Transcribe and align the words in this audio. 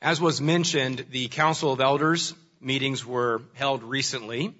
As 0.00 0.20
was 0.22 0.40
mentioned, 0.40 1.04
the 1.10 1.28
Council 1.28 1.70
of 1.70 1.82
Elders 1.82 2.34
meetings 2.62 3.04
were 3.04 3.42
held 3.52 3.82
recently. 3.82 4.54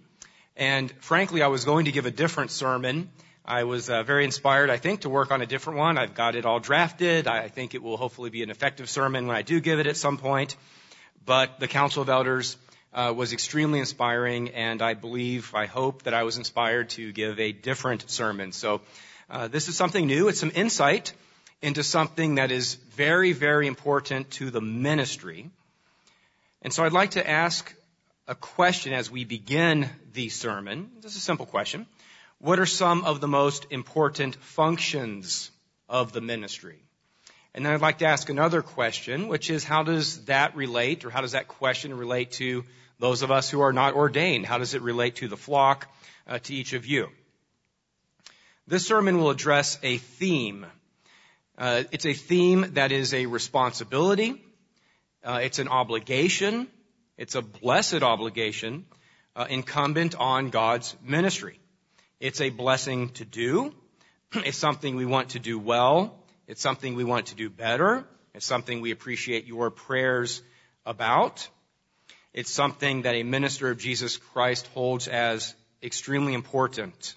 And 0.57 0.91
frankly, 1.01 1.43
I 1.43 1.47
was 1.47 1.65
going 1.65 1.87
to 1.87 1.93
give 1.93 2.05
a 2.05 2.11
different 2.11 2.51
sermon. 2.51 3.11
I 3.47 3.65
was 3.65 3.89
uh, 3.89 4.03
very 4.03 4.25
inspired, 4.25 4.69
I 4.69 4.77
think, 4.77 5.01
to 5.03 5.09
work 5.09 5.31
on 5.31 5.41
a 5.41 5.47
different 5.47 5.79
one. 5.79 5.97
I've 5.97 6.15
got 6.15 6.35
it 6.35 6.45
all 6.45 6.61
drafted. 6.61 7.27
I 7.27 7.49
think 7.49 7.75
it 7.75 7.83
will 7.83 7.97
hopefully 7.97 8.29
be 8.29 8.43
an 8.43 8.51
effective 8.51 8.91
sermon 8.91 9.27
when 9.27 9.37
I 9.37 9.41
do 9.41 9.59
give 9.59 9.81
it 9.81 9.87
at 9.87 9.97
some 9.97 10.19
point. 10.19 10.55
But 11.25 11.61
the 11.61 11.69
Council 11.69 12.03
of 12.03 12.11
Elders 12.11 12.59
uh, 12.93 13.13
was 13.17 13.33
extremely 13.33 13.79
inspiring, 13.79 14.51
and 14.51 14.83
I 14.83 14.95
believe, 14.95 15.55
I 15.55 15.67
hope 15.67 16.05
that 16.05 16.15
I 16.15 16.23
was 16.23 16.39
inspired 16.39 16.91
to 16.91 17.13
give 17.13 17.39
a 17.39 17.53
different 17.53 18.11
sermon. 18.11 18.53
So 18.53 18.81
uh, 19.31 19.49
this 19.49 19.69
is 19.69 19.77
something 19.77 20.07
new. 20.07 20.29
It's 20.29 20.41
some 20.41 20.53
insight 20.55 21.13
into 21.61 21.83
something 21.83 22.37
that 22.37 22.51
is 22.51 22.75
very, 22.75 23.33
very 23.33 23.67
important 23.67 24.31
to 24.33 24.51
the 24.51 24.61
ministry. 24.61 25.51
And 26.63 26.73
so 26.73 26.85
I'd 26.85 26.93
like 26.93 27.13
to 27.13 27.29
ask 27.29 27.75
a 28.27 28.35
question 28.35 28.93
as 28.93 29.11
we 29.11 29.25
begin 29.25 29.89
the 30.13 30.29
sermon. 30.29 30.91
This 31.01 31.13
is 31.13 31.19
a 31.19 31.21
simple 31.21 31.47
question. 31.47 31.87
What 32.39 32.59
are 32.59 32.67
some 32.67 33.05
of 33.05 33.21
the 33.21 33.29
most 33.29 33.67
important 33.71 34.37
functions 34.37 35.51
of 35.89 36.13
the 36.13 36.21
ministry? 36.21 36.79
And 37.55 37.65
then 37.65 37.73
I'd 37.73 37.81
like 37.81 37.99
to 37.99 38.07
ask 38.07 38.29
another 38.29 38.63
question, 38.63 39.29
which 39.29 39.51
is 39.51 39.65
how 39.65 39.83
does 39.83 40.25
that 40.27 40.57
relate, 40.57 41.05
or 41.05 41.11
how 41.11 41.23
does 41.23 41.33
that 41.33 41.49
question 41.49 41.97
relate 41.97 42.33
to 42.33 42.65
those 42.99 43.23
of 43.23 43.31
us 43.31 43.51
who 43.51 43.61
are 43.61 43.73
not 43.73 43.95
ordained? 43.95 44.47
How 44.47 44.59
does 44.59 44.75
it 44.75 44.83
relate 44.83 45.17
to 45.17 45.29
the 45.29 45.37
flock, 45.37 45.89
uh, 46.27 46.39
to 46.39 46.55
each 46.55 46.73
of 46.73 46.87
you? 46.87 47.09
This 48.67 48.87
sermon 48.87 49.19
will 49.19 49.31
address 49.31 49.79
a 49.83 49.99
theme 49.99 50.67
uh, 51.59 51.83
it's 51.91 52.07
a 52.07 52.15
theme 52.15 52.75
that 52.75 52.93
is 52.93 53.13
a 53.13 53.27
responsibility. 53.27 54.41
Uh, 55.25 55.41
it's 55.43 55.59
an 55.59 55.67
obligation. 55.67 56.69
It's 57.17 57.35
a 57.35 57.43
blessed 57.43 58.05
obligation 58.05 58.87
uh, 59.35 59.47
incumbent 59.51 60.15
on 60.15 60.51
God's 60.51 60.95
ministry. 61.03 61.59
It's 62.21 62.41
a 62.41 62.51
blessing 62.51 63.09
to 63.15 63.25
do. 63.25 63.75
It's 64.35 64.59
something 64.59 64.95
we 64.95 65.07
want 65.07 65.31
to 65.31 65.41
do 65.41 65.59
well. 65.59 66.18
It's 66.49 66.63
something 66.63 66.95
we 66.95 67.05
want 67.05 67.27
to 67.27 67.35
do 67.35 67.51
better. 67.51 68.07
It's 68.35 68.47
something 68.47 68.81
we 68.81 68.91
appreciate 68.91 69.47
your 69.47 69.71
prayers 69.71 70.43
about. 70.87 71.47
It's 72.33 72.51
something 72.51 73.03
that 73.03 73.15
a 73.15 73.23
minister 73.23 73.71
of 73.71 73.79
Jesus 73.79 74.17
Christ 74.17 74.67
holds 74.69 75.09
as 75.09 75.55
extremely 75.83 76.33
important. 76.33 77.15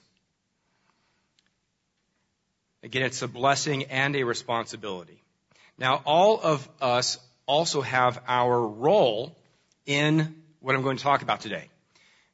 Again, 2.84 3.04
it's 3.04 3.22
a 3.22 3.28
blessing 3.28 3.86
and 3.86 4.18
a 4.18 4.24
responsibility. 4.24 5.22
Now, 5.78 6.02
all 6.06 6.42
of 6.42 6.68
us 6.82 7.18
also 7.46 7.80
have 7.82 8.22
our 8.28 8.62
role 8.68 9.38
in 9.86 10.36
what 10.60 10.76
I'm 10.76 10.82
going 10.82 10.98
to 10.98 11.04
talk 11.04 11.22
about 11.22 11.40
today. 11.40 11.70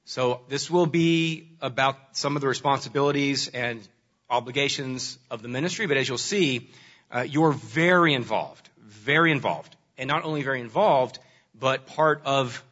So 0.05 0.41
this 0.49 0.71
will 0.71 0.87
be 0.87 1.51
about 1.61 1.95
some 2.13 2.35
of 2.35 2.41
the 2.41 2.47
responsibilities 2.47 3.49
and 3.49 3.87
obligations 4.29 5.19
of 5.29 5.41
the 5.41 5.47
ministry, 5.47 5.85
but 5.85 5.97
as 5.97 6.07
you'll 6.07 6.17
see, 6.17 6.69
uh, 7.11 7.21
you're 7.21 7.51
very 7.51 8.13
involved, 8.13 8.69
very 8.81 9.31
involved, 9.31 9.75
and 9.97 10.07
not 10.07 10.23
only 10.25 10.43
very 10.43 10.61
involved, 10.61 11.19
but 11.53 11.87
part 11.87 12.21
of 12.25 12.63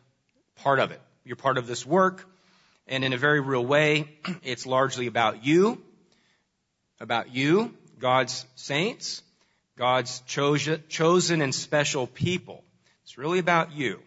part 0.58 0.80
of 0.80 0.92
it. 0.92 1.02
You're 1.23 1.36
part 1.36 1.58
of 1.58 1.67
this 1.67 1.86
work, 1.86 2.27
and 2.88 3.03
in 3.03 3.14
a 3.14 3.17
very 3.17 3.39
real 3.39 3.66
way, 3.66 4.09
it's 4.44 4.66
largely 4.66 5.08
about 5.08 5.45
you 5.45 5.81
about 7.00 7.33
you, 7.33 7.73
God's 8.00 8.45
saints, 8.55 9.22
God's 9.77 10.22
chosen 10.22 10.83
chosen 10.89 11.42
and 11.42 11.54
special 11.54 12.08
people. 12.08 12.64
It's 13.04 13.17
really 13.17 13.39
about 13.39 13.73
you. 13.73 14.02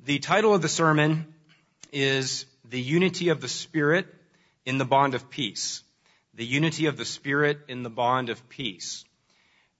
The 0.00 0.18
title 0.18 0.54
of 0.54 0.62
the 0.62 0.68
sermon 0.68 1.34
is 1.92 2.46
The 2.68 2.80
Unity 2.80 3.30
of 3.30 3.40
the 3.40 3.48
Spirit 3.48 4.06
in 4.64 4.78
the 4.78 4.84
Bond 4.84 5.14
of 5.14 5.30
Peace. 5.30 5.82
The 6.36 6.44
Unity 6.44 6.86
of 6.86 6.96
the 6.96 7.04
Spirit 7.04 7.60
in 7.68 7.82
the 7.82 7.90
Bond 7.90 8.28
of 8.28 8.48
Peace. 8.48 9.04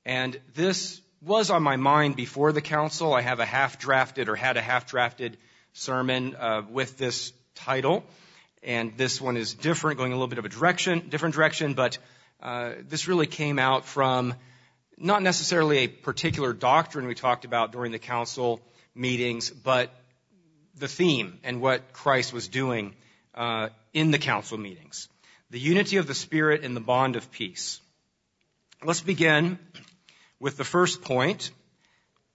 And 0.04 0.38
this 0.54 1.00
was 1.22 1.50
on 1.50 1.62
my 1.62 1.76
mind 1.76 2.16
before 2.16 2.52
the 2.52 2.60
council. 2.60 3.14
I 3.14 3.22
have 3.22 3.40
a 3.40 3.46
half 3.46 3.78
drafted 3.78 4.28
or 4.28 4.36
had 4.36 4.56
a 4.56 4.62
half 4.62 4.86
drafted 4.86 5.38
sermon 5.72 6.36
uh, 6.36 6.62
with 6.68 6.98
this 6.98 7.32
title 7.54 8.04
and 8.64 8.96
this 8.96 9.20
one 9.20 9.36
is 9.36 9.54
different, 9.54 9.98
going 9.98 10.12
a 10.12 10.14
little 10.14 10.28
bit 10.28 10.38
of 10.38 10.44
a 10.44 10.48
direction, 10.48 11.08
different 11.08 11.34
direction, 11.34 11.74
but 11.74 11.98
uh, 12.42 12.72
this 12.88 13.06
really 13.06 13.26
came 13.26 13.58
out 13.58 13.84
from 13.84 14.34
not 14.96 15.22
necessarily 15.22 15.78
a 15.78 15.88
particular 15.88 16.52
doctrine 16.52 17.06
we 17.06 17.14
talked 17.14 17.44
about 17.44 17.72
during 17.72 17.92
the 17.92 17.98
council 17.98 18.60
meetings, 18.94 19.50
but 19.50 19.90
the 20.76 20.88
theme 20.88 21.38
and 21.44 21.60
what 21.60 21.92
Christ 21.92 22.32
was 22.32 22.48
doing 22.48 22.94
uh, 23.34 23.68
in 23.92 24.10
the 24.10 24.18
council 24.18 24.58
meetings. 24.58 25.08
The 25.50 25.60
unity 25.60 25.98
of 25.98 26.06
the 26.06 26.14
Spirit 26.14 26.64
and 26.64 26.74
the 26.74 26.80
bond 26.80 27.16
of 27.16 27.30
peace. 27.30 27.80
Let's 28.82 29.00
begin 29.00 29.58
with 30.40 30.56
the 30.56 30.64
first 30.64 31.02
point, 31.02 31.50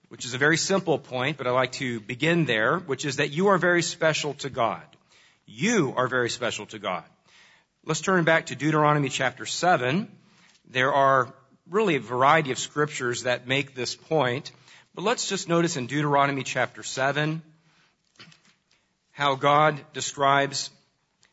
which 0.08 0.24
is 0.24 0.34
a 0.34 0.38
very 0.38 0.56
simple 0.56 0.98
point, 0.98 1.36
but 1.36 1.46
I 1.46 1.50
like 1.50 1.72
to 1.72 2.00
begin 2.00 2.44
there, 2.44 2.78
which 2.78 3.04
is 3.04 3.16
that 3.16 3.30
you 3.30 3.48
are 3.48 3.58
very 3.58 3.82
special 3.82 4.34
to 4.34 4.50
God. 4.50 4.82
You 5.46 5.94
are 5.96 6.08
very 6.08 6.30
special 6.30 6.66
to 6.66 6.78
God. 6.78 7.04
Let's 7.84 8.00
turn 8.00 8.24
back 8.24 8.46
to 8.46 8.54
Deuteronomy 8.54 9.08
chapter 9.08 9.46
7. 9.46 10.10
There 10.68 10.92
are 10.92 11.32
really 11.68 11.96
a 11.96 12.00
variety 12.00 12.52
of 12.52 12.58
scriptures 12.58 13.24
that 13.24 13.46
make 13.46 13.74
this 13.74 13.94
point, 13.94 14.52
but 14.94 15.02
let's 15.02 15.28
just 15.28 15.48
notice 15.48 15.76
in 15.76 15.86
Deuteronomy 15.86 16.42
chapter 16.42 16.82
7 16.82 17.42
how 19.12 19.34
God 19.34 19.80
describes 19.92 20.70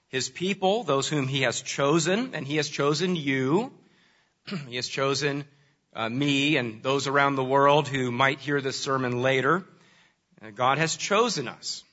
his 0.09 0.29
people, 0.29 0.84
those 0.84 1.07
whom 1.07 1.28
he 1.28 1.41
has 1.41 1.62
chosen, 1.62 2.34
and 2.34 2.47
he 2.47 2.57
has 2.57 2.69
chosen 2.69 3.16
you. 3.16 3.73
he 4.68 4.78
has 4.78 4.88
chosen 4.88 5.45
uh, 5.94 6.09
me 6.09 6.57
and 6.57 6.81
those 6.84 7.07
around 7.07 7.35
the 7.35 7.44
world 7.44 7.88
who 7.88 8.12
might 8.12 8.40
hear 8.40 8.62
this 8.62 8.79
sermon 8.79 9.22
later. 9.22 9.66
Uh, 10.41 10.51
God 10.51 10.78
has 10.78 10.96
chosen 10.96 11.47
us. 11.47 11.84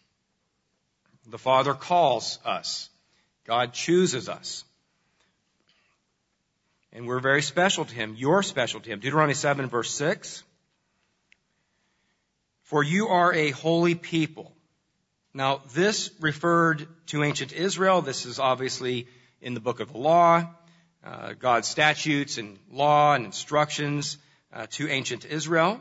The 1.27 1.39
Father 1.39 1.75
calls 1.75 2.39
us. 2.45 2.89
God 3.47 3.73
chooses 3.73 4.29
us. 4.29 4.65
And 6.93 7.07
we're 7.07 7.21
very 7.21 7.43
special 7.43 7.85
to 7.85 7.95
Him. 7.95 8.15
You're 8.17 8.43
special 8.43 8.81
to 8.81 8.91
Him. 8.91 9.01
Deuteronomy 9.01 9.35
7 9.35 9.69
verse 9.69 9.91
6. 9.91 10.45
For 12.63 12.83
you 12.83 13.09
are 13.09 13.33
a 13.33 13.51
holy 13.51 13.95
people. 13.95 14.53
Now, 15.37 15.63
this 15.75 16.13
referred 16.21 16.87
to 17.07 17.25
ancient 17.25 17.53
Israel. 17.53 18.03
This 18.03 18.25
is 18.25 18.39
obviously 18.39 19.09
in 19.41 19.55
the 19.55 19.61
book 19.61 19.81
of 19.81 19.91
the 19.91 19.99
law, 19.99 20.49
uh, 21.05 21.33
God's 21.33 21.67
statutes 21.67 22.39
and 22.39 22.57
law 22.71 23.15
and 23.15 23.25
instructions 23.25 24.17
uh, 24.53 24.69
to 24.71 24.89
ancient 24.89 25.25
Israel. 25.25 25.81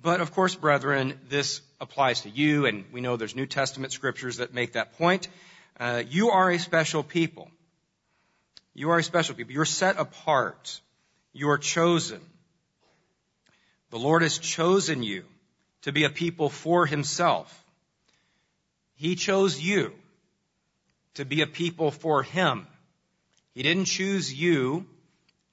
But 0.00 0.22
of 0.22 0.32
course, 0.32 0.54
brethren, 0.54 1.20
this 1.28 1.60
applies 1.78 2.22
to 2.22 2.30
you, 2.30 2.64
and 2.64 2.86
we 2.90 3.02
know 3.02 3.18
there's 3.18 3.36
New 3.36 3.44
Testament 3.44 3.92
scriptures 3.92 4.38
that 4.38 4.54
make 4.54 4.72
that 4.72 4.96
point. 4.96 5.28
Uh, 5.78 6.02
you 6.08 6.30
are 6.30 6.50
a 6.50 6.58
special 6.58 7.02
people. 7.02 7.50
You 8.72 8.92
are 8.92 8.98
a 8.98 9.02
special 9.02 9.34
people. 9.34 9.52
You're 9.52 9.66
set 9.66 9.98
apart. 9.98 10.80
You 11.34 11.50
are 11.50 11.58
chosen. 11.58 12.22
The 13.90 13.98
Lord 13.98 14.22
has 14.22 14.38
chosen 14.38 15.02
you 15.02 15.24
to 15.82 15.92
be 15.92 16.04
a 16.04 16.10
people 16.10 16.48
for 16.48 16.86
himself. 16.86 17.59
He 19.00 19.16
chose 19.16 19.58
you 19.58 19.94
to 21.14 21.24
be 21.24 21.40
a 21.40 21.46
people 21.46 21.90
for 21.90 22.22
him. 22.22 22.66
He 23.54 23.62
didn't 23.62 23.86
choose 23.86 24.30
you 24.30 24.84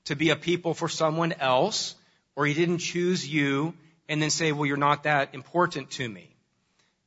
to 0.03 0.17
be 0.17 0.31
a 0.31 0.35
people 0.35 0.73
for 0.73 0.89
someone 0.89 1.31
else, 1.31 1.95
or 2.35 2.45
he 2.45 2.53
didn't 2.53 2.79
choose 2.79 3.25
you 3.25 3.73
and 4.09 4.21
then 4.21 4.31
say, 4.31 4.51
well, 4.51 4.65
you're 4.65 4.75
not 4.75 5.03
that 5.03 5.33
important 5.33 5.91
to 5.91 6.09
me. 6.09 6.27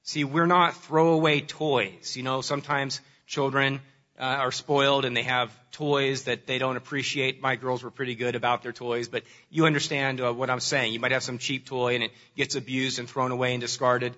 See, 0.03 0.25
we're 0.25 0.47
not 0.47 0.75
throwaway 0.77 1.43
toys. 1.43 2.17
You 2.17 2.23
know, 2.23 2.41
sometimes 2.41 3.03
children 3.27 3.83
uh, 4.19 4.23
are 4.23 4.51
spoiled 4.51 5.05
and 5.05 5.15
they 5.15 5.25
have 5.25 5.55
toys 5.73 6.23
that 6.23 6.47
they 6.47 6.57
don't 6.57 6.79
appreciate. 6.79 7.43
My 7.43 7.57
girls 7.57 7.83
were 7.83 7.91
pretty 7.91 8.15
good 8.15 8.35
about 8.35 8.63
their 8.63 8.73
toys, 8.73 9.09
but 9.09 9.25
you 9.51 9.67
understand 9.67 10.23
uh, 10.23 10.33
what 10.33 10.49
I'm 10.49 10.61
saying. 10.61 10.95
You 10.95 11.01
might 11.01 11.13
have 11.13 11.23
some 11.23 11.37
cheap 11.37 11.67
toy 11.67 11.97
and 11.97 12.05
it 12.05 12.13
gets 12.35 12.55
abused 12.55 12.99
and 12.99 13.07
thrown 13.07 13.31
away 13.31 13.53
and 13.53 13.61
discarded. 13.61 14.15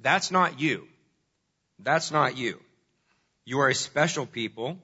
That's 0.00 0.32
not 0.32 0.58
you. 0.58 0.88
That's 1.78 2.10
not 2.10 2.36
you. 2.36 2.60
You 3.44 3.60
are 3.60 3.68
a 3.68 3.74
special 3.74 4.26
people, 4.26 4.78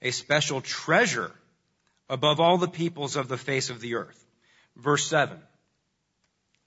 a 0.00 0.10
special 0.10 0.60
treasure 0.60 1.32
above 2.08 2.40
all 2.40 2.58
the 2.58 2.68
peoples 2.68 3.16
of 3.16 3.28
the 3.28 3.38
face 3.38 3.70
of 3.70 3.80
the 3.80 3.94
earth. 3.96 4.24
Verse 4.76 5.06
7 5.06 5.38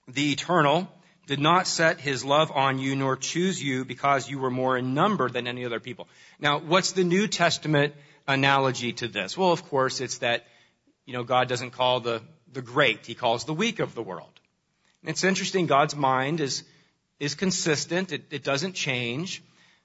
the 0.08 0.32
eternal, 0.32 0.88
did 1.26 1.40
not 1.40 1.66
set 1.66 2.00
his 2.00 2.24
love 2.24 2.52
on 2.52 2.78
you 2.78 2.94
nor 2.94 3.16
choose 3.16 3.62
you 3.62 3.84
because 3.84 4.30
you 4.30 4.38
were 4.38 4.50
more 4.50 4.78
in 4.78 4.94
number 4.94 5.28
than 5.28 5.46
any 5.46 5.64
other 5.64 5.80
people. 5.80 6.08
Now, 6.38 6.60
what's 6.60 6.92
the 6.92 7.04
New 7.04 7.26
Testament 7.26 7.94
analogy 8.28 8.92
to 8.94 9.08
this? 9.08 9.36
Well, 9.36 9.50
of 9.50 9.64
course, 9.64 10.00
it's 10.00 10.18
that, 10.18 10.46
you 11.04 11.12
know, 11.12 11.24
God 11.24 11.48
doesn't 11.48 11.72
call 11.72 12.00
the, 12.00 12.22
the 12.52 12.62
great. 12.62 13.06
He 13.06 13.14
calls 13.14 13.44
the 13.44 13.54
weak 13.54 13.80
of 13.80 13.94
the 13.94 14.02
world. 14.02 14.30
It's 15.02 15.24
interesting. 15.24 15.66
God's 15.66 15.96
mind 15.96 16.40
is, 16.40 16.62
is 17.18 17.34
consistent. 17.34 18.12
It, 18.12 18.24
it 18.30 18.44
doesn't 18.44 18.74
change. 18.74 19.42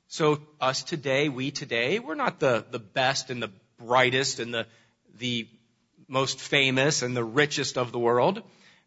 So 0.08 0.40
us 0.60 0.84
today, 0.84 1.30
we 1.30 1.52
today, 1.52 2.00
we're 2.00 2.16
not 2.16 2.40
the, 2.40 2.66
the 2.70 2.80
best 2.80 3.30
and 3.30 3.42
the 3.42 3.52
brightest 3.80 4.40
and 4.40 4.54
the, 4.54 4.68
the 5.18 5.48
most 6.08 6.40
famous 6.40 7.02
and 7.02 7.16
the 7.16 7.24
richest 7.24 7.78
of 7.78 7.92
the 7.92 8.00
world. 8.00 8.44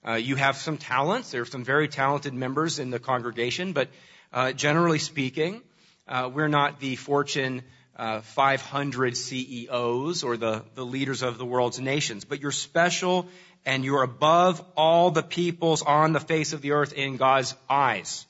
Uh, 0.07 0.15
you 0.15 0.37
have 0.37 0.57
some 0.57 0.77
talents. 0.77 1.31
There 1.31 1.41
are 1.41 1.47
some 1.47 1.65
very 1.65 1.89
talented 1.89 2.35
members 2.35 2.79
in 2.79 2.91
the 2.91 2.99
congregation, 2.99 3.73
but 3.73 3.89
uh, 4.33 4.53
generally 4.53 4.99
speaking, 4.99 5.63
uh, 6.07 6.31
we're 6.33 6.49
not 6.49 6.81
the 6.81 6.97
Fortune 6.97 7.63
uh, 7.97 8.21
500 8.21 9.17
CEOs 9.17 10.25
or 10.25 10.37
the, 10.37 10.65
the 10.75 10.85
leaders 10.85 11.23
of 11.23 11.39
the 11.39 11.47
world's 11.47 11.81
nations, 11.81 12.25
but 12.25 12.43
you're 12.43 12.53
special 12.53 13.29
and 13.65 13.85
you're 13.85 14.03
above 14.03 14.63
all 14.77 15.11
the 15.11 15.23
peoples 15.23 15.83
on 15.83 16.13
the 16.13 16.21
face 16.21 16.53
of 16.53 16.61
the 16.61 16.73
earth 16.73 16.93
in 16.93 17.17
God's 17.17 17.55
eyes, 17.71 18.27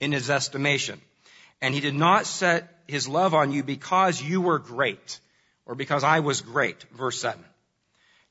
in 0.00 0.12
His 0.12 0.30
estimation. 0.30 1.00
And 1.60 1.74
He 1.74 1.80
did 1.80 1.94
not 1.94 2.26
set 2.26 2.82
His 2.86 3.08
love 3.08 3.34
on 3.34 3.52
you 3.52 3.62
because 3.62 4.22
you 4.22 4.40
were 4.40 4.58
great 4.58 5.20
or 5.66 5.74
because 5.74 6.04
I 6.04 6.20
was 6.20 6.40
great. 6.40 6.84
Verse 6.92 7.20
7. 7.20 7.44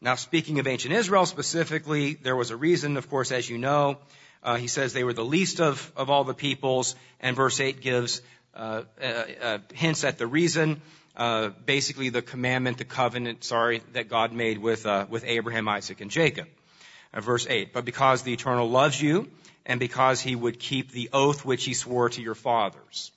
Now, 0.02 0.16
speaking 0.16 0.60
of 0.60 0.68
ancient 0.68 0.94
Israel 0.94 1.26
specifically, 1.26 2.14
there 2.16 2.36
was 2.36 2.52
a 2.52 2.56
reason, 2.56 2.98
of 2.98 3.10
course, 3.10 3.32
as 3.32 3.50
you 3.50 3.58
know. 3.58 3.98
Uh, 4.44 4.56
he 4.56 4.68
says 4.68 4.94
they 4.94 5.04
were 5.04 5.14
the 5.14 5.26
least 5.26 5.60
of, 5.60 5.92
of 5.96 6.10
all 6.10 6.24
the 6.24 6.34
peoples, 6.34 6.96
and 7.20 7.36
verse 7.36 7.60
8 7.60 7.82
gives 7.82 8.22
uh, 8.54 8.84
uh, 9.02 9.06
uh 9.06 9.58
hints 9.74 10.04
at 10.04 10.18
the 10.18 10.28
reason. 10.28 10.82
Uh, 11.16 11.50
basically, 11.66 12.10
the 12.10 12.22
commandment, 12.22 12.78
the 12.78 12.86
covenant, 12.86 13.44
sorry, 13.44 13.82
that 13.94 14.10
God 14.10 14.34
made 14.34 14.60
with 14.60 14.86
uh, 14.86 15.08
with 15.10 15.24
Abraham, 15.26 15.68
Isaac, 15.68 16.02
and 16.02 16.12
Jacob. 16.12 16.48
verse 17.14 17.48
8. 17.50 17.74
But 17.74 17.86
because 17.86 18.22
the 18.22 18.34
Eternal 18.34 18.70
loves 18.70 19.02
you, 19.02 19.28
and 19.66 19.80
because 19.80 20.22
He 20.22 20.36
would 20.36 20.60
keep 20.60 20.92
the 20.92 21.10
oath 21.14 21.46
which 21.46 21.66
He 21.66 21.74
swore 21.74 22.10
to 22.10 22.22
your 22.22 22.36
fathers. 22.36 23.12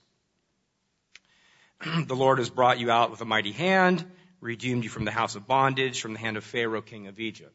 the 2.06 2.16
Lord 2.16 2.38
has 2.38 2.50
brought 2.50 2.78
you 2.78 2.90
out 2.90 3.10
with 3.10 3.20
a 3.20 3.24
mighty 3.24 3.52
hand 3.52 4.04
redeemed 4.40 4.84
you 4.84 4.90
from 4.90 5.04
the 5.04 5.10
house 5.10 5.34
of 5.34 5.46
bondage, 5.46 6.00
from 6.00 6.12
the 6.12 6.18
hand 6.18 6.36
of 6.36 6.44
Pharaoh, 6.44 6.82
king 6.82 7.06
of 7.06 7.18
Egypt. 7.18 7.54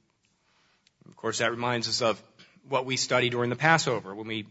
Of 1.08 1.16
course, 1.16 1.40
that 1.40 1.52
reminds 1.52 1.88
us 1.88 2.02
of 2.02 2.22
what 2.68 2.86
we 2.86 2.98
study 2.98 3.30
during 3.30 3.50
the 3.50 3.56
Passover 3.56 4.14
when 4.16 4.28
we 4.28 4.46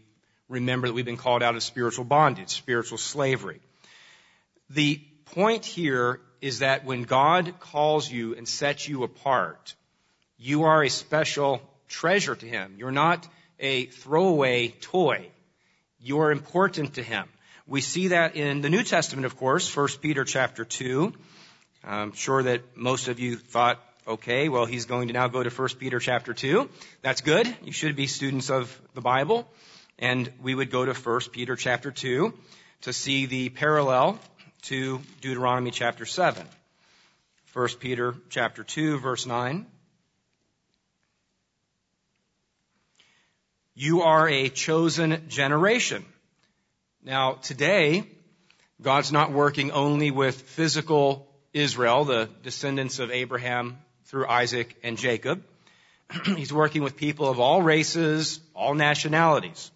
remember 0.49 0.87
that 0.87 0.93
we've 0.93 1.05
been 1.05 1.17
called 1.17 1.43
out 1.43 1.55
of 1.55 1.63
spiritual 1.63 2.05
bondage, 2.05 2.49
spiritual 2.49 2.97
slavery. 2.97 3.59
The 4.69 5.01
point 5.25 5.65
here 5.65 6.19
is 6.41 6.59
that 6.59 6.85
when 6.85 7.03
God 7.03 7.59
calls 7.59 8.09
you 8.09 8.35
and 8.35 8.47
sets 8.47 8.87
you 8.87 9.03
apart, 9.03 9.75
you 10.37 10.63
are 10.63 10.83
a 10.83 10.89
special 10.89 11.61
treasure 11.87 12.35
to 12.35 12.45
Him. 12.45 12.75
You're 12.77 12.91
not 12.91 13.27
a 13.59 13.85
throwaway 13.85 14.69
toy. 14.69 15.27
You 15.99 16.19
are 16.21 16.31
important 16.31 16.95
to 16.95 17.03
Him. 17.03 17.27
We 17.65 17.81
see 17.81 18.09
that 18.09 18.35
in 18.35 18.61
the 18.61 18.69
New 18.69 18.83
Testament, 18.83 19.25
of 19.25 19.37
course, 19.37 19.73
1 19.75 19.87
Peter 20.01 20.25
chapter 20.25 20.65
2. 20.65 21.13
I'm 21.83 22.13
sure 22.13 22.43
that 22.43 22.75
most 22.75 23.07
of 23.07 23.19
you 23.19 23.37
thought, 23.37 23.81
okay, 24.07 24.49
well, 24.49 24.65
he's 24.65 24.85
going 24.85 25.07
to 25.07 25.13
now 25.13 25.27
go 25.27 25.43
to 25.43 25.49
1 25.49 25.69
Peter 25.79 25.99
chapter 25.99 26.33
2. 26.33 26.69
That's 27.01 27.21
good. 27.21 27.47
You 27.63 27.71
should 27.71 27.95
be 27.95 28.07
students 28.07 28.49
of 28.49 28.81
the 28.93 29.01
Bible. 29.01 29.47
And 29.97 30.31
we 30.41 30.55
would 30.55 30.71
go 30.71 30.85
to 30.85 30.93
1 30.93 31.21
Peter 31.31 31.55
chapter 31.55 31.91
2 31.91 32.33
to 32.81 32.93
see 32.93 33.27
the 33.27 33.49
parallel 33.49 34.19
to 34.63 34.99
Deuteronomy 35.21 35.71
chapter 35.71 36.05
7. 36.05 36.45
1 37.53 37.67
Peter 37.79 38.15
chapter 38.29 38.63
2 38.63 38.99
verse 38.99 39.25
9. 39.25 39.65
You 43.75 44.03
are 44.03 44.29
a 44.29 44.49
chosen 44.49 45.27
generation. 45.29 46.05
Now 47.03 47.33
today, 47.33 48.07
God's 48.79 49.11
not 49.11 49.31
working 49.31 49.71
only 49.71 50.11
with 50.11 50.41
physical 50.41 51.27
Israel, 51.53 52.05
the 52.05 52.29
descendants 52.43 52.99
of 52.99 53.09
Abraham 53.09 53.79
through 54.05 54.27
Isaac 54.27 54.75
and 54.83 54.95
Jacob. 54.95 55.43
He's 56.25 56.53
working 56.53 56.83
with 56.83 56.97
people 56.97 57.27
of 57.27 57.39
all 57.39 57.63
races, 57.63 58.39
all 58.53 58.75
nationalities. 58.75 59.71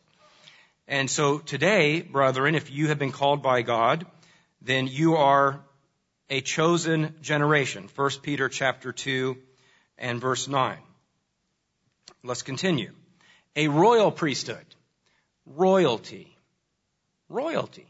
And 0.88 1.10
so 1.10 1.40
today, 1.40 2.02
brethren, 2.02 2.54
if 2.54 2.70
you 2.70 2.90
have 2.90 3.00
been 3.00 3.12
called 3.12 3.42
by 3.42 3.64
God, 3.64 4.06
then 4.62 4.86
you 4.86 5.16
are 5.16 5.60
a 6.30 6.42
chosen 6.42 7.16
generation. 7.22 7.90
1 7.96 8.10
Peter 8.22 8.48
chapter 8.48 8.92
2 8.92 9.38
and 9.98 10.22
verse 10.22 10.48
9. 10.48 10.78
Let's 12.24 12.44
continue. 12.44 12.92
A 13.57 13.68
royal 13.68 14.12
priesthood. 14.12 14.65
Royalty. 15.48 16.38
Royalty. 17.27 17.88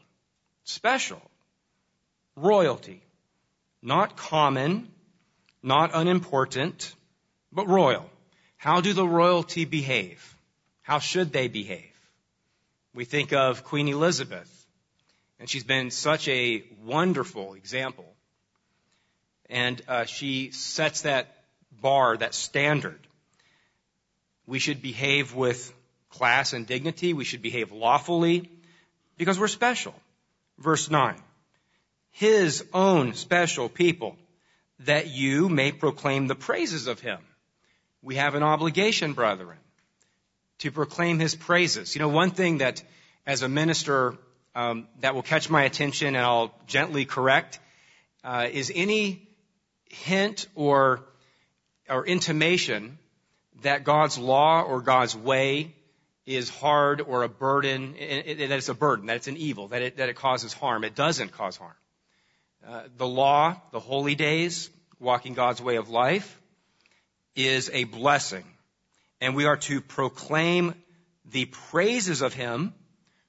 Special. 0.64 1.22
Royalty. 2.38 3.02
Not 3.82 4.16
common, 4.16 4.88
not 5.62 5.92
unimportant, 5.94 6.96
but 7.52 7.68
royal. 7.68 8.10
How 8.56 8.80
do 8.80 8.94
the 8.94 9.06
royalty 9.06 9.66
behave? 9.66 10.36
How 10.84 11.00
should 11.00 11.34
they 11.34 11.50
behave? 11.50 11.94
We 12.96 13.04
think 13.04 13.34
of 13.34 13.66
Queen 13.66 13.90
Elizabeth, 13.90 14.50
and 15.38 15.50
she's 15.50 15.66
been 15.66 15.92
such 15.92 16.28
a 16.30 16.64
wonderful 16.86 17.56
example. 17.56 18.16
And 19.50 19.82
uh, 19.88 20.06
she 20.06 20.52
sets 20.52 21.02
that 21.02 21.28
bar, 21.82 22.18
that 22.18 22.34
standard. 22.34 23.07
We 24.48 24.60
should 24.60 24.82
behave 24.82 25.36
with 25.36 25.72
class 26.10 26.54
and 26.54 26.66
dignity. 26.66 27.14
We 27.14 27.26
should 27.26 27.44
behave 27.44 27.72
lawfully 27.72 28.50
because 29.18 29.40
we're 29.40 29.48
special. 29.48 29.94
Verse 30.58 30.90
9 30.90 31.22
his 32.18 32.66
own 32.74 33.14
special 33.14 33.70
people, 33.70 34.18
that 34.80 35.08
you 35.08 35.50
may 35.50 35.72
proclaim 35.72 36.26
the 36.26 36.34
praises 36.34 36.88
of 36.88 37.00
him. 37.00 37.20
We 38.02 38.16
have 38.16 38.34
an 38.34 38.42
obligation, 38.42 39.14
brethren, 39.14 39.60
to 40.60 40.72
proclaim 40.72 41.20
his 41.20 41.36
praises. 41.36 41.94
You 41.94 42.00
know, 42.00 42.10
one 42.10 42.32
thing 42.32 42.58
that 42.58 42.84
as 43.28 43.44
a 43.44 43.48
minister 43.48 44.16
um, 44.56 44.88
that 45.02 45.14
will 45.14 45.22
catch 45.22 45.52
my 45.52 45.64
attention 45.64 46.16
and 46.16 46.26
I'll 46.26 46.56
gently 46.66 47.06
correct 47.06 47.60
uh, 48.24 48.48
is 48.52 48.72
any 48.74 49.28
hint 49.86 50.48
or 50.56 51.04
or 51.88 52.04
intimation 52.04 52.98
that 53.62 53.84
God's 53.84 54.18
law 54.18 54.62
or 54.62 54.82
God's 54.82 55.16
way 55.16 55.74
is 56.26 56.50
hard 56.50 57.02
or 57.02 57.24
a 57.24 57.30
burden, 57.30 57.94
that 57.94 58.52
it's 58.52 58.70
a 58.70 58.74
burden, 58.74 59.08
that 59.08 59.16
it's 59.16 59.28
an 59.28 59.38
evil, 59.38 59.70
that 59.70 59.82
it, 59.82 59.98
that 59.98 60.10
it 60.10 60.16
causes 60.16 60.54
harm. 60.54 60.84
It 60.84 60.94
doesn't 60.94 61.32
cause 61.32 61.56
harm. 61.56 61.74
Uh, 62.68 62.84
the 62.98 63.08
law, 63.08 63.56
the 63.72 63.80
holy 63.80 64.16
days, 64.16 64.70
walking 65.00 65.34
God's 65.34 65.62
way 65.62 65.78
of 65.78 65.90
life, 65.90 66.40
is 67.36 67.70
a 67.72 67.86
blessing. 67.86 68.44
And 69.22 69.36
we 69.36 69.46
are 69.46 69.58
to 69.58 69.80
proclaim 69.80 70.74
the 71.32 71.46
praises 71.46 72.22
of 72.22 72.34
Him 72.34 72.74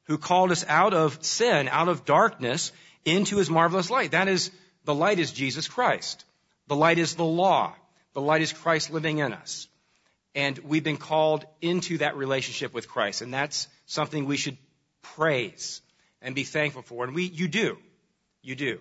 who 0.04 0.18
called 0.18 0.50
us 0.50 0.64
out 0.66 0.92
of 0.92 1.23
sin, 1.25 1.68
out 1.68 1.88
of 1.88 2.04
darkness, 2.04 2.73
into 3.04 3.37
His 3.37 3.49
marvelous 3.49 3.90
light. 3.90 4.11
That 4.11 4.26
is, 4.26 4.50
the 4.85 4.94
light 4.94 5.18
is 5.18 5.30
Jesus 5.32 5.68
Christ. 5.68 6.25
The 6.66 6.76
light 6.76 6.99
is 6.99 7.14
the 7.14 7.25
law. 7.25 7.75
The 8.14 8.20
light 8.20 8.42
is 8.42 8.52
Christ 8.52 8.90
living 8.90 9.18
in 9.18 9.32
us. 9.32 9.68
And 10.35 10.58
we've 10.58 10.85
been 10.85 10.99
called 10.99 11.44
into 11.61 11.99
that 11.99 12.16
relationship 12.16 12.75
with 12.75 12.88
Christ. 12.88 13.23
And 13.23 13.32
that's 13.32 13.68
something 13.87 14.26
we 14.26 14.37
should 14.37 14.56
praise 15.02 15.80
and 16.23 16.35
be 16.35 16.44
thankful 16.44 16.82
for. 16.82 17.04
And 17.04 17.14
we, 17.14 17.25
you 17.25 17.49
do. 17.49 17.78
You 18.42 18.54
do. 18.54 18.80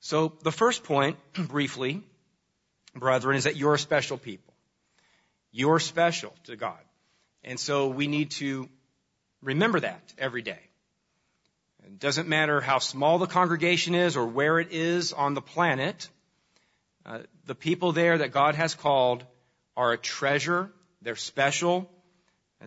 So 0.00 0.32
the 0.42 0.52
first 0.52 0.84
point, 0.84 1.16
briefly, 1.34 2.02
brethren, 2.94 3.36
is 3.36 3.44
that 3.44 3.56
you're 3.56 3.74
a 3.74 3.78
special 3.78 4.18
people. 4.18 4.54
You're 5.52 5.80
special 5.80 6.34
to 6.44 6.56
God. 6.56 6.78
And 7.42 7.58
so 7.58 7.88
we 7.88 8.06
need 8.06 8.32
to 8.32 8.68
remember 9.42 9.80
that 9.80 10.14
every 10.18 10.42
day. 10.42 10.60
It 11.84 11.98
doesn't 11.98 12.28
matter 12.28 12.60
how 12.60 12.78
small 12.78 13.18
the 13.18 13.26
congregation 13.26 13.94
is 13.94 14.16
or 14.16 14.26
where 14.26 14.58
it 14.58 14.70
is 14.70 15.12
on 15.12 15.34
the 15.34 15.40
planet. 15.40 16.08
Uh, 17.04 17.20
the 17.46 17.54
people 17.54 17.92
there 17.92 18.18
that 18.18 18.32
God 18.32 18.54
has 18.54 18.74
called 18.74 19.24
are 19.76 19.92
a 19.92 19.98
treasure. 19.98 20.70
They're 21.02 21.16
special. 21.16 21.90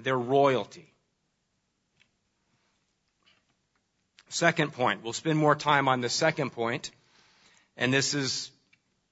They're 0.01 0.17
royalty. 0.17 0.91
Second 4.29 4.73
point. 4.73 5.03
We'll 5.03 5.13
spend 5.13 5.37
more 5.37 5.55
time 5.55 5.87
on 5.87 6.01
the 6.01 6.09
second. 6.09 6.51
And 7.77 7.93
this 7.93 8.13
is 8.15 8.51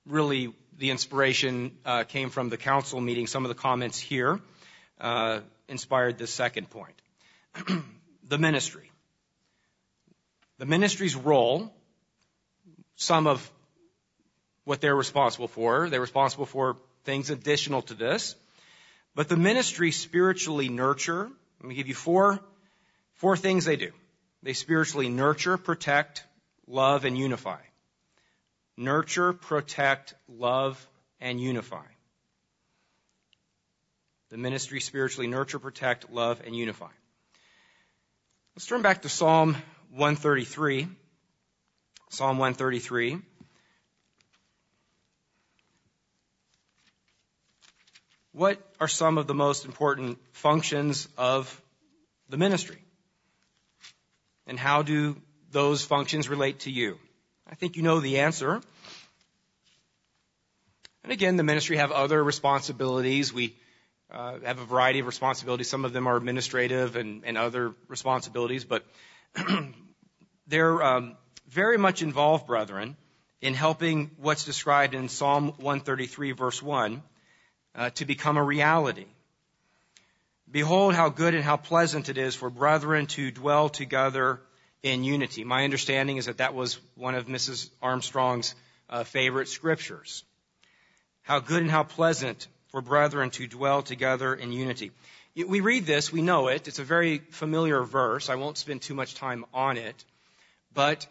really 0.08 0.54
the 0.78 0.90
inspiration 0.90 1.78
uh, 1.86 2.04
came 2.06 2.32
from 2.32 2.50
the 2.50 2.58
council 2.58 3.00
meeting. 3.00 3.28
Some 3.28 3.46
of 3.46 3.50
the 3.50 3.56
comments 3.56 4.00
here 4.00 4.40
uh, 5.00 5.42
inspired 5.68 6.18
the 6.18 6.28
second 6.28 6.70
point. 6.70 6.96
the 8.28 8.38
ministry. 8.38 8.90
The 10.58 10.66
ministry's 10.66 11.16
role, 11.16 11.72
some 12.96 13.28
of 13.28 13.52
what 14.64 14.82
they're 14.82 14.96
responsible 14.96 15.48
for, 15.48 15.90
they're 15.90 16.02
responsible 16.02 16.46
for 16.46 16.78
things 17.03 17.29
additional 17.29 17.81
to 17.84 17.93
this. 17.93 18.36
But 19.15 19.29
the 19.29 19.38
ministry 19.38 19.91
spiritually 19.91 20.70
nurture. 20.70 21.29
Let 21.60 21.67
me 21.67 21.75
give 21.75 21.88
you 21.88 21.96
four, 21.96 22.39
four 23.15 23.38
things 23.38 23.65
they 23.65 23.75
do. 23.75 23.91
They 24.43 24.53
spiritually 24.53 25.10
nurture, 25.10 25.58
protect, 25.58 26.24
love, 26.67 27.05
and 27.05 27.17
unify. 27.17 27.60
Nurture, 28.77 29.34
protect, 29.34 30.15
love, 30.27 30.86
and 31.20 31.39
unify. 31.39 31.86
The 34.29 34.38
ministry 34.38 34.79
spiritually 34.79 35.27
nurture, 35.27 35.60
protect, 35.60 36.10
love, 36.10 36.41
and 36.46 36.55
unify. 36.55 36.89
Let's 38.55 38.65
turn 38.65 38.81
back 38.81 39.01
to 39.01 39.10
Psalm 39.10 39.55
133. 39.91 40.88
Psalm 42.10 42.38
133. 42.38 43.20
What 48.34 48.62
are 48.80 48.88
some 48.88 49.18
of 49.18 49.28
the 49.28 49.34
most 49.34 49.66
important 49.66 50.18
functions 50.32 51.08
of 51.18 51.62
the 52.30 52.38
ministry? 52.38 52.82
And 54.48 54.58
how 54.58 54.84
do 54.84 55.18
those 55.52 55.84
functions 55.84 56.30
relate 56.30 56.62
to 56.62 56.72
you? 56.72 56.98
I 57.50 57.56
think 57.56 57.76
you 57.76 57.84
know 57.84 58.00
the 58.00 58.20
answer. 58.20 58.62
And 61.04 61.12
again, 61.12 61.36
the 61.36 61.44
ministry 61.44 61.78
have 61.78 61.92
other 61.92 62.24
responsibilities. 62.24 63.34
We 63.34 63.54
uh, 64.10 64.40
have 64.46 64.60
a 64.60 64.66
variety 64.66 65.00
of 65.00 65.08
responsibilities. 65.08 65.70
Some 65.70 65.84
of 65.84 65.92
them 65.92 66.08
are 66.08 66.16
administrative 66.16 66.96
and, 66.96 67.24
and 67.26 67.38
other 67.38 67.74
responsibilities, 67.88 68.64
but 68.64 68.86
they're 70.48 70.82
um, 70.82 71.18
very 71.50 71.78
much 71.78 72.02
involved, 72.02 72.48
brethren, 72.48 72.96
in 73.42 73.54
helping 73.54 74.12
what's 74.18 74.46
described 74.46 74.94
in 74.94 75.10
Psalm 75.10 75.48
133, 75.58 76.32
verse 76.32 76.62
1, 76.62 77.02
uh, 77.75 77.90
to 77.92 78.06
become 78.06 78.38
a 78.38 78.44
reality. 78.44 79.06
Behold 80.50 80.94
how 80.94 81.10
good 81.10 81.34
and 81.34 81.44
how 81.44 81.58
pleasant 81.58 82.10
it 82.10 82.18
is 82.18 82.36
for 82.36 82.50
brethren 82.50 83.06
to 83.08 83.32
dwell 83.32 83.70
together 83.70 84.42
in 84.84 85.04
unity. 85.04 85.44
My 85.44 85.63
understanding 85.63 86.18
is 86.18 86.25
that 86.25 86.38
that 86.38 86.54
was 86.54 86.80
one 86.96 87.16
of 87.16 87.28
Mrs. 87.28 87.70
Armstrong's 87.82 88.56
uh, 88.90 89.04
favorite 89.04 89.48
scriptures. 89.48 90.24
How 91.22 91.40
good 91.40 91.62
and 91.62 91.72
how 91.72 91.84
pleasant 91.84 92.48
for 92.70 92.82
brethren 92.82 93.30
to 93.32 93.48
dwell 93.48 93.82
together 93.82 94.34
in 94.34 94.51
unity. 94.51 94.92
We 95.36 95.62
read 95.62 95.86
this, 95.86 96.12
we 96.12 96.22
know 96.22 96.50
it. 96.50 96.68
It's 96.68 96.80
a 96.80 96.84
very 96.84 97.20
familiar 97.20 97.84
verse. 97.84 98.30
I 98.30 98.36
won't 98.36 98.58
spend 98.58 98.82
too 98.82 98.94
much 98.94 99.16
time 99.16 99.46
on 99.54 99.78
it. 99.78 100.04
But 100.74 101.08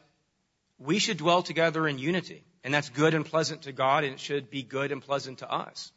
we 0.79 0.99
should 0.99 1.17
dwell 1.17 1.43
together 1.43 1.87
in 1.89 1.99
unity. 1.99 2.45
And 2.63 2.75
that's 2.75 2.91
good 2.91 3.15
and 3.15 3.25
pleasant 3.25 3.63
to 3.63 3.73
God, 3.73 4.05
and 4.05 4.13
it 4.13 4.21
should 4.21 4.51
be 4.51 4.63
good 4.63 4.93
and 4.93 5.01
pleasant 5.01 5.39
to 5.39 5.51
us. 5.51 5.93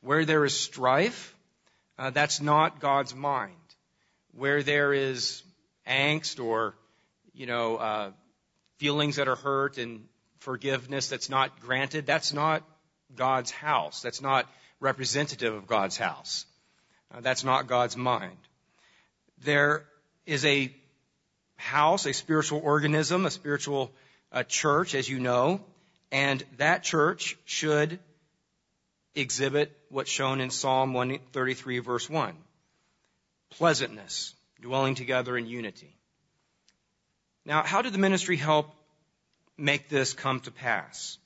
Where 0.00 0.24
there 0.24 0.44
is 0.44 0.58
strife, 0.58 1.34
uh, 1.98 2.10
that's 2.10 2.40
not 2.40 2.80
God's 2.80 3.14
mind. 3.14 3.54
Where 4.32 4.62
there 4.62 4.92
is 4.92 5.42
angst 5.86 6.42
or, 6.42 6.74
you 7.34 7.46
know, 7.46 7.76
uh, 7.76 8.10
feelings 8.78 9.16
that 9.16 9.28
are 9.28 9.36
hurt 9.36 9.78
and 9.78 10.04
forgiveness 10.38 11.08
that's 11.08 11.28
not 11.28 11.60
granted, 11.60 12.06
that's 12.06 12.32
not 12.32 12.62
God's 13.14 13.50
house. 13.50 14.02
That's 14.02 14.22
not 14.22 14.46
representative 14.80 15.54
of 15.54 15.66
God's 15.66 15.96
house. 15.96 16.46
Uh, 17.12 17.20
that's 17.20 17.42
not 17.42 17.66
God's 17.66 17.96
mind. 17.96 18.36
There 19.42 19.84
is 20.26 20.44
a 20.44 20.72
house, 21.56 22.06
a 22.06 22.12
spiritual 22.12 22.60
organism, 22.62 23.26
a 23.26 23.30
spiritual 23.30 23.90
uh, 24.30 24.42
church, 24.44 24.94
as 24.94 25.08
you 25.08 25.18
know, 25.18 25.60
and 26.12 26.42
that 26.58 26.82
church 26.82 27.36
should 27.44 27.98
exhibit 29.20 29.76
what's 29.90 30.10
shown 30.10 30.40
in 30.40 30.50
Psalm 30.50 30.92
133 30.92 31.78
verse 31.80 32.08
1. 32.08 32.34
Pleasantness, 33.50 34.34
dwelling 34.60 34.94
together 34.94 35.36
in 35.36 35.46
unity. 35.46 35.96
Now, 37.44 37.62
how 37.62 37.82
did 37.82 37.92
the 37.92 37.98
ministry 37.98 38.36
help 38.36 38.74
make 39.56 39.88
this 39.88 40.12
come 40.12 40.40
to 40.40 40.50
pass? 40.50 41.18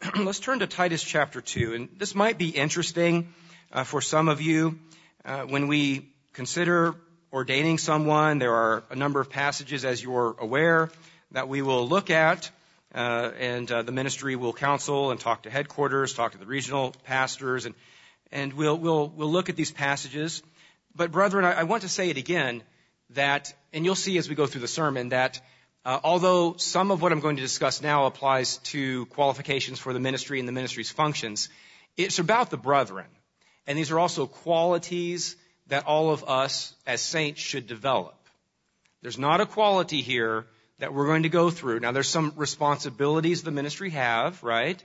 Let's 0.16 0.38
turn 0.38 0.60
to 0.60 0.66
Titus 0.66 1.02
chapter 1.02 1.40
2, 1.40 1.74
and 1.74 1.88
this 1.98 2.14
might 2.14 2.38
be 2.38 2.50
interesting 2.50 3.34
uh, 3.72 3.84
for 3.84 4.00
some 4.00 4.28
of 4.28 4.40
you. 4.40 4.78
Uh, 5.24 5.42
when 5.42 5.66
we 5.66 6.08
consider 6.32 6.94
ordaining 7.32 7.78
someone, 7.78 8.38
there 8.38 8.54
are 8.54 8.84
a 8.90 8.96
number 8.96 9.20
of 9.20 9.28
passages, 9.28 9.84
as 9.84 10.02
you're 10.02 10.36
aware, 10.38 10.90
that 11.32 11.48
we 11.48 11.62
will 11.62 11.88
look 11.88 12.10
at 12.10 12.50
and 12.92 13.70
uh, 13.70 13.82
the 13.82 13.92
ministry 13.92 14.36
will 14.36 14.52
counsel 14.52 15.10
and 15.10 15.20
talk 15.20 15.42
to 15.42 15.50
headquarters, 15.50 16.14
talk 16.14 16.32
to 16.32 16.38
the 16.38 16.46
regional 16.46 16.94
pastors, 17.04 17.66
and 17.66 17.74
and 18.32 18.52
we'll 18.52 18.76
we'll 18.76 19.08
we'll 19.08 19.30
look 19.30 19.48
at 19.48 19.56
these 19.56 19.70
passages. 19.70 20.42
But 20.94 21.12
brethren, 21.12 21.44
I, 21.44 21.52
I 21.60 21.62
want 21.64 21.82
to 21.82 21.88
say 21.88 22.10
it 22.10 22.16
again 22.16 22.62
that, 23.10 23.54
and 23.72 23.84
you'll 23.84 23.94
see 23.94 24.18
as 24.18 24.28
we 24.28 24.34
go 24.34 24.46
through 24.46 24.62
the 24.62 24.68
sermon 24.68 25.10
that. 25.10 25.40
Uh, 25.84 25.98
although 26.04 26.54
some 26.56 26.90
of 26.90 27.00
what 27.00 27.12
I'm 27.12 27.20
going 27.20 27.36
to 27.36 27.42
discuss 27.42 27.80
now 27.80 28.06
applies 28.06 28.58
to 28.58 29.06
qualifications 29.06 29.78
for 29.78 29.94
the 29.94 30.00
ministry 30.00 30.38
and 30.38 30.46
the 30.46 30.52
ministry's 30.52 30.90
functions, 30.90 31.48
it's 31.96 32.18
about 32.18 32.50
the 32.50 32.58
brethren. 32.58 33.06
And 33.66 33.78
these 33.78 33.90
are 33.90 33.98
also 33.98 34.26
qualities 34.26 35.36
that 35.68 35.86
all 35.86 36.10
of 36.10 36.24
us 36.24 36.74
as 36.86 37.00
saints 37.00 37.40
should 37.40 37.66
develop. 37.66 38.16
There's 39.02 39.18
not 39.18 39.40
a 39.40 39.46
quality 39.46 40.02
here 40.02 40.46
that 40.78 40.94
we're 40.94 41.06
going 41.06 41.24
to 41.24 41.28
go 41.28 41.50
through. 41.50 41.80
Now, 41.80 41.92
there's 41.92 42.08
some 42.08 42.32
responsibilities 42.36 43.42
the 43.42 43.50
ministry 43.50 43.90
have, 43.90 44.42
right? 44.42 44.82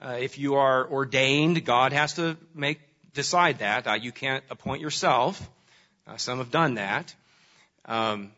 Uh, 0.00 0.16
if 0.20 0.38
you 0.38 0.56
are 0.56 0.86
ordained, 0.90 1.64
God 1.64 1.92
has 1.92 2.14
to 2.14 2.36
make 2.54 2.80
decide 3.12 3.58
that. 3.58 3.86
Uh, 3.86 3.94
you 3.94 4.12
can't 4.12 4.44
appoint 4.50 4.80
yourself. 4.80 5.48
Uh, 6.06 6.16
some 6.16 6.38
have 6.38 6.50
done 6.50 6.74
that. 6.74 7.14
Um, 7.84 8.32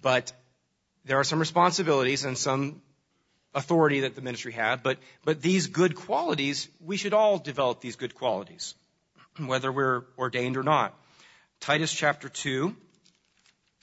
but 0.00 0.32
there 1.04 1.18
are 1.18 1.24
some 1.24 1.38
responsibilities 1.38 2.24
and 2.24 2.38
some 2.38 2.80
authority 3.54 4.00
that 4.00 4.14
the 4.14 4.20
ministry 4.20 4.52
have. 4.52 4.82
But 4.82 4.98
but 5.24 5.42
these 5.42 5.66
good 5.66 5.96
qualities, 5.96 6.68
we 6.80 6.96
should 6.96 7.14
all 7.14 7.38
develop 7.38 7.80
these 7.80 7.96
good 7.96 8.14
qualities, 8.14 8.74
whether 9.38 9.72
we're 9.72 10.02
ordained 10.16 10.56
or 10.56 10.62
not. 10.62 10.94
Titus 11.60 11.92
chapter 11.92 12.28
two. 12.28 12.76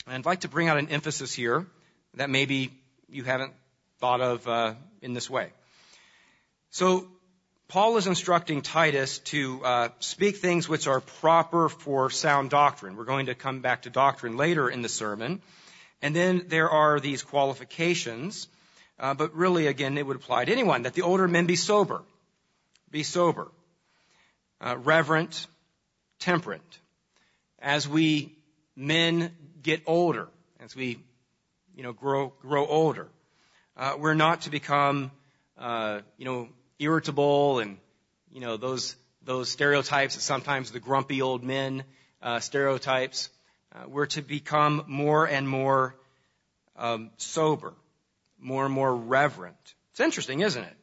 And 0.07 0.15
I'd 0.15 0.25
like 0.25 0.41
to 0.41 0.47
bring 0.47 0.67
out 0.69 0.77
an 0.77 0.89
emphasis 0.89 1.33
here 1.33 1.65
that 2.15 2.29
maybe 2.29 2.71
you 3.09 3.23
haven't 3.23 3.53
thought 3.99 4.21
of 4.21 4.47
uh, 4.47 4.73
in 5.01 5.13
this 5.13 5.29
way. 5.29 5.51
So 6.71 7.07
Paul 7.67 7.97
is 7.97 8.07
instructing 8.07 8.61
Titus 8.61 9.19
to 9.19 9.63
uh, 9.63 9.89
speak 9.99 10.37
things 10.37 10.69
which 10.69 10.87
are 10.87 11.01
proper 11.01 11.69
for 11.69 12.09
sound 12.09 12.49
doctrine. 12.49 12.95
We're 12.95 13.05
going 13.05 13.25
to 13.27 13.35
come 13.35 13.61
back 13.61 13.83
to 13.83 13.89
doctrine 13.89 14.37
later 14.37 14.69
in 14.69 14.81
the 14.81 14.89
sermon. 14.89 15.41
And 16.01 16.15
then 16.15 16.45
there 16.47 16.69
are 16.69 16.99
these 16.99 17.23
qualifications, 17.23 18.47
uh, 18.99 19.13
but 19.13 19.35
really, 19.35 19.67
again, 19.67 19.97
it 19.97 20.05
would 20.05 20.17
apply 20.17 20.45
to 20.45 20.51
anyone, 20.51 20.83
that 20.83 20.93
the 20.93 21.01
older 21.01 21.27
men 21.27 21.47
be 21.47 21.55
sober. 21.55 22.03
Be 22.91 23.03
sober. 23.03 23.51
Uh, 24.61 24.77
reverent, 24.77 25.47
temperate. 26.19 26.61
As 27.59 27.87
we 27.87 28.37
men 28.75 29.31
get 29.63 29.81
older, 29.87 30.27
as 30.59 30.75
we 30.75 30.99
you 31.75 31.83
know, 31.83 31.93
grow, 31.93 32.33
grow 32.41 32.65
older. 32.65 33.07
Uh, 33.77 33.95
we're 33.99 34.13
not 34.13 34.41
to 34.41 34.49
become, 34.49 35.11
uh, 35.57 35.99
you 36.17 36.25
know, 36.25 36.47
irritable 36.79 37.59
and, 37.59 37.77
you 38.31 38.39
know, 38.39 38.57
those, 38.57 38.95
those 39.23 39.49
stereotypes 39.49 40.21
sometimes 40.23 40.71
the 40.71 40.79
grumpy 40.79 41.21
old 41.21 41.43
men, 41.43 41.83
uh, 42.21 42.39
stereotypes. 42.39 43.29
Uh, 43.73 43.83
we're 43.87 44.05
to 44.05 44.21
become 44.21 44.83
more 44.87 45.27
and 45.27 45.47
more, 45.47 45.95
um, 46.77 47.11
sober, 47.17 47.73
more 48.39 48.65
and 48.65 48.73
more 48.73 48.95
reverent. 48.95 49.75
It's 49.91 49.99
interesting, 49.99 50.39
isn't 50.41 50.63
it? 50.63 50.77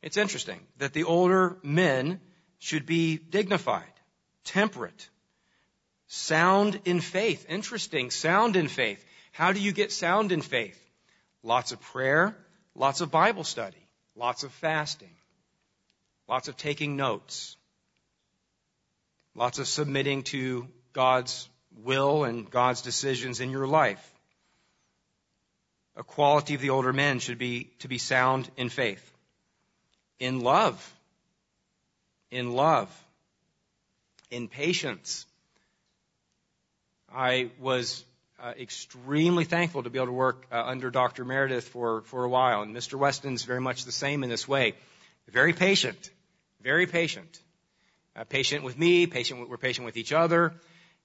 It's 0.00 0.16
interesting 0.16 0.60
that 0.78 0.92
the 0.92 1.04
older 1.04 1.58
men 1.62 2.20
should 2.58 2.86
be 2.86 3.18
dignified, 3.18 3.92
temperate, 4.44 5.08
sound 6.06 6.80
in 6.84 7.00
faith. 7.00 7.44
Interesting, 7.48 8.10
sound 8.10 8.56
in 8.56 8.68
faith. 8.68 9.04
How 9.38 9.52
do 9.52 9.60
you 9.60 9.70
get 9.70 9.92
sound 9.92 10.32
in 10.32 10.42
faith? 10.42 10.76
Lots 11.44 11.70
of 11.70 11.80
prayer, 11.80 12.36
lots 12.74 13.00
of 13.00 13.12
Bible 13.12 13.44
study, 13.44 13.86
lots 14.16 14.42
of 14.42 14.50
fasting, 14.54 15.14
lots 16.26 16.48
of 16.48 16.56
taking 16.56 16.96
notes, 16.96 17.56
lots 19.36 19.60
of 19.60 19.68
submitting 19.68 20.24
to 20.24 20.66
God's 20.92 21.48
will 21.84 22.24
and 22.24 22.50
God's 22.50 22.82
decisions 22.82 23.38
in 23.38 23.50
your 23.50 23.68
life. 23.68 24.04
A 25.94 26.02
quality 26.02 26.56
of 26.56 26.60
the 26.60 26.70
older 26.70 26.92
men 26.92 27.20
should 27.20 27.38
be 27.38 27.70
to 27.78 27.86
be 27.86 27.98
sound 27.98 28.50
in 28.56 28.68
faith, 28.68 29.08
in 30.18 30.40
love, 30.40 30.94
in 32.32 32.54
love, 32.54 32.90
in 34.32 34.48
patience, 34.48 35.26
I 37.08 37.50
was 37.60 38.04
uh, 38.40 38.52
extremely 38.58 39.44
thankful 39.44 39.82
to 39.82 39.90
be 39.90 39.98
able 39.98 40.06
to 40.06 40.12
work 40.12 40.46
uh, 40.52 40.62
under 40.64 40.90
Dr. 40.90 41.24
Meredith 41.24 41.68
for, 41.68 42.02
for 42.02 42.24
a 42.24 42.28
while. 42.28 42.62
And 42.62 42.74
Mr. 42.74 42.98
Weston's 42.98 43.42
very 43.42 43.60
much 43.60 43.84
the 43.84 43.92
same 43.92 44.22
in 44.22 44.30
this 44.30 44.46
way. 44.46 44.74
Very 45.28 45.52
patient. 45.52 46.10
Very 46.62 46.86
patient. 46.86 47.40
Uh, 48.14 48.24
patient 48.24 48.64
with 48.64 48.78
me, 48.78 49.06
patient 49.06 49.48
we're 49.48 49.56
patient 49.56 49.84
with 49.84 49.96
each 49.96 50.12
other. 50.12 50.54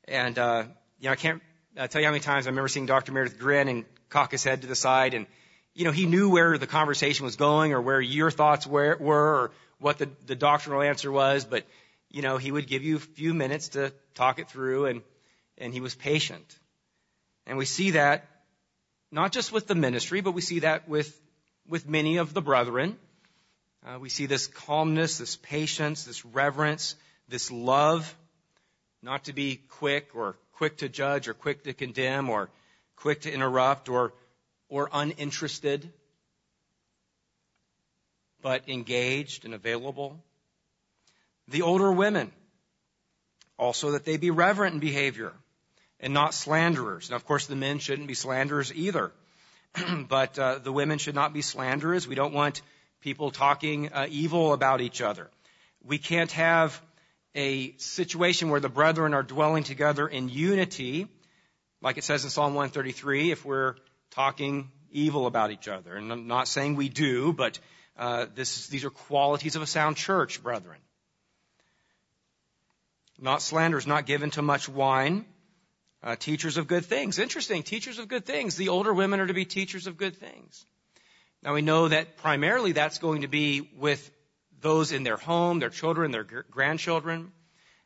And, 0.07 0.37
uh, 0.37 0.65
you 0.99 1.05
know, 1.05 1.11
I 1.11 1.15
can't 1.15 1.41
uh, 1.77 1.87
tell 1.87 2.01
you 2.01 2.07
how 2.07 2.11
many 2.11 2.23
times 2.23 2.45
I 2.45 2.49
remember 2.49 2.67
seeing 2.67 2.85
Dr. 2.85 3.11
Meredith 3.11 3.39
grin 3.39 3.67
and 3.67 3.85
cock 4.09 4.31
his 4.31 4.43
head 4.43 4.61
to 4.61 4.67
the 4.67 4.75
side 4.75 5.13
and, 5.13 5.25
you 5.73 5.85
know, 5.85 5.91
he 5.91 6.05
knew 6.05 6.29
where 6.29 6.57
the 6.59 6.67
conversation 6.67 7.25
was 7.25 7.35
going 7.35 7.73
or 7.73 7.81
where 7.81 7.99
your 7.99 8.29
thoughts 8.29 8.67
were, 8.67 8.95
were 8.99 9.35
or 9.35 9.51
what 9.79 9.97
the, 9.97 10.07
the 10.27 10.35
doctrinal 10.35 10.83
answer 10.83 11.11
was, 11.11 11.45
but, 11.45 11.65
you 12.11 12.21
know, 12.21 12.37
he 12.37 12.51
would 12.51 12.67
give 12.67 12.83
you 12.83 12.97
a 12.97 12.99
few 12.99 13.33
minutes 13.33 13.69
to 13.69 13.91
talk 14.13 14.37
it 14.37 14.49
through 14.49 14.85
and, 14.85 15.01
and 15.57 15.73
he 15.73 15.81
was 15.81 15.95
patient. 15.95 16.59
And 17.45 17.57
we 17.57 17.65
see 17.65 17.91
that 17.91 18.25
not 19.13 19.31
just 19.31 19.51
with 19.51 19.67
the 19.67 19.75
ministry, 19.75 20.21
but 20.21 20.31
we 20.31 20.41
see 20.41 20.59
that 20.59 20.89
with, 20.89 21.21
with 21.67 21.87
many 21.87 22.17
of 22.17 22.33
the 22.33 22.41
brethren. 22.41 22.97
Uh, 23.85 23.99
we 23.99 24.09
see 24.09 24.25
this 24.25 24.47
calmness, 24.47 25.19
this 25.19 25.35
patience, 25.35 26.05
this 26.05 26.25
reverence, 26.25 26.95
this 27.27 27.51
love, 27.51 28.15
not 29.03 29.25
to 29.25 29.33
be 29.33 29.57
quick 29.69 30.09
or 30.15 30.35
quick 30.53 30.77
to 30.77 30.89
judge 30.89 31.27
or 31.27 31.35
quick 31.35 31.63
to 31.65 31.73
condemn 31.73 32.29
or 32.29 32.49
quick 32.95 33.21
to 33.21 33.31
interrupt 33.31 33.87
or, 33.87 34.13
or 34.67 34.89
uninterested, 34.91 35.87
but 38.41 38.67
engaged 38.67 39.45
and 39.45 39.53
available. 39.53 40.17
The 41.49 41.61
older 41.61 41.91
women, 41.91 42.31
also 43.59 43.91
that 43.91 44.05
they 44.05 44.17
be 44.17 44.31
reverent 44.31 44.73
in 44.73 44.79
behavior 44.79 45.33
and 46.03 46.13
not 46.13 46.33
slanderers. 46.33 47.09
Now, 47.09 47.15
of 47.15 47.25
course, 47.25 47.47
the 47.47 47.55
men 47.55 47.79
shouldn't 47.79 48.09
be 48.09 48.13
slanderers 48.13 48.73
either, 48.73 49.11
but 50.09 50.37
uh, 50.37 50.59
the 50.59 50.71
women 50.71 50.97
should 50.99 51.15
not 51.15 51.33
be 51.33 51.41
slanderers. 51.41 52.07
We 52.07 52.13
don't 52.13 52.33
want 52.33 52.61
people 52.99 53.31
talking 53.31 53.91
uh, 53.91 54.07
evil 54.09 54.51
about 54.51 54.81
each 54.81 55.01
other. 55.01 55.29
We 55.81 55.97
can't 55.97 56.31
have 56.33 56.79
a 57.35 57.73
situation 57.77 58.49
where 58.49 58.59
the 58.59 58.69
brethren 58.69 59.13
are 59.13 59.23
dwelling 59.23 59.63
together 59.63 60.05
in 60.05 60.27
unity, 60.27 61.07
like 61.81 61.97
it 61.97 62.03
says 62.03 62.25
in 62.25 62.29
Psalm 62.29 62.53
133, 62.53 63.31
if 63.31 63.45
we're 63.45 63.75
talking 64.11 64.69
evil 64.91 65.25
about 65.25 65.51
each 65.51 65.69
other. 65.69 65.95
And 65.95 66.11
I'm 66.11 66.27
not 66.27 66.49
saying 66.49 66.75
we 66.75 66.89
do, 66.89 67.31
but 67.31 67.57
uh, 67.97 68.25
this, 68.35 68.67
these 68.67 68.83
are 68.83 68.89
qualities 68.89 69.55
of 69.55 69.61
a 69.61 69.67
sound 69.67 69.95
church, 69.95 70.43
brethren. 70.43 70.79
Not 73.19 73.41
slanders, 73.41 73.87
not 73.87 74.05
given 74.05 74.31
to 74.31 74.41
much 74.41 74.67
wine. 74.67 75.25
Uh, 76.03 76.17
teachers 76.17 76.57
of 76.57 76.67
good 76.67 76.85
things. 76.85 77.17
Interesting, 77.17 77.63
teachers 77.63 77.97
of 77.97 78.09
good 78.09 78.25
things. 78.25 78.57
The 78.57 78.67
older 78.67 78.93
women 78.93 79.21
are 79.21 79.27
to 79.27 79.33
be 79.33 79.45
teachers 79.45 79.87
of 79.87 79.95
good 79.95 80.17
things. 80.17 80.65
Now 81.41 81.53
we 81.53 81.61
know 81.61 81.87
that 81.87 82.17
primarily 82.17 82.73
that's 82.73 82.97
going 82.97 83.21
to 83.21 83.29
be 83.29 83.69
with 83.77 84.11
those 84.59 84.91
in 84.91 85.03
their 85.03 85.15
home, 85.15 85.59
their 85.59 85.69
children, 85.69 86.11
their 86.11 86.23
grandchildren, 86.23 87.31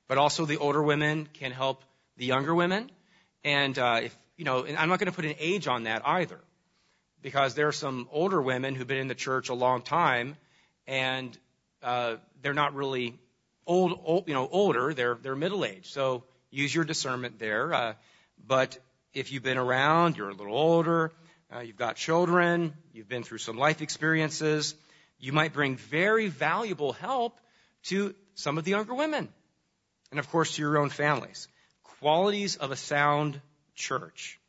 but 0.08 0.18
also 0.18 0.46
the 0.46 0.58
older 0.58 0.82
women 0.82 1.28
can 1.32 1.52
help 1.52 1.84
the 2.18 2.26
younger 2.26 2.56
women. 2.56 2.90
And 3.44 3.78
uh, 3.78 4.02
if 4.06 4.18
you 4.36 4.46
know, 4.46 4.64
and 4.64 4.78
I'm 4.78 4.90
not 4.90 4.98
going 4.98 5.12
to 5.12 5.16
put 5.16 5.26
an 5.26 5.36
age 5.38 5.68
on 5.68 5.84
that 5.84 6.02
either, 6.08 6.40
because 7.22 7.54
there 7.54 7.68
are 7.68 7.72
some 7.72 8.08
older 8.12 8.42
women 8.42 8.74
who've 8.74 8.88
been 8.88 8.98
in 8.98 9.08
the 9.08 9.16
church 9.16 9.50
a 9.50 9.54
long 9.54 9.84
time, 9.84 10.38
and 10.88 11.38
uh, 11.84 12.16
they're 12.42 12.56
not 12.56 12.74
really 12.74 13.20
old, 13.68 14.00
old, 14.04 14.28
you 14.28 14.34
know, 14.34 14.48
older. 14.52 14.96
They're 14.96 15.16
they're 15.22 15.36
middle 15.36 15.64
aged. 15.66 15.88
So 15.88 16.24
use 16.52 16.74
your 16.74 16.84
discernment 16.84 17.40
there. 17.40 17.74
Uh, 17.74 17.94
but 18.46 18.78
if 19.14 19.32
you've 19.32 19.44
been 19.44 19.58
around, 19.58 20.18
you're 20.18 20.30
a 20.30 20.34
little 20.34 20.56
older, 20.56 21.12
uh, 21.54 21.60
you've 21.60 21.78
got 21.78 21.96
children, 21.96 22.74
you've 22.94 23.10
been 23.10 23.24
through 23.24 23.38
some 23.40 23.58
life 23.58 23.82
experiences, 23.82 24.76
you 25.20 25.34
might 25.34 25.54
bring 25.54 25.78
very 25.78 26.28
valuable 26.28 26.94
help 26.94 27.40
to 27.84 28.14
some 28.36 28.58
of 28.58 28.64
the 28.64 28.72
younger 28.72 28.94
women. 28.94 29.30
And 30.12 30.20
of 30.20 30.30
course 30.30 30.56
to 30.56 30.62
your 30.62 30.78
own 30.78 30.90
families. 30.90 31.48
Qualities 32.00 32.56
of 32.58 32.72
a 32.72 32.76
sound 32.76 33.42
church. 33.76 34.40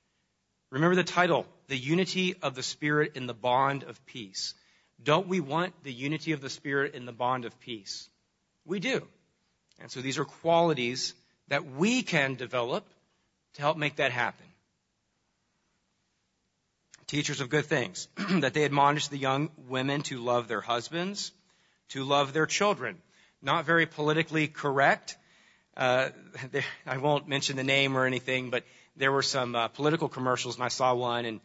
Remember 0.70 0.96
the 0.96 1.04
title, 1.04 1.46
The 1.68 1.78
Unity 1.78 2.34
of 2.42 2.54
the 2.54 2.62
Spirit 2.62 3.12
in 3.14 3.26
the 3.26 3.34
Bond 3.34 3.84
of 3.84 4.04
Peace. 4.06 4.54
Don't 5.02 5.28
we 5.28 5.40
want 5.40 5.72
the 5.84 5.92
unity 5.92 6.32
of 6.32 6.40
the 6.40 6.50
Spirit 6.50 6.94
in 6.94 7.06
the 7.06 7.12
bond 7.12 7.44
of 7.44 7.58
peace? 7.60 8.08
We 8.64 8.80
do. 8.80 9.06
And 9.80 9.90
so 9.90 10.00
these 10.00 10.18
are 10.18 10.24
qualities 10.24 11.14
that 11.48 11.64
we 11.64 12.02
can 12.02 12.34
develop 12.34 12.84
to 13.54 13.62
help 13.62 13.76
make 13.76 13.96
that 13.96 14.12
happen 14.12 14.48
teachers 17.08 17.40
of 17.40 17.48
good 17.48 17.64
things, 17.64 18.06
that 18.30 18.54
they 18.54 18.64
admonish 18.64 19.08
the 19.08 19.18
young 19.18 19.50
women 19.66 20.02
to 20.02 20.18
love 20.18 20.46
their 20.46 20.60
husbands, 20.60 21.32
to 21.88 22.04
love 22.04 22.32
their 22.32 22.46
children. 22.46 22.98
Not 23.42 23.64
very 23.64 23.86
politically 23.86 24.46
correct. 24.46 25.16
Uh, 25.76 26.10
I 26.86 26.98
won't 26.98 27.26
mention 27.26 27.56
the 27.56 27.64
name 27.64 27.96
or 27.96 28.04
anything, 28.04 28.50
but 28.50 28.64
there 28.96 29.10
were 29.10 29.22
some 29.22 29.56
uh, 29.56 29.68
political 29.68 30.08
commercials, 30.08 30.56
and 30.56 30.64
I 30.64 30.68
saw 30.68 30.94
one, 30.94 31.24
and 31.24 31.40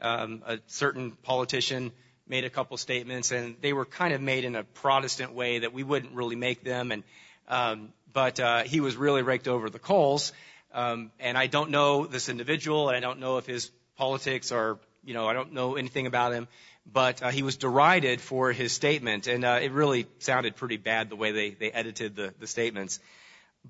um, 0.00 0.42
a 0.46 0.58
certain 0.66 1.12
politician 1.12 1.92
made 2.26 2.44
a 2.44 2.50
couple 2.50 2.76
statements, 2.76 3.30
and 3.30 3.56
they 3.60 3.72
were 3.72 3.84
kind 3.84 4.14
of 4.14 4.20
made 4.20 4.44
in 4.44 4.56
a 4.56 4.64
Protestant 4.64 5.32
way 5.32 5.60
that 5.60 5.72
we 5.72 5.84
wouldn't 5.84 6.14
really 6.14 6.36
make 6.36 6.64
them, 6.64 6.90
and 6.90 7.04
um, 7.48 7.92
but 8.12 8.40
uh, 8.40 8.62
he 8.62 8.80
was 8.80 8.96
really 8.96 9.22
raked 9.22 9.48
over 9.48 9.70
the 9.70 9.78
coals. 9.78 10.32
Um, 10.72 11.12
and 11.20 11.38
I 11.38 11.46
don't 11.46 11.70
know 11.70 12.06
this 12.06 12.28
individual, 12.28 12.88
and 12.88 12.96
I 12.96 13.00
don't 13.00 13.20
know 13.20 13.38
if 13.38 13.46
his 13.46 13.70
politics 13.96 14.50
are 14.50 14.78
you 15.04 15.14
know, 15.14 15.26
I 15.28 15.32
don't 15.32 15.52
know 15.52 15.76
anything 15.76 16.06
about 16.06 16.32
him, 16.32 16.48
but 16.90 17.22
uh, 17.22 17.30
he 17.30 17.42
was 17.42 17.56
derided 17.56 18.20
for 18.20 18.52
his 18.52 18.72
statement, 18.72 19.26
and 19.26 19.44
uh, 19.44 19.58
it 19.62 19.72
really 19.72 20.06
sounded 20.18 20.56
pretty 20.56 20.76
bad 20.76 21.10
the 21.10 21.16
way 21.16 21.32
they, 21.32 21.50
they 21.50 21.70
edited 21.70 22.16
the, 22.16 22.34
the 22.38 22.46
statements. 22.46 23.00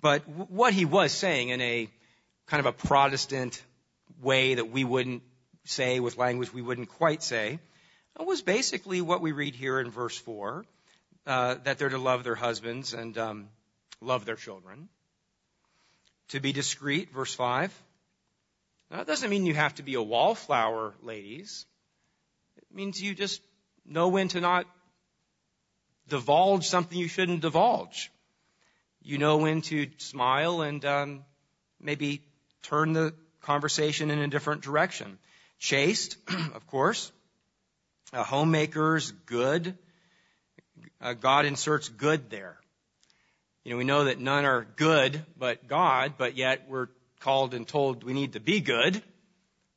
But 0.01 0.27
w- 0.27 0.47
what 0.49 0.73
he 0.73 0.85
was 0.85 1.13
saying 1.13 1.49
in 1.49 1.61
a 1.61 1.89
kind 2.47 2.61
of 2.61 2.67
a 2.67 2.73
Protestant 2.73 3.63
way 4.21 4.55
that 4.55 4.71
we 4.71 4.85
wouldn't 4.85 5.23
say 5.65 5.99
with 5.99 6.19
language 6.19 6.53
we 6.53 6.63
wouldn't 6.63 6.89
quite 6.91 7.23
say 7.23 7.59
was 8.19 8.43
basically 8.43 9.01
what 9.01 9.23
we 9.23 9.33
read 9.33 9.55
here 9.55 9.81
in 9.81 9.91
verse 9.91 10.17
4 10.19 10.65
uh, 11.27 11.55
that 11.65 11.79
they're 11.79 11.89
to 11.89 11.99
love 11.99 12.23
their 12.23 12.35
husbands 12.35 12.93
and 12.93 13.17
um, 13.17 13.49
love 14.05 14.25
their 14.25 14.37
children. 14.37 14.89
To 16.29 16.41
be 16.41 16.53
discreet, 16.53 17.13
verse 17.13 17.35
5, 17.35 17.73
now, 18.91 18.99
that 18.99 19.07
doesn't 19.07 19.31
mean 19.31 19.47
you 19.47 19.55
have 19.55 19.75
to 19.77 19.83
be 19.83 19.95
a 19.95 20.03
wallflower, 20.03 20.95
ladies. 21.03 21.67
It 22.57 22.65
means 22.73 23.03
you 23.03 23.15
just 23.15 23.41
know 23.85 24.09
when 24.09 24.29
to 24.29 24.41
not 24.41 24.67
divulge 26.09 26.67
something 26.69 26.97
you 26.97 27.09
shouldn't 27.09 27.41
divulge. 27.41 28.13
You 29.03 29.19
know 29.19 29.39
when 29.39 29.63
to 29.63 29.89
smile 29.99 30.63
and 30.63 30.85
um, 30.85 31.25
maybe 31.81 32.23
turn 32.63 32.93
the 32.93 33.15
conversation 33.43 34.11
in 34.11 34.21
a 34.21 34.29
different 34.29 34.63
direction. 34.63 35.19
Chaste, 35.59 36.17
of 36.55 36.67
course. 36.67 37.11
Uh, 38.13 38.23
homemakers, 38.23 39.11
good. 39.27 39.77
Uh, 41.01 41.15
God 41.15 41.47
inserts 41.47 41.89
good 41.89 42.31
there. 42.31 42.59
You 43.65 43.71
know, 43.71 43.79
we 43.79 43.85
know 43.85 44.05
that 44.05 44.21
none 44.21 44.45
are 44.45 44.67
good 44.77 45.25
but 45.39 45.67
God, 45.67 46.15
but 46.19 46.37
yet 46.37 46.67
we're 46.69 46.89
called 47.21 47.55
and 47.55 47.67
told 47.67 48.05
we 48.05 48.13
need 48.13 48.35
to 48.35 48.41
be 48.41 48.61
good. 48.61 49.03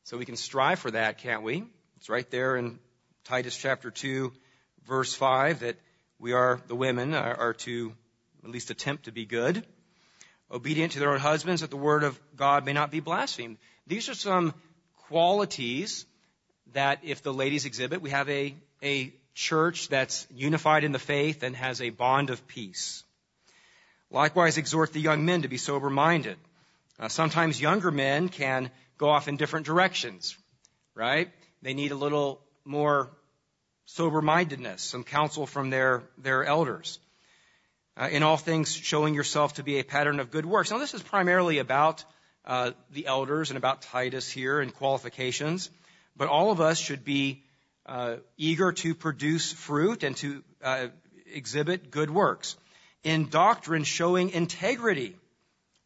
So 0.04 0.18
we 0.18 0.26
can 0.26 0.36
strive 0.36 0.80
for 0.80 0.92
that, 0.92 1.20
can't 1.20 1.42
we? 1.42 1.64
It's 1.96 2.10
right 2.10 2.30
there 2.30 2.58
in 2.58 2.80
Titus 3.24 3.56
chapter 3.56 3.90
2, 3.90 4.34
verse 4.86 5.14
5, 5.14 5.62
that 5.62 5.78
we 6.20 6.34
are, 6.34 6.60
the 6.68 6.76
women 6.76 7.14
are, 7.14 7.34
are 7.34 7.54
to 7.54 7.94
at 8.44 8.50
least 8.50 8.72
attempt 8.72 9.06
to 9.06 9.14
be 9.14 9.26
good. 9.26 9.66
Obedient 10.52 10.92
to 10.94 11.00
their 11.00 11.14
own 11.14 11.20
husbands, 11.20 11.62
that 11.62 11.70
the 11.70 11.78
word 11.78 12.04
of 12.04 12.20
God 12.36 12.66
may 12.66 12.74
not 12.74 12.92
be 12.92 13.00
blasphemed. 13.00 13.58
These 13.88 14.10
are 14.10 14.16
some 14.16 14.54
qualities 15.08 16.06
that 16.74 17.00
if 17.04 17.24
the 17.24 17.34
ladies 17.34 17.64
exhibit, 17.64 18.02
we 18.02 18.10
have 18.10 18.28
a, 18.28 18.54
a 18.84 19.14
church 19.34 19.88
that's 19.88 20.28
unified 20.30 20.84
in 20.84 20.92
the 20.92 21.00
faith 21.00 21.42
and 21.44 21.56
has 21.56 21.82
a 21.82 21.90
bond 21.90 22.32
of 22.32 22.46
peace. 22.48 23.06
Likewise, 24.10 24.58
exhort 24.58 24.94
the 24.94 25.02
young 25.02 25.26
men 25.26 25.42
to 25.42 25.48
be 25.48 25.58
sober 25.58 25.90
minded. 25.90 26.38
Uh, 27.00 27.08
sometimes 27.08 27.62
younger 27.62 27.92
men 27.92 28.30
can 28.30 28.72
go 28.98 29.10
off 29.10 29.28
in 29.28 29.38
different 29.38 29.66
directions, 29.66 30.38
right? 30.96 31.30
They 31.62 31.74
need 31.74 31.92
a 31.92 31.96
little 31.96 32.42
more 32.66 33.10
sober-mindedness, 33.86 34.82
some 34.82 35.04
counsel 35.04 35.46
from 35.46 35.70
their, 35.70 36.04
their 36.18 36.44
elders. 36.46 37.00
Uh, 37.96 38.10
in 38.12 38.24
all 38.24 38.38
things, 38.38 38.74
showing 38.74 39.14
yourself 39.14 39.56
to 39.56 39.64
be 39.64 39.80
a 39.80 39.84
pattern 39.84 40.20
of 40.20 40.30
good 40.30 40.46
works. 40.46 40.72
Now, 40.72 40.78
this 40.78 40.94
is 40.94 41.02
primarily 41.02 41.60
about 41.60 42.04
uh, 42.46 42.72
the 42.92 43.08
elders 43.08 43.50
and 43.50 43.58
about 43.58 43.82
Titus 43.82 44.30
here 44.30 44.60
and 44.62 44.74
qualifications, 44.74 45.70
but 46.16 46.28
all 46.28 46.52
of 46.52 46.62
us 46.62 46.78
should 46.80 47.04
be 47.04 47.44
uh, 47.86 48.18
eager 48.38 48.72
to 48.72 48.94
produce 48.94 49.52
fruit 49.52 50.04
and 50.04 50.16
to 50.18 50.44
uh, 50.64 50.88
exhibit 51.34 51.90
good 51.90 52.10
works. 52.10 52.56
In 53.08 53.30
doctrine, 53.30 53.86
showing 53.86 54.32
integrity, 54.32 55.16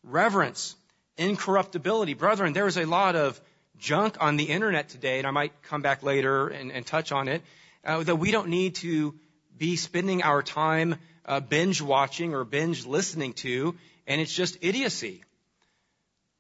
reverence, 0.01 0.75
incorruptibility. 1.17 2.15
Brethren, 2.15 2.53
there 2.53 2.65
is 2.65 2.77
a 2.77 2.86
lot 2.86 3.15
of 3.15 3.39
junk 3.77 4.17
on 4.19 4.38
the 4.38 4.45
internet 4.45 4.89
today, 4.89 5.19
and 5.19 5.27
I 5.27 5.29
might 5.29 5.62
come 5.62 5.84
back 5.84 6.01
later 6.01 6.47
and, 6.47 6.71
and 6.71 6.84
touch 6.84 7.12
on 7.12 7.27
it, 7.27 7.43
uh, 7.86 8.01
that 8.01 8.15
we 8.15 8.31
don't 8.31 8.47
need 8.47 8.73
to 8.77 9.13
be 9.55 9.75
spending 9.75 10.23
our 10.23 10.41
time 10.41 10.95
uh, 11.27 11.39
binge 11.39 11.79
watching 11.79 12.34
or 12.34 12.43
binge 12.43 12.88
listening 12.88 13.34
to, 13.34 13.75
and 14.07 14.19
it's 14.19 14.34
just 14.34 14.57
idiocy. 14.62 15.23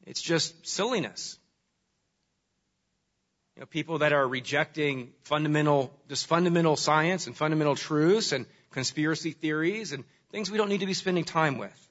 It's 0.07 0.19
just 0.23 0.65
silliness. 0.65 1.37
You 3.55 3.59
know, 3.59 3.65
people 3.67 3.99
that 3.99 4.13
are 4.13 4.27
rejecting 4.27 5.13
fundamental, 5.25 5.93
just 6.09 6.25
fundamental 6.25 6.75
science 6.75 7.27
and 7.27 7.37
fundamental 7.37 7.75
truths 7.75 8.31
and 8.31 8.47
conspiracy 8.71 9.33
theories 9.33 9.91
and 9.91 10.03
things 10.31 10.49
we 10.49 10.57
don't 10.57 10.69
need 10.69 10.79
to 10.79 10.85
be 10.85 10.93
spending 10.93 11.25
time 11.25 11.57
with. 11.57 11.87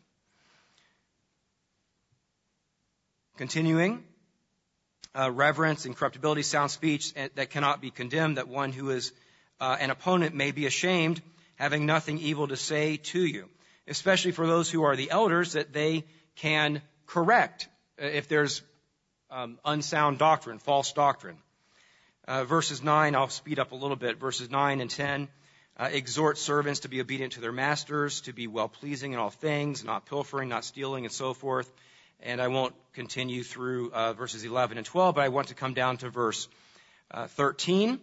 Continuing, 3.36 4.02
uh, 5.14 5.30
reverence, 5.30 5.86
incorruptibility, 5.86 6.42
sound 6.42 6.70
speech 6.70 7.12
eh, 7.16 7.28
that 7.34 7.50
cannot 7.50 7.80
be 7.80 7.90
condemned, 7.90 8.36
that 8.36 8.48
one 8.48 8.72
who 8.72 8.90
is 8.90 9.12
uh, 9.60 9.76
an 9.78 9.90
opponent 9.90 10.34
may 10.34 10.52
be 10.52 10.66
ashamed, 10.66 11.20
having 11.56 11.86
nothing 11.86 12.18
evil 12.18 12.48
to 12.48 12.56
say 12.56 12.96
to 12.96 13.20
you. 13.20 13.48
Especially 13.86 14.32
for 14.32 14.46
those 14.46 14.70
who 14.70 14.84
are 14.84 14.96
the 14.96 15.10
elders, 15.10 15.52
that 15.52 15.72
they 15.72 16.04
can 16.36 16.80
correct 17.06 17.68
uh, 18.00 18.06
if 18.06 18.28
there's 18.28 18.62
um, 19.30 19.58
unsound 19.64 20.18
doctrine, 20.18 20.58
false 20.58 20.92
doctrine. 20.92 21.36
Uh, 22.26 22.44
verses 22.44 22.82
9, 22.82 23.14
I'll 23.14 23.28
speed 23.28 23.58
up 23.58 23.72
a 23.72 23.76
little 23.76 23.96
bit. 23.96 24.18
Verses 24.18 24.50
9 24.50 24.80
and 24.80 24.90
10 24.90 25.28
uh, 25.80 25.88
exhort 25.90 26.36
servants 26.36 26.80
to 26.80 26.88
be 26.88 27.00
obedient 27.00 27.32
to 27.32 27.40
their 27.40 27.52
masters, 27.52 28.20
to 28.22 28.34
be 28.34 28.46
well 28.46 28.68
pleasing 28.68 29.14
in 29.14 29.18
all 29.18 29.30
things, 29.30 29.82
not 29.82 30.04
pilfering, 30.04 30.50
not 30.50 30.62
stealing, 30.62 31.06
and 31.06 31.12
so 31.12 31.32
forth. 31.32 31.70
And 32.22 32.42
I 32.42 32.48
won't 32.48 32.74
continue 32.92 33.42
through 33.42 33.90
uh, 33.92 34.12
verses 34.12 34.44
11 34.44 34.76
and 34.76 34.86
12, 34.86 35.14
but 35.14 35.24
I 35.24 35.28
want 35.28 35.48
to 35.48 35.54
come 35.54 35.72
down 35.72 35.96
to 35.98 36.10
verse 36.10 36.48
uh, 37.10 37.28
13. 37.28 37.98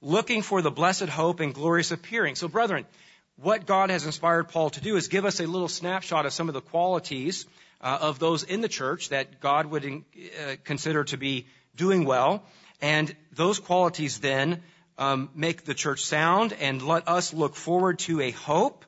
Looking 0.00 0.42
for 0.42 0.62
the 0.62 0.70
blessed 0.70 1.08
hope 1.08 1.40
and 1.40 1.52
glorious 1.52 1.90
appearing. 1.90 2.36
So, 2.36 2.46
brethren, 2.46 2.86
what 3.34 3.66
God 3.66 3.90
has 3.90 4.06
inspired 4.06 4.44
Paul 4.44 4.70
to 4.70 4.80
do 4.80 4.94
is 4.94 5.08
give 5.08 5.24
us 5.24 5.40
a 5.40 5.46
little 5.48 5.68
snapshot 5.68 6.26
of 6.26 6.32
some 6.32 6.46
of 6.46 6.54
the 6.54 6.60
qualities 6.60 7.44
uh, 7.80 7.98
of 8.02 8.20
those 8.20 8.44
in 8.44 8.60
the 8.60 8.68
church 8.68 9.08
that 9.08 9.40
God 9.40 9.66
would 9.66 9.84
in, 9.84 10.04
uh, 10.14 10.54
consider 10.62 11.02
to 11.04 11.16
be 11.16 11.46
doing 11.74 12.04
well. 12.04 12.44
And 12.80 13.16
those 13.32 13.58
qualities 13.58 14.20
then 14.20 14.62
um, 14.98 15.28
make 15.34 15.64
the 15.64 15.74
church 15.74 16.02
sound 16.04 16.52
and 16.54 16.82
let 16.82 17.08
us 17.08 17.34
look 17.34 17.54
forward 17.54 17.98
to 18.00 18.20
a 18.20 18.30
hope, 18.30 18.84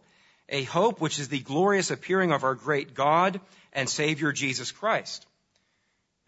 a 0.49 0.63
hope 0.65 1.01
which 1.01 1.19
is 1.19 1.29
the 1.29 1.41
glorious 1.41 1.91
appearing 1.91 2.33
of 2.33 2.45
our 2.45 2.55
great 2.55 2.95
God 2.95 3.41
and 3.73 3.89
Savior 3.89 4.33
Jesus 4.33 4.73
Christ. 4.73 5.27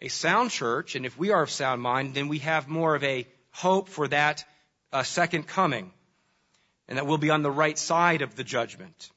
A 0.00 0.08
sound 0.08 0.50
church, 0.50 0.94
and 0.94 1.04
if 1.04 1.18
we 1.18 1.30
are 1.30 1.42
of 1.42 1.50
sound 1.50 1.82
mind, 1.82 2.14
then 2.14 2.28
we 2.28 2.38
have 2.38 2.68
more 2.68 2.94
of 2.94 3.04
a 3.04 3.26
hope 3.50 3.88
for 3.88 4.08
that 4.08 4.44
uh, 4.92 5.02
second 5.02 5.46
coming, 5.46 5.92
and 6.88 6.98
that 6.98 7.06
we'll 7.06 7.18
be 7.18 7.30
on 7.30 7.42
the 7.42 7.50
right 7.50 7.78
side 7.78 8.22
of 8.22 8.34
the 8.34 8.44
judgment. 8.44 9.10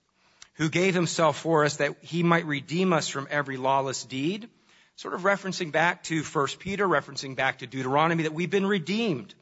Who 0.56 0.70
gave 0.70 0.94
himself 0.94 1.40
for 1.40 1.66
us 1.66 1.78
that 1.78 1.96
he 2.02 2.22
might 2.22 2.46
redeem 2.46 2.94
us 2.94 3.08
from 3.08 3.28
every 3.32 3.58
lawless 3.58 4.04
deed 4.04 4.50
sort 4.96 5.16
of 5.16 5.22
referencing 5.22 5.72
back 5.72 6.04
to 6.04 6.22
1 6.22 6.48
Peter, 6.60 6.88
referencing 6.88 7.36
back 7.36 7.60
to 7.60 7.68
Deuteronomy, 7.68 8.24
that 8.24 8.34
we've 8.34 8.52
been 8.52 8.66
redeemed 8.66 9.34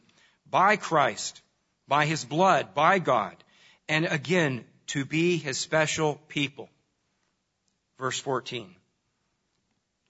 by 0.52 0.76
Christ, 0.76 1.42
by 1.88 2.06
His 2.06 2.24
blood, 2.24 2.76
by 2.76 3.00
God, 3.00 3.36
and 3.88 4.06
again, 4.06 4.66
to 4.88 5.06
be 5.06 5.38
His 5.38 5.58
special 5.58 6.16
people. 6.28 6.70
Verse 7.98 8.20
14. 8.20 8.76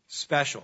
Special. 0.07 0.63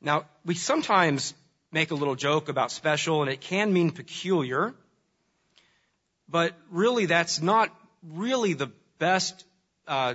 Now, 0.00 0.24
we 0.44 0.54
sometimes 0.54 1.34
make 1.70 1.90
a 1.90 1.94
little 1.94 2.14
joke 2.14 2.48
about 2.48 2.70
special, 2.70 3.22
and 3.22 3.30
it 3.30 3.40
can 3.40 3.72
mean 3.72 3.90
peculiar, 3.90 4.74
but 6.28 6.54
really 6.70 7.06
that's 7.06 7.40
not 7.40 7.74
really 8.12 8.54
the 8.54 8.70
best 8.98 9.44
uh, 9.88 10.14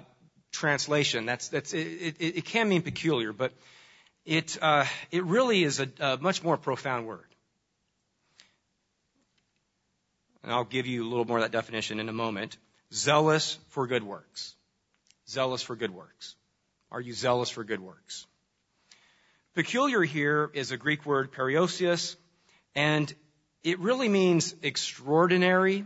translation. 0.52 1.26
That's, 1.26 1.50
that's, 1.50 1.74
it, 1.74 2.15
it, 2.20 2.38
it 2.38 2.46
can 2.46 2.70
mean 2.70 2.82
peculiar, 2.82 3.34
but 3.34 3.52
it, 4.30 4.58
uh, 4.62 4.86
it 5.12 5.24
really 5.24 5.63
is 5.63 5.80
a, 5.80 5.89
a 6.00 6.18
much 6.18 6.44
more 6.44 6.56
profound 6.56 7.08
word. 7.08 7.26
And 10.44 10.52
I'll 10.52 10.63
give 10.63 10.86
you 10.86 11.04
a 11.04 11.10
little 11.10 11.26
more 11.26 11.38
of 11.38 11.44
that 11.44 11.52
definition 11.52 12.00
in 12.00 12.08
a 12.08 12.13
moment. 12.13 12.58
Zealous 12.94 13.58
for 13.70 13.88
good 13.88 14.04
works. 14.04 14.56
Zealous 15.28 15.62
for 15.63 15.76
good 15.76 15.92
works. 15.92 16.36
Are 16.92 17.02
you 17.02 17.13
zealous 17.13 17.50
for 17.50 17.63
good 17.63 17.80
works? 17.80 18.28
Peculiar 19.56 20.04
here 20.04 20.52
is 20.54 20.72
a 20.72 20.78
Greek 20.78 21.06
word, 21.06 21.32
periousios, 21.32 22.15
and 22.76 23.13
it 23.63 23.80
really 23.80 24.08
means 24.08 24.56
extraordinary 24.62 25.86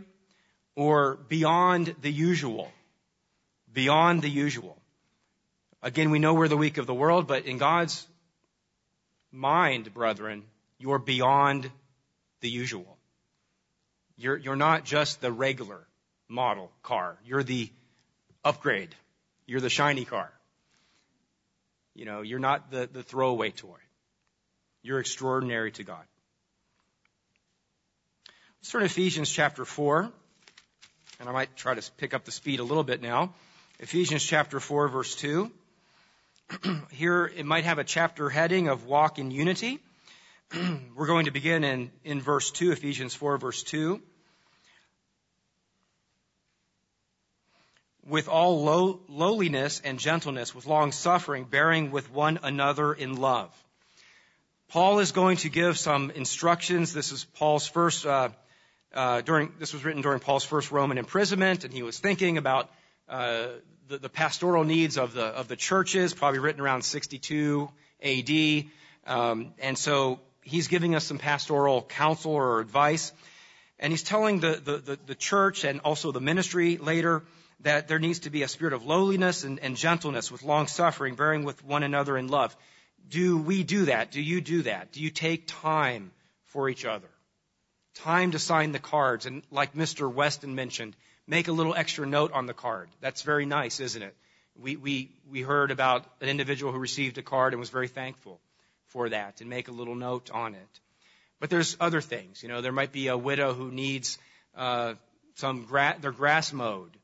or 0.76 1.16
beyond 1.16 1.94
the 2.02 2.12
usual 2.12 2.70
beyond 3.74 4.22
the 4.22 4.30
usual. 4.30 4.80
Again, 5.82 6.10
we 6.10 6.18
know 6.18 6.32
we're 6.32 6.48
the 6.48 6.56
weak 6.56 6.78
of 6.78 6.86
the 6.86 6.94
world, 6.94 7.26
but 7.26 7.44
in 7.44 7.58
God's 7.58 8.06
mind, 9.34 9.92
brethren, 9.92 10.44
you're 10.78 10.98
beyond 10.98 11.70
the 12.40 12.48
usual. 12.48 12.96
You're, 14.16 14.36
you're 14.36 14.56
not 14.56 14.84
just 14.84 15.20
the 15.20 15.32
regular 15.32 15.86
model 16.28 16.70
car. 16.82 17.18
You're 17.24 17.42
the 17.42 17.68
upgrade. 18.44 18.94
You're 19.46 19.60
the 19.60 19.70
shiny 19.70 20.04
car. 20.04 20.30
You 21.94 22.04
know, 22.04 22.22
you're 22.22 22.38
not 22.38 22.70
the, 22.70 22.88
the 22.90 23.02
throwaway 23.02 23.50
toy. 23.50 23.78
You're 24.82 25.00
extraordinary 25.00 25.72
to 25.72 25.84
God. 25.84 26.04
Let's 28.60 28.70
turn 28.70 28.80
to 28.80 28.86
Ephesians 28.86 29.30
chapter 29.30 29.64
4, 29.64 30.10
and 31.20 31.28
I 31.28 31.32
might 31.32 31.54
try 31.56 31.74
to 31.74 31.92
pick 31.98 32.14
up 32.14 32.24
the 32.24 32.32
speed 32.32 32.60
a 32.60 32.64
little 32.64 32.84
bit 32.84 33.02
now. 33.02 33.34
Ephesians 33.78 34.24
chapter 34.24 34.60
4 34.60 34.88
verse 34.88 35.14
2. 35.16 35.50
Here 36.90 37.30
it 37.36 37.46
might 37.46 37.64
have 37.64 37.78
a 37.78 37.84
chapter 37.84 38.28
heading 38.28 38.68
of 38.68 38.86
walk 38.86 39.18
in 39.18 39.30
unity. 39.30 39.80
We're 40.94 41.06
going 41.06 41.24
to 41.24 41.30
begin 41.30 41.64
in, 41.64 41.90
in 42.04 42.20
verse 42.20 42.50
2, 42.50 42.72
Ephesians 42.72 43.14
4 43.14 43.38
verse 43.38 43.62
2. 43.62 44.00
With 48.06 48.28
all 48.28 48.62
low, 48.62 49.00
lowliness 49.08 49.80
and 49.82 49.98
gentleness, 49.98 50.54
with 50.54 50.66
long 50.66 50.92
suffering, 50.92 51.44
bearing 51.44 51.90
with 51.90 52.12
one 52.12 52.38
another 52.42 52.92
in 52.92 53.16
love. 53.16 53.50
Paul 54.68 54.98
is 54.98 55.12
going 55.12 55.38
to 55.38 55.48
give 55.48 55.78
some 55.78 56.10
instructions. 56.10 56.92
This 56.92 57.12
is 57.12 57.24
Paul's 57.24 57.66
first, 57.66 58.04
uh, 58.04 58.28
uh, 58.92 59.22
during, 59.22 59.52
this 59.58 59.72
was 59.72 59.84
written 59.84 60.02
during 60.02 60.20
Paul's 60.20 60.44
first 60.44 60.70
Roman 60.70 60.98
imprisonment, 60.98 61.64
and 61.64 61.72
he 61.72 61.82
was 61.82 61.98
thinking 61.98 62.36
about 62.36 62.70
uh, 63.08 63.46
the, 63.88 63.98
the, 63.98 64.08
pastoral 64.08 64.64
needs 64.64 64.96
of 64.96 65.14
the 65.14 65.24
of 65.24 65.48
the 65.48 65.56
churches, 65.56 66.14
probably 66.14 66.38
written 66.38 66.60
around 66.60 66.82
62 66.82 67.70
A.D. 68.00 68.70
Um, 69.06 69.52
and 69.58 69.76
so 69.76 70.20
he's 70.42 70.68
giving 70.68 70.94
us 70.94 71.04
some 71.04 71.18
pastoral 71.18 71.82
counsel 71.82 72.32
or 72.32 72.60
advice, 72.60 73.12
and 73.78 73.92
he's 73.92 74.02
telling 74.02 74.40
the, 74.40 74.60
the, 74.64 74.78
the, 74.78 74.98
the 75.06 75.14
church 75.14 75.64
and 75.64 75.80
also 75.80 76.12
the 76.12 76.20
ministry 76.20 76.76
later 76.76 77.22
that 77.60 77.88
there 77.88 77.98
needs 77.98 78.20
to 78.20 78.30
be 78.30 78.42
a 78.42 78.48
spirit 78.48 78.74
of 78.74 78.84
lowliness 78.84 79.44
and, 79.44 79.58
and 79.60 79.76
gentleness 79.76 80.30
with 80.30 80.42
long 80.42 80.66
suffering, 80.66 81.14
bearing 81.14 81.44
with 81.44 81.64
one 81.64 81.82
another 81.82 82.16
in 82.16 82.28
love. 82.28 82.56
Do 83.08 83.38
we 83.38 83.64
do 83.64 83.86
that? 83.86 84.10
Do 84.10 84.20
you 84.20 84.40
do 84.40 84.62
that? 84.62 84.92
Do 84.92 85.00
you 85.00 85.10
take 85.10 85.46
time 85.46 86.12
for 86.44 86.68
each 86.68 86.84
other? 86.84 87.08
Time 87.94 88.32
to 88.32 88.38
sign 88.38 88.72
the 88.72 88.78
cards, 88.78 89.26
and 89.26 89.42
like 89.50 89.74
Mr. 89.74 90.12
Weston 90.12 90.54
mentioned, 90.54 90.96
make 91.26 91.48
a 91.48 91.52
little 91.52 91.74
extra 91.74 92.06
note 92.06 92.32
on 92.32 92.46
the 92.46 92.54
card. 92.54 92.88
That's 93.00 93.22
very 93.22 93.46
nice, 93.46 93.80
isn't 93.80 94.02
it? 94.02 94.14
We, 94.56 94.76
we, 94.76 95.10
we 95.30 95.42
heard 95.42 95.70
about 95.70 96.04
an 96.20 96.28
individual 96.28 96.72
who 96.72 96.78
received 96.78 97.18
a 97.18 97.22
card 97.22 97.52
and 97.52 97.60
was 97.60 97.70
very 97.70 97.88
thankful 97.88 98.40
for 98.88 99.08
that 99.08 99.40
and 99.40 99.50
make 99.50 99.68
a 99.68 99.72
little 99.72 99.96
note 99.96 100.30
on 100.30 100.54
it. 100.54 100.80
But 101.40 101.50
there's 101.50 101.76
other 101.80 102.00
things. 102.00 102.42
You 102.42 102.48
know, 102.48 102.60
there 102.60 102.72
might 102.72 102.92
be 102.92 103.08
a 103.08 103.18
widow 103.18 103.52
who 103.52 103.70
needs 103.70 104.18
uh, 104.54 104.94
some 105.34 105.64
gra- 105.64 105.96
their 106.00 106.12
grass 106.12 106.52
mowed, 106.52 106.96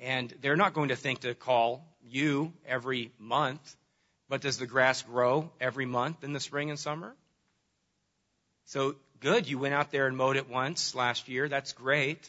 and 0.00 0.32
they're 0.40 0.56
not 0.56 0.72
going 0.72 0.88
to 0.88 0.96
think 0.96 1.20
to 1.20 1.34
call 1.34 1.84
you 2.02 2.52
every 2.66 3.12
month. 3.18 3.76
But 4.28 4.40
does 4.40 4.58
the 4.58 4.66
grass 4.66 5.02
grow 5.02 5.50
every 5.60 5.86
month 5.86 6.24
in 6.24 6.32
the 6.32 6.40
spring 6.40 6.70
and 6.70 6.78
summer? 6.78 7.14
So 8.64 8.96
good, 9.20 9.48
you 9.48 9.58
went 9.58 9.74
out 9.74 9.92
there 9.92 10.06
and 10.06 10.16
mowed 10.16 10.36
it 10.36 10.48
once 10.48 10.94
last 10.94 11.28
year. 11.28 11.48
That's 11.48 11.72
great. 11.72 12.28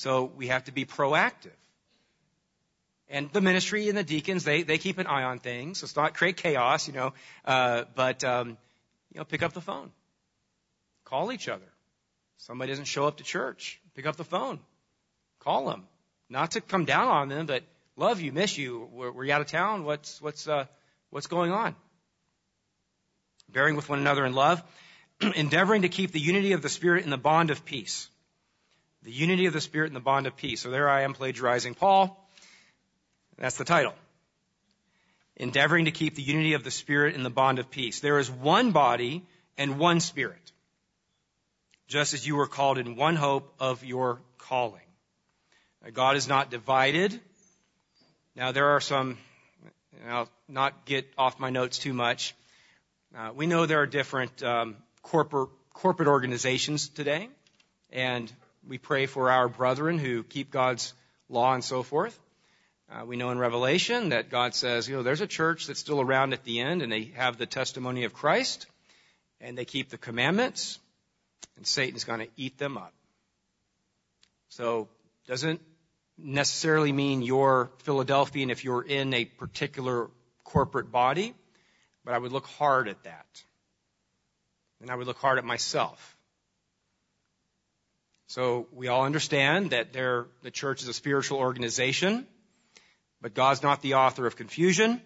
So 0.00 0.32
we 0.34 0.46
have 0.46 0.64
to 0.64 0.72
be 0.72 0.86
proactive. 0.86 1.58
And 3.10 3.30
the 3.32 3.42
ministry 3.42 3.90
and 3.90 3.98
the 3.98 4.02
deacons, 4.02 4.44
they, 4.44 4.62
they 4.62 4.78
keep 4.78 4.96
an 4.96 5.06
eye 5.06 5.24
on 5.24 5.40
things. 5.40 5.82
Let's 5.82 5.94
not 5.94 6.14
create 6.14 6.38
chaos, 6.38 6.88
you 6.88 6.94
know, 6.94 7.12
uh, 7.44 7.84
but, 7.94 8.24
um, 8.24 8.56
you 9.12 9.18
know, 9.18 9.24
pick 9.24 9.42
up 9.42 9.52
the 9.52 9.60
phone. 9.60 9.90
Call 11.04 11.32
each 11.32 11.50
other. 11.50 11.66
Somebody 12.38 12.72
doesn't 12.72 12.86
show 12.86 13.06
up 13.06 13.18
to 13.18 13.24
church. 13.24 13.78
Pick 13.94 14.06
up 14.06 14.16
the 14.16 14.24
phone. 14.24 14.58
Call 15.38 15.66
them. 15.66 15.84
Not 16.30 16.52
to 16.52 16.62
come 16.62 16.86
down 16.86 17.08
on 17.08 17.28
them, 17.28 17.44
but 17.44 17.62
love 17.94 18.22
you, 18.22 18.32
miss 18.32 18.56
you. 18.56 18.88
Were, 18.92 19.12
were 19.12 19.24
you 19.26 19.34
out 19.34 19.42
of 19.42 19.48
town? 19.48 19.84
What's, 19.84 20.22
what's, 20.22 20.48
uh, 20.48 20.64
what's 21.10 21.26
going 21.26 21.52
on? 21.52 21.76
Bearing 23.50 23.76
with 23.76 23.90
one 23.90 23.98
another 23.98 24.24
in 24.24 24.32
love, 24.32 24.62
endeavoring 25.34 25.82
to 25.82 25.90
keep 25.90 26.12
the 26.12 26.20
unity 26.20 26.52
of 26.52 26.62
the 26.62 26.70
Spirit 26.70 27.04
in 27.04 27.10
the 27.10 27.18
bond 27.18 27.50
of 27.50 27.66
peace. 27.66 28.08
The 29.02 29.12
unity 29.12 29.46
of 29.46 29.52
the 29.52 29.60
Spirit 29.60 29.88
and 29.88 29.96
the 29.96 30.00
bond 30.00 30.26
of 30.26 30.36
peace. 30.36 30.60
So 30.60 30.70
there 30.70 30.88
I 30.88 31.02
am 31.02 31.14
plagiarizing 31.14 31.74
Paul. 31.74 32.28
That's 33.38 33.56
the 33.56 33.64
title. 33.64 33.94
Endeavoring 35.36 35.86
to 35.86 35.90
keep 35.90 36.14
the 36.14 36.22
unity 36.22 36.52
of 36.52 36.64
the 36.64 36.70
Spirit 36.70 37.14
and 37.14 37.24
the 37.24 37.30
bond 37.30 37.58
of 37.58 37.70
peace. 37.70 38.00
There 38.00 38.18
is 38.18 38.30
one 38.30 38.72
body 38.72 39.24
and 39.56 39.78
one 39.78 40.00
Spirit. 40.00 40.52
Just 41.88 42.12
as 42.14 42.26
you 42.26 42.36
were 42.36 42.46
called 42.46 42.78
in 42.78 42.94
one 42.96 43.16
hope 43.16 43.54
of 43.58 43.84
your 43.84 44.20
calling. 44.38 44.80
God 45.94 46.16
is 46.16 46.28
not 46.28 46.50
divided. 46.50 47.18
Now 48.36 48.52
there 48.52 48.68
are 48.68 48.80
some, 48.80 49.16
I'll 50.06 50.28
not 50.46 50.84
get 50.84 51.06
off 51.16 51.40
my 51.40 51.48
notes 51.48 51.78
too 51.78 51.94
much. 51.94 52.34
Uh, 53.16 53.30
we 53.34 53.46
know 53.46 53.66
there 53.66 53.80
are 53.80 53.86
different 53.86 54.42
um, 54.42 54.76
corporate 55.02 55.48
corporate 55.72 56.08
organizations 56.08 56.88
today, 56.90 57.28
and 57.90 58.30
we 58.66 58.78
pray 58.78 59.06
for 59.06 59.30
our 59.30 59.48
brethren 59.48 59.98
who 59.98 60.22
keep 60.22 60.50
God's 60.50 60.94
law 61.28 61.54
and 61.54 61.64
so 61.64 61.82
forth. 61.82 62.18
Uh, 62.90 63.04
we 63.04 63.16
know 63.16 63.30
in 63.30 63.38
Revelation 63.38 64.08
that 64.08 64.30
God 64.30 64.54
says, 64.54 64.88
you 64.88 64.96
know, 64.96 65.02
there's 65.02 65.20
a 65.20 65.26
church 65.26 65.66
that's 65.66 65.78
still 65.78 66.00
around 66.00 66.32
at 66.32 66.44
the 66.44 66.60
end 66.60 66.82
and 66.82 66.90
they 66.90 67.04
have 67.14 67.38
the 67.38 67.46
testimony 67.46 68.04
of 68.04 68.12
Christ 68.12 68.66
and 69.40 69.56
they 69.56 69.64
keep 69.64 69.90
the 69.90 69.98
commandments 69.98 70.78
and 71.56 71.66
Satan's 71.66 72.04
going 72.04 72.20
to 72.20 72.28
eat 72.36 72.58
them 72.58 72.76
up. 72.76 72.92
So, 74.48 74.88
doesn't 75.28 75.60
necessarily 76.18 76.90
mean 76.90 77.22
you're 77.22 77.70
Philadelphian 77.84 78.50
if 78.50 78.64
you're 78.64 78.82
in 78.82 79.14
a 79.14 79.24
particular 79.24 80.10
corporate 80.42 80.90
body, 80.90 81.34
but 82.04 82.14
I 82.14 82.18
would 82.18 82.32
look 82.32 82.46
hard 82.46 82.88
at 82.88 83.02
that. 83.04 83.42
And 84.80 84.90
I 84.90 84.96
would 84.96 85.06
look 85.06 85.18
hard 85.18 85.38
at 85.38 85.44
myself. 85.44 86.16
So 88.30 88.68
we 88.70 88.86
all 88.86 89.06
understand 89.06 89.70
that 89.70 89.92
the 89.92 90.50
church 90.52 90.82
is 90.82 90.88
a 90.88 90.92
spiritual 90.92 91.38
organization. 91.38 92.28
But 93.20 93.34
God's 93.34 93.60
not 93.60 93.82
the 93.82 93.94
author 93.94 94.24
of 94.24 94.36
confusion. 94.36 95.02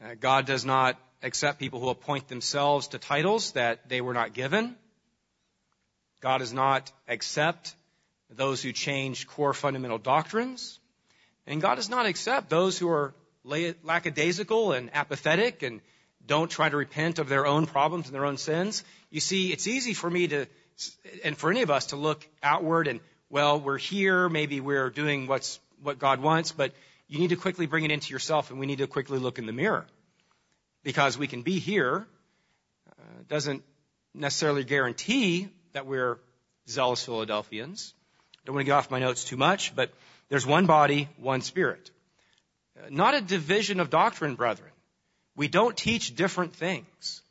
Uh, 0.00 0.14
God 0.20 0.46
does 0.46 0.64
not 0.64 0.96
accept 1.24 1.58
people 1.58 1.80
who 1.80 1.88
appoint 1.88 2.28
themselves 2.28 2.86
to 2.88 2.98
titles 2.98 3.50
that 3.52 3.88
they 3.88 4.00
were 4.00 4.14
not 4.14 4.32
given. 4.32 4.76
God 6.20 6.38
does 6.38 6.52
not 6.52 6.92
accept 7.08 7.74
those 8.30 8.62
who 8.62 8.70
change 8.70 9.26
core 9.26 9.52
fundamental 9.52 9.98
doctrines. 9.98 10.78
And 11.48 11.60
God 11.60 11.74
does 11.74 11.90
not 11.90 12.06
accept 12.06 12.48
those 12.48 12.78
who 12.78 12.88
are 12.88 13.12
lackadaisical 13.42 14.70
and 14.70 14.94
apathetic 14.94 15.64
and 15.64 15.80
don't 16.24 16.48
try 16.48 16.68
to 16.68 16.76
repent 16.76 17.18
of 17.18 17.28
their 17.28 17.44
own 17.44 17.66
problems 17.66 18.06
and 18.06 18.14
their 18.14 18.24
own 18.24 18.36
sins. 18.36 18.84
You 19.10 19.18
see, 19.18 19.52
it's 19.52 19.66
easy 19.66 19.94
for 19.94 20.08
me 20.08 20.28
to, 20.28 20.46
and 21.24 21.36
for 21.36 21.50
any 21.50 21.62
of 21.62 21.70
us 21.70 21.86
to 21.86 21.96
look 21.96 22.26
outward 22.42 22.88
and, 22.88 23.00
well, 23.30 23.60
we're 23.60 23.78
here, 23.78 24.28
maybe 24.28 24.60
we're 24.60 24.90
doing 24.90 25.26
what's, 25.26 25.58
what 25.82 25.98
God 25.98 26.20
wants, 26.20 26.52
but 26.52 26.72
you 27.08 27.18
need 27.18 27.30
to 27.30 27.36
quickly 27.36 27.66
bring 27.66 27.84
it 27.84 27.90
into 27.90 28.12
yourself 28.12 28.50
and 28.50 28.60
we 28.60 28.66
need 28.66 28.78
to 28.78 28.86
quickly 28.86 29.18
look 29.18 29.38
in 29.38 29.46
the 29.46 29.52
mirror. 29.52 29.86
Because 30.82 31.18
we 31.18 31.26
can 31.26 31.42
be 31.42 31.58
here, 31.58 32.06
uh, 32.88 33.02
doesn't 33.28 33.62
necessarily 34.14 34.64
guarantee 34.64 35.48
that 35.72 35.86
we're 35.86 36.18
zealous 36.68 37.04
Philadelphians. 37.04 37.94
Don't 38.44 38.54
want 38.54 38.64
to 38.64 38.70
get 38.70 38.76
off 38.76 38.90
my 38.90 39.00
notes 39.00 39.24
too 39.24 39.36
much, 39.36 39.74
but 39.74 39.92
there's 40.28 40.46
one 40.46 40.66
body, 40.66 41.08
one 41.16 41.40
spirit. 41.40 41.90
Uh, 42.78 42.86
not 42.90 43.14
a 43.14 43.20
division 43.20 43.80
of 43.80 43.90
doctrine, 43.90 44.34
brethren. 44.34 44.70
We 45.34 45.48
don't 45.48 45.76
teach 45.76 46.14
different 46.14 46.54
things. 46.54 47.22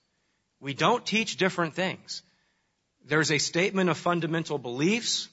We 0.60 0.74
don't 0.74 1.06
teach 1.06 1.38
different 1.38 1.74
things. 1.76 2.22
There's 3.08 3.32
a 3.32 3.38
statement 3.38 3.90
of 3.90 3.98
fundamental 3.98 4.58
beliefs. 4.58 5.30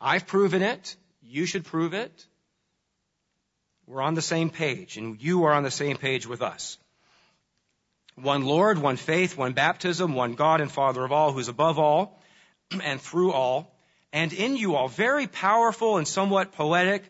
I've 0.00 0.26
proven 0.26 0.62
it. 0.62 0.96
You 1.22 1.44
should 1.44 1.64
prove 1.64 1.92
it. 1.92 2.26
We're 3.86 4.00
on 4.02 4.14
the 4.14 4.22
same 4.22 4.48
page, 4.48 4.96
and 4.96 5.20
you 5.20 5.44
are 5.44 5.52
on 5.52 5.64
the 5.64 5.70
same 5.70 5.96
page 5.98 6.26
with 6.26 6.40
us. 6.40 6.78
One 8.14 8.44
Lord, 8.44 8.78
one 8.78 8.96
faith, 8.96 9.36
one 9.36 9.52
baptism, 9.52 10.14
one 10.14 10.34
God 10.34 10.60
and 10.60 10.70
Father 10.70 11.04
of 11.04 11.12
all, 11.12 11.32
who's 11.32 11.48
above 11.48 11.78
all 11.78 12.20
and 12.82 13.00
through 13.00 13.32
all, 13.32 13.74
and 14.12 14.32
in 14.32 14.56
you 14.56 14.74
all. 14.76 14.88
Very 14.88 15.26
powerful 15.26 15.98
and 15.98 16.08
somewhat 16.08 16.52
poetic, 16.52 17.02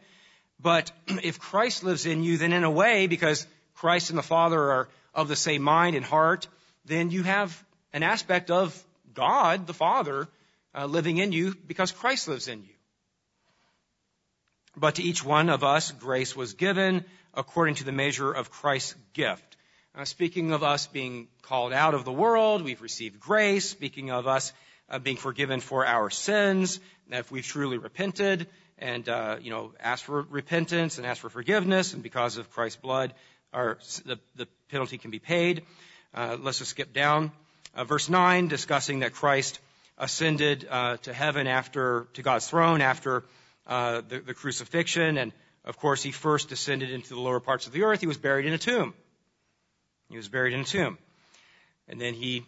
but 0.58 0.90
if 1.22 1.38
Christ 1.38 1.84
lives 1.84 2.06
in 2.06 2.22
you, 2.22 2.36
then 2.36 2.52
in 2.52 2.64
a 2.64 2.70
way, 2.70 3.06
because 3.06 3.46
Christ 3.74 4.10
and 4.10 4.18
the 4.18 4.22
Father 4.22 4.60
are 4.60 4.88
of 5.14 5.28
the 5.28 5.36
same 5.36 5.62
mind 5.62 5.94
and 5.94 6.04
heart, 6.04 6.48
then 6.84 7.10
you 7.10 7.22
have 7.22 7.64
an 7.92 8.02
aspect 8.02 8.50
of 8.50 8.82
God, 9.14 9.66
the 9.66 9.74
Father, 9.74 10.28
uh, 10.74 10.86
living 10.86 11.18
in 11.18 11.32
you 11.32 11.54
because 11.66 11.92
Christ 11.92 12.28
lives 12.28 12.48
in 12.48 12.62
you. 12.62 12.74
But 14.76 14.94
to 14.96 15.02
each 15.02 15.24
one 15.24 15.50
of 15.50 15.64
us, 15.64 15.90
grace 15.92 16.34
was 16.34 16.54
given 16.54 17.04
according 17.34 17.76
to 17.76 17.84
the 17.84 17.92
measure 17.92 18.32
of 18.32 18.50
Christ's 18.50 18.94
gift. 19.12 19.56
Uh, 19.94 20.06
speaking 20.06 20.52
of 20.52 20.62
us 20.62 20.86
being 20.86 21.28
called 21.42 21.72
out 21.72 21.92
of 21.92 22.06
the 22.06 22.12
world, 22.12 22.62
we've 22.62 22.80
received 22.80 23.20
grace. 23.20 23.68
Speaking 23.68 24.10
of 24.10 24.26
us 24.26 24.52
uh, 24.88 24.98
being 24.98 25.18
forgiven 25.18 25.60
for 25.60 25.86
our 25.86 26.08
sins, 26.08 26.80
if 27.10 27.30
we've 27.30 27.44
truly 27.44 27.76
repented 27.76 28.46
and 28.78 29.08
uh, 29.08 29.36
you 29.40 29.50
know 29.50 29.72
asked 29.78 30.04
for 30.04 30.22
repentance 30.22 30.96
and 30.96 31.06
asked 31.06 31.20
for 31.20 31.28
forgiveness, 31.28 31.92
and 31.92 32.02
because 32.02 32.38
of 32.38 32.50
Christ's 32.50 32.80
blood, 32.80 33.12
our 33.52 33.78
the, 34.06 34.18
the 34.36 34.48
penalty 34.70 34.96
can 34.96 35.10
be 35.10 35.18
paid. 35.18 35.64
Uh, 36.14 36.36
let's 36.40 36.58
just 36.58 36.70
skip 36.70 36.92
down. 36.92 37.32
Uh, 37.74 37.84
verse 37.84 38.10
nine, 38.10 38.48
discussing 38.48 39.00
that 39.00 39.14
Christ 39.14 39.58
ascended 39.96 40.66
uh, 40.68 40.98
to 40.98 41.12
heaven 41.12 41.46
after 41.46 42.06
to 42.14 42.22
God's 42.22 42.46
throne 42.46 42.82
after 42.82 43.24
uh, 43.66 44.02
the, 44.06 44.20
the 44.20 44.34
crucifixion. 44.34 45.16
And 45.16 45.32
of 45.64 45.78
course, 45.78 46.02
he 46.02 46.12
first 46.12 46.50
descended 46.50 46.90
into 46.90 47.14
the 47.14 47.20
lower 47.20 47.40
parts 47.40 47.66
of 47.66 47.72
the 47.72 47.84
earth. 47.84 48.00
He 48.00 48.06
was 48.06 48.18
buried 48.18 48.44
in 48.44 48.52
a 48.52 48.58
tomb. 48.58 48.92
He 50.10 50.16
was 50.16 50.28
buried 50.28 50.52
in 50.52 50.60
a 50.60 50.64
tomb. 50.64 50.98
And 51.88 51.98
then 51.98 52.12
he 52.12 52.44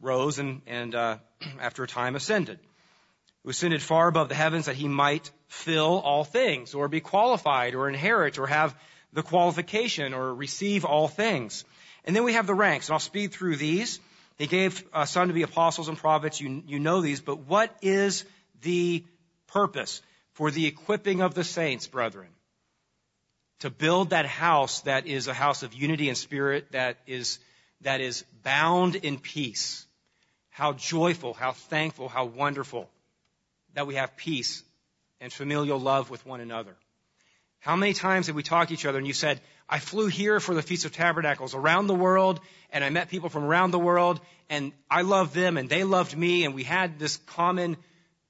rose 0.00 0.38
and, 0.38 0.62
and 0.66 0.94
uh, 0.94 1.16
after 1.60 1.82
a 1.82 1.88
time 1.88 2.14
ascended. 2.14 2.60
He 3.42 3.50
ascended 3.50 3.82
far 3.82 4.06
above 4.06 4.28
the 4.28 4.36
heavens 4.36 4.66
that 4.66 4.76
he 4.76 4.86
might 4.86 5.30
fill 5.48 5.98
all 5.98 6.22
things, 6.22 6.74
or 6.74 6.86
be 6.86 7.00
qualified, 7.00 7.74
or 7.74 7.88
inherit, 7.88 8.38
or 8.38 8.46
have 8.46 8.76
the 9.12 9.22
qualification, 9.22 10.14
or 10.14 10.34
receive 10.34 10.84
all 10.84 11.08
things. 11.08 11.64
And 12.04 12.14
then 12.14 12.24
we 12.24 12.34
have 12.34 12.46
the 12.46 12.54
ranks, 12.54 12.88
and 12.88 12.94
I'll 12.94 13.00
speed 13.00 13.32
through 13.32 13.56
these. 13.56 13.98
He 14.38 14.46
gave 14.46 14.84
uh, 14.92 15.04
some 15.04 15.28
to 15.28 15.34
be 15.34 15.42
apostles 15.42 15.88
and 15.88 15.98
prophets. 15.98 16.40
You, 16.40 16.62
you 16.66 16.78
know 16.78 17.00
these, 17.00 17.20
but 17.20 17.40
what 17.40 17.76
is 17.82 18.24
the 18.62 19.04
purpose? 19.48 20.00
for 20.38 20.52
the 20.52 20.66
equipping 20.66 21.20
of 21.20 21.34
the 21.34 21.42
saints, 21.42 21.88
brethren, 21.88 22.28
to 23.58 23.70
build 23.70 24.10
that 24.10 24.24
house 24.24 24.82
that 24.82 25.04
is 25.04 25.26
a 25.26 25.34
house 25.34 25.64
of 25.64 25.74
unity 25.74 26.08
and 26.08 26.16
spirit 26.16 26.70
that 26.70 26.96
is, 27.08 27.40
that 27.80 28.00
is 28.00 28.24
bound 28.44 28.94
in 28.94 29.18
peace. 29.18 29.84
How 30.50 30.74
joyful, 30.74 31.34
how 31.34 31.50
thankful, 31.50 32.08
how 32.08 32.26
wonderful 32.26 32.88
that 33.74 33.88
we 33.88 33.96
have 33.96 34.16
peace 34.16 34.62
and 35.20 35.32
familial 35.32 35.80
love 35.80 36.08
with 36.08 36.24
one 36.24 36.40
another. 36.40 36.76
How 37.58 37.74
many 37.74 37.92
times 37.92 38.28
have 38.28 38.36
we 38.36 38.44
talked 38.44 38.68
to 38.68 38.74
each 38.74 38.86
other 38.86 38.98
and 38.98 39.08
you 39.08 39.14
said, 39.14 39.40
I 39.68 39.78
flew 39.78 40.06
here 40.06 40.40
for 40.40 40.54
the 40.54 40.62
Feast 40.62 40.86
of 40.86 40.92
Tabernacles 40.92 41.54
around 41.54 41.88
the 41.88 41.94
world 41.94 42.40
and 42.70 42.82
I 42.82 42.90
met 42.90 43.10
people 43.10 43.28
from 43.28 43.44
around 43.44 43.70
the 43.70 43.78
world 43.78 44.20
and 44.48 44.72
I 44.90 45.02
loved 45.02 45.34
them 45.34 45.58
and 45.58 45.68
they 45.68 45.84
loved 45.84 46.16
me 46.16 46.44
and 46.44 46.54
we 46.54 46.62
had 46.62 46.98
this 46.98 47.18
common 47.18 47.76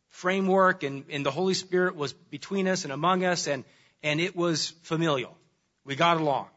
framework 0.09 0.83
and, 0.83 1.05
and 1.11 1.25
the 1.25 1.31
Holy 1.31 1.55
Spirit 1.55 1.95
was 1.95 2.13
between 2.13 2.67
us 2.67 2.85
and 2.85 2.93
among 2.93 3.25
us 3.25 3.47
and, 3.47 3.65
and 4.03 4.21
it 4.21 4.35
was 4.35 4.71
familial. 4.83 5.37
We 5.85 5.95
got 5.95 6.17
along, 6.17 6.49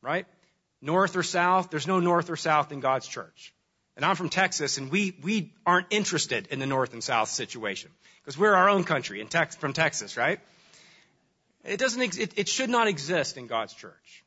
right? 0.00 0.26
North 0.80 1.14
or 1.14 1.22
south, 1.22 1.70
there's 1.70 1.86
no 1.86 2.00
north 2.00 2.30
or 2.30 2.36
south 2.36 2.72
in 2.72 2.80
God's 2.80 3.06
church. 3.06 3.52
And 3.96 4.04
I'm 4.04 4.16
from 4.16 4.30
Texas 4.30 4.78
and 4.78 4.90
we, 4.90 5.14
we 5.22 5.52
aren't 5.66 5.88
interested 5.90 6.46
in 6.46 6.58
the 6.58 6.66
north 6.66 6.94
and 6.94 7.04
south 7.04 7.28
situation 7.28 7.90
because 8.22 8.38
we're 8.38 8.54
our 8.54 8.70
own 8.70 8.84
country 8.84 9.20
in 9.20 9.28
Tex, 9.28 9.56
from 9.56 9.74
Texas, 9.74 10.16
right? 10.16 10.40
It 11.64 11.78
doesn't, 11.78 12.18
it, 12.18 12.32
it 12.36 12.48
should 12.48 12.70
not 12.70 12.88
exist 12.88 13.36
in 13.36 13.46
God's 13.46 13.74
church. 13.74 14.24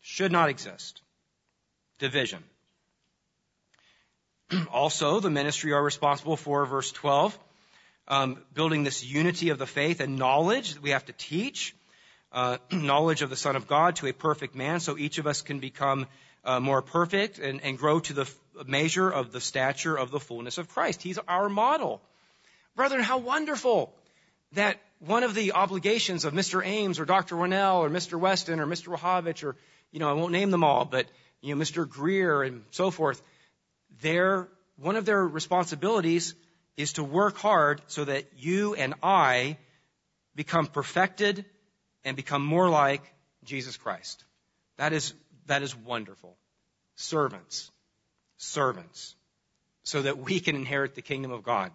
Should 0.00 0.32
not 0.32 0.48
exist. 0.48 1.02
Division. 1.98 2.42
also, 4.72 5.20
the 5.20 5.30
ministry 5.30 5.72
are 5.72 5.82
responsible 5.82 6.36
for 6.36 6.64
verse 6.66 6.92
12 6.92 7.38
um, 8.08 8.42
building 8.54 8.84
this 8.84 9.04
unity 9.04 9.50
of 9.50 9.58
the 9.58 9.66
faith 9.66 10.00
and 10.00 10.16
knowledge 10.16 10.74
that 10.74 10.82
we 10.82 10.90
have 10.90 11.04
to 11.06 11.12
teach, 11.12 11.74
uh, 12.32 12.58
knowledge 12.72 13.22
of 13.22 13.30
the 13.30 13.36
Son 13.36 13.56
of 13.56 13.66
God 13.66 13.96
to 13.96 14.06
a 14.06 14.12
perfect 14.12 14.54
man, 14.54 14.80
so 14.80 14.98
each 14.98 15.18
of 15.18 15.26
us 15.26 15.42
can 15.42 15.60
become 15.60 16.06
uh, 16.44 16.58
more 16.60 16.82
perfect 16.82 17.38
and, 17.38 17.62
and 17.62 17.78
grow 17.78 18.00
to 18.00 18.12
the 18.12 18.30
measure 18.66 19.08
of 19.08 19.32
the 19.32 19.40
stature 19.40 19.96
of 19.96 20.10
the 20.10 20.20
fullness 20.20 20.58
of 20.58 20.68
Christ. 20.68 21.02
He's 21.02 21.18
our 21.28 21.48
model. 21.48 22.02
Brethren, 22.74 23.02
how 23.02 23.18
wonderful 23.18 23.94
that 24.52 24.80
one 25.06 25.24
of 25.24 25.34
the 25.34 25.52
obligations 25.52 26.24
of 26.24 26.32
Mr. 26.32 26.64
Ames 26.64 27.00
or 27.00 27.04
Dr. 27.04 27.34
Winnell 27.34 27.78
or 27.78 27.90
Mr. 27.90 28.18
Weston 28.18 28.60
or 28.60 28.66
Mr. 28.66 28.96
Wahovich 28.96 29.42
or, 29.42 29.56
you 29.90 29.98
know, 29.98 30.08
I 30.08 30.12
won't 30.12 30.32
name 30.32 30.50
them 30.50 30.62
all, 30.62 30.84
but, 30.84 31.06
you 31.40 31.54
know, 31.54 31.60
Mr. 31.60 31.88
Greer 31.88 32.42
and 32.42 32.62
so 32.70 32.90
forth, 32.92 33.20
their, 34.00 34.48
one 34.76 34.94
of 34.94 35.04
their 35.04 35.26
responsibilities 35.26 36.34
is 36.76 36.94
to 36.94 37.04
work 37.04 37.36
hard 37.36 37.82
so 37.88 38.04
that 38.04 38.26
you 38.36 38.74
and 38.74 38.94
I 39.02 39.58
become 40.36 40.66
perfected 40.66 41.44
and 42.04 42.16
become 42.16 42.44
more 42.44 42.68
like 42.68 43.02
Jesus 43.44 43.76
Christ. 43.76 44.24
That 44.78 44.92
is, 44.92 45.14
that 45.46 45.62
is 45.62 45.76
wonderful. 45.76 46.36
Servants. 46.94 47.72
Servants. 48.36 49.16
So 49.82 50.02
that 50.02 50.18
we 50.18 50.38
can 50.38 50.54
inherit 50.54 50.94
the 50.94 51.02
kingdom 51.02 51.32
of 51.32 51.42
God. 51.42 51.72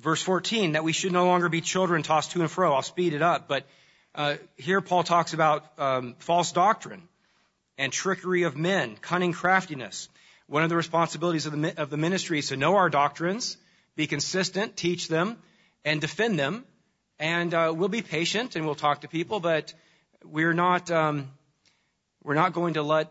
Verse 0.00 0.22
14, 0.22 0.72
that 0.72 0.84
we 0.84 0.92
should 0.92 1.12
no 1.12 1.26
longer 1.26 1.48
be 1.48 1.60
children 1.60 2.02
tossed 2.02 2.32
to 2.32 2.42
and 2.42 2.50
fro. 2.50 2.74
I'll 2.74 2.82
speed 2.82 3.14
it 3.14 3.22
up, 3.22 3.48
but 3.48 3.66
uh, 4.14 4.36
here 4.56 4.80
Paul 4.80 5.04
talks 5.04 5.32
about 5.32 5.64
um, 5.78 6.14
false 6.18 6.52
doctrine 6.52 7.02
and 7.78 7.92
trickery 7.92 8.42
of 8.44 8.56
men, 8.56 8.96
cunning 8.96 9.32
craftiness. 9.32 10.08
One 10.46 10.62
of 10.62 10.68
the 10.68 10.76
responsibilities 10.76 11.46
of 11.46 11.60
the, 11.60 11.80
of 11.80 11.90
the 11.90 11.96
ministry 11.96 12.38
is 12.38 12.48
to 12.48 12.56
know 12.56 12.76
our 12.76 12.88
doctrines, 12.88 13.56
be 13.94 14.06
consistent, 14.06 14.76
teach 14.76 15.08
them, 15.08 15.38
and 15.84 16.00
defend 16.00 16.38
them. 16.38 16.64
And 17.18 17.52
uh, 17.54 17.72
we'll 17.74 17.88
be 17.88 18.02
patient 18.02 18.56
and 18.56 18.66
we'll 18.66 18.74
talk 18.74 19.00
to 19.00 19.08
people, 19.08 19.40
but 19.40 19.72
we're 20.24 20.52
not 20.52 20.90
um, 20.90 21.30
we're 22.22 22.34
not 22.34 22.52
going 22.52 22.74
to 22.74 22.82
let 22.82 23.10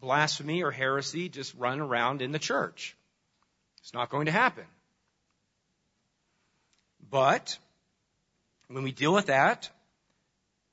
blasphemy 0.00 0.62
or 0.62 0.70
heresy 0.70 1.28
just 1.28 1.54
run 1.54 1.80
around 1.80 2.22
in 2.22 2.32
the 2.32 2.38
church. 2.38 2.96
It's 3.80 3.94
not 3.94 4.10
going 4.10 4.26
to 4.26 4.32
happen. 4.32 4.64
But 7.14 7.56
when 8.66 8.82
we 8.82 8.90
deal 8.90 9.14
with 9.14 9.26
that, 9.26 9.70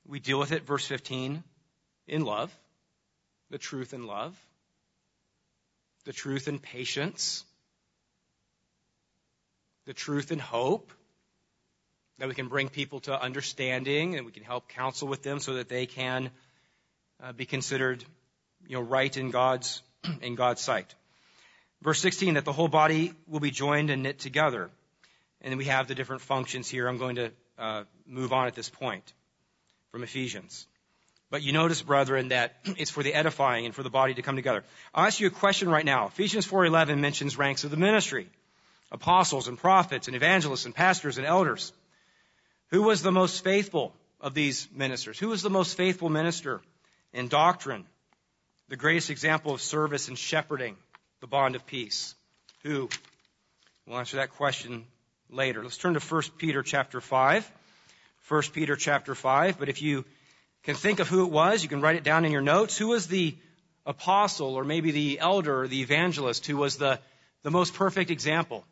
we 0.04 0.18
deal 0.18 0.40
with 0.40 0.50
it, 0.50 0.66
verse 0.66 0.84
15, 0.84 1.44
in 2.08 2.24
love, 2.24 2.52
the 3.50 3.58
truth 3.58 3.94
in 3.94 4.08
love, 4.08 4.36
the 6.04 6.12
truth 6.12 6.48
in 6.48 6.58
patience, 6.58 7.44
the 9.86 9.92
truth 9.92 10.32
in 10.32 10.40
hope, 10.40 10.90
that 12.18 12.26
we 12.26 12.34
can 12.34 12.48
bring 12.48 12.68
people 12.68 12.98
to 13.02 13.22
understanding 13.22 14.16
and 14.16 14.26
we 14.26 14.32
can 14.32 14.42
help 14.42 14.68
counsel 14.68 15.06
with 15.06 15.22
them 15.22 15.38
so 15.38 15.54
that 15.54 15.68
they 15.68 15.86
can 15.86 16.28
uh, 17.22 17.30
be 17.30 17.46
considered, 17.46 18.04
you 18.66 18.74
know, 18.74 18.82
right 18.82 19.16
in 19.16 19.30
God's, 19.30 19.80
in 20.22 20.34
God's 20.34 20.60
sight. 20.60 20.92
Verse 21.82 22.00
16, 22.00 22.34
that 22.34 22.44
the 22.44 22.52
whole 22.52 22.66
body 22.66 23.12
will 23.28 23.38
be 23.38 23.52
joined 23.52 23.90
and 23.90 24.02
knit 24.02 24.18
together. 24.18 24.70
And 25.42 25.50
then 25.50 25.58
we 25.58 25.64
have 25.64 25.88
the 25.88 25.94
different 25.94 26.22
functions 26.22 26.68
here. 26.68 26.86
I'm 26.86 26.98
going 26.98 27.16
to 27.16 27.32
uh, 27.58 27.84
move 28.06 28.32
on 28.32 28.46
at 28.46 28.54
this 28.54 28.70
point 28.70 29.12
from 29.90 30.04
Ephesians. 30.04 30.66
But 31.30 31.42
you 31.42 31.52
notice, 31.52 31.82
brethren, 31.82 32.28
that 32.28 32.54
it's 32.64 32.90
for 32.90 33.02
the 33.02 33.12
edifying 33.12 33.66
and 33.66 33.74
for 33.74 33.82
the 33.82 33.90
body 33.90 34.14
to 34.14 34.22
come 34.22 34.36
together. 34.36 34.64
I'll 34.94 35.06
ask 35.06 35.18
you 35.18 35.26
a 35.26 35.30
question 35.30 35.68
right 35.68 35.84
now. 35.84 36.06
Ephesians 36.06 36.46
4.11 36.46 36.98
mentions 36.98 37.36
ranks 37.36 37.64
of 37.64 37.70
the 37.70 37.76
ministry. 37.76 38.28
Apostles 38.92 39.48
and 39.48 39.58
prophets 39.58 40.06
and 40.06 40.14
evangelists 40.14 40.64
and 40.64 40.74
pastors 40.74 41.18
and 41.18 41.26
elders. 41.26 41.72
Who 42.70 42.82
was 42.82 43.02
the 43.02 43.12
most 43.12 43.42
faithful 43.42 43.94
of 44.20 44.34
these 44.34 44.68
ministers? 44.72 45.18
Who 45.18 45.28
was 45.28 45.42
the 45.42 45.50
most 45.50 45.76
faithful 45.76 46.08
minister 46.08 46.60
in 47.12 47.28
doctrine? 47.28 47.86
The 48.68 48.76
greatest 48.76 49.10
example 49.10 49.52
of 49.52 49.60
service 49.60 50.08
and 50.08 50.16
shepherding 50.16 50.76
the 51.20 51.26
bond 51.26 51.56
of 51.56 51.66
peace? 51.66 52.14
Who? 52.62 52.88
We'll 53.86 53.98
answer 53.98 54.18
that 54.18 54.30
question 54.30 54.84
later. 55.32 55.62
Let's 55.62 55.76
turn 55.76 55.94
to 55.94 56.00
1 56.00 56.22
Peter 56.38 56.62
chapter 56.62 57.00
5. 57.00 57.50
1 58.28 58.42
Peter 58.52 58.76
chapter 58.76 59.14
5. 59.14 59.58
But 59.58 59.68
if 59.68 59.82
you 59.82 60.04
can 60.62 60.74
think 60.74 61.00
of 61.00 61.08
who 61.08 61.24
it 61.24 61.30
was, 61.30 61.62
you 61.62 61.68
can 61.68 61.80
write 61.80 61.96
it 61.96 62.04
down 62.04 62.24
in 62.24 62.32
your 62.32 62.42
notes. 62.42 62.76
Who 62.76 62.88
was 62.88 63.06
the 63.06 63.34
apostle 63.84 64.54
or 64.54 64.64
maybe 64.64 64.90
the 64.90 65.18
elder 65.18 65.62
or 65.62 65.68
the 65.68 65.80
evangelist 65.80 66.46
who 66.46 66.56
was 66.56 66.76
the, 66.76 67.00
the 67.42 67.50
most 67.50 67.74
perfect 67.74 68.10
example? 68.10 68.64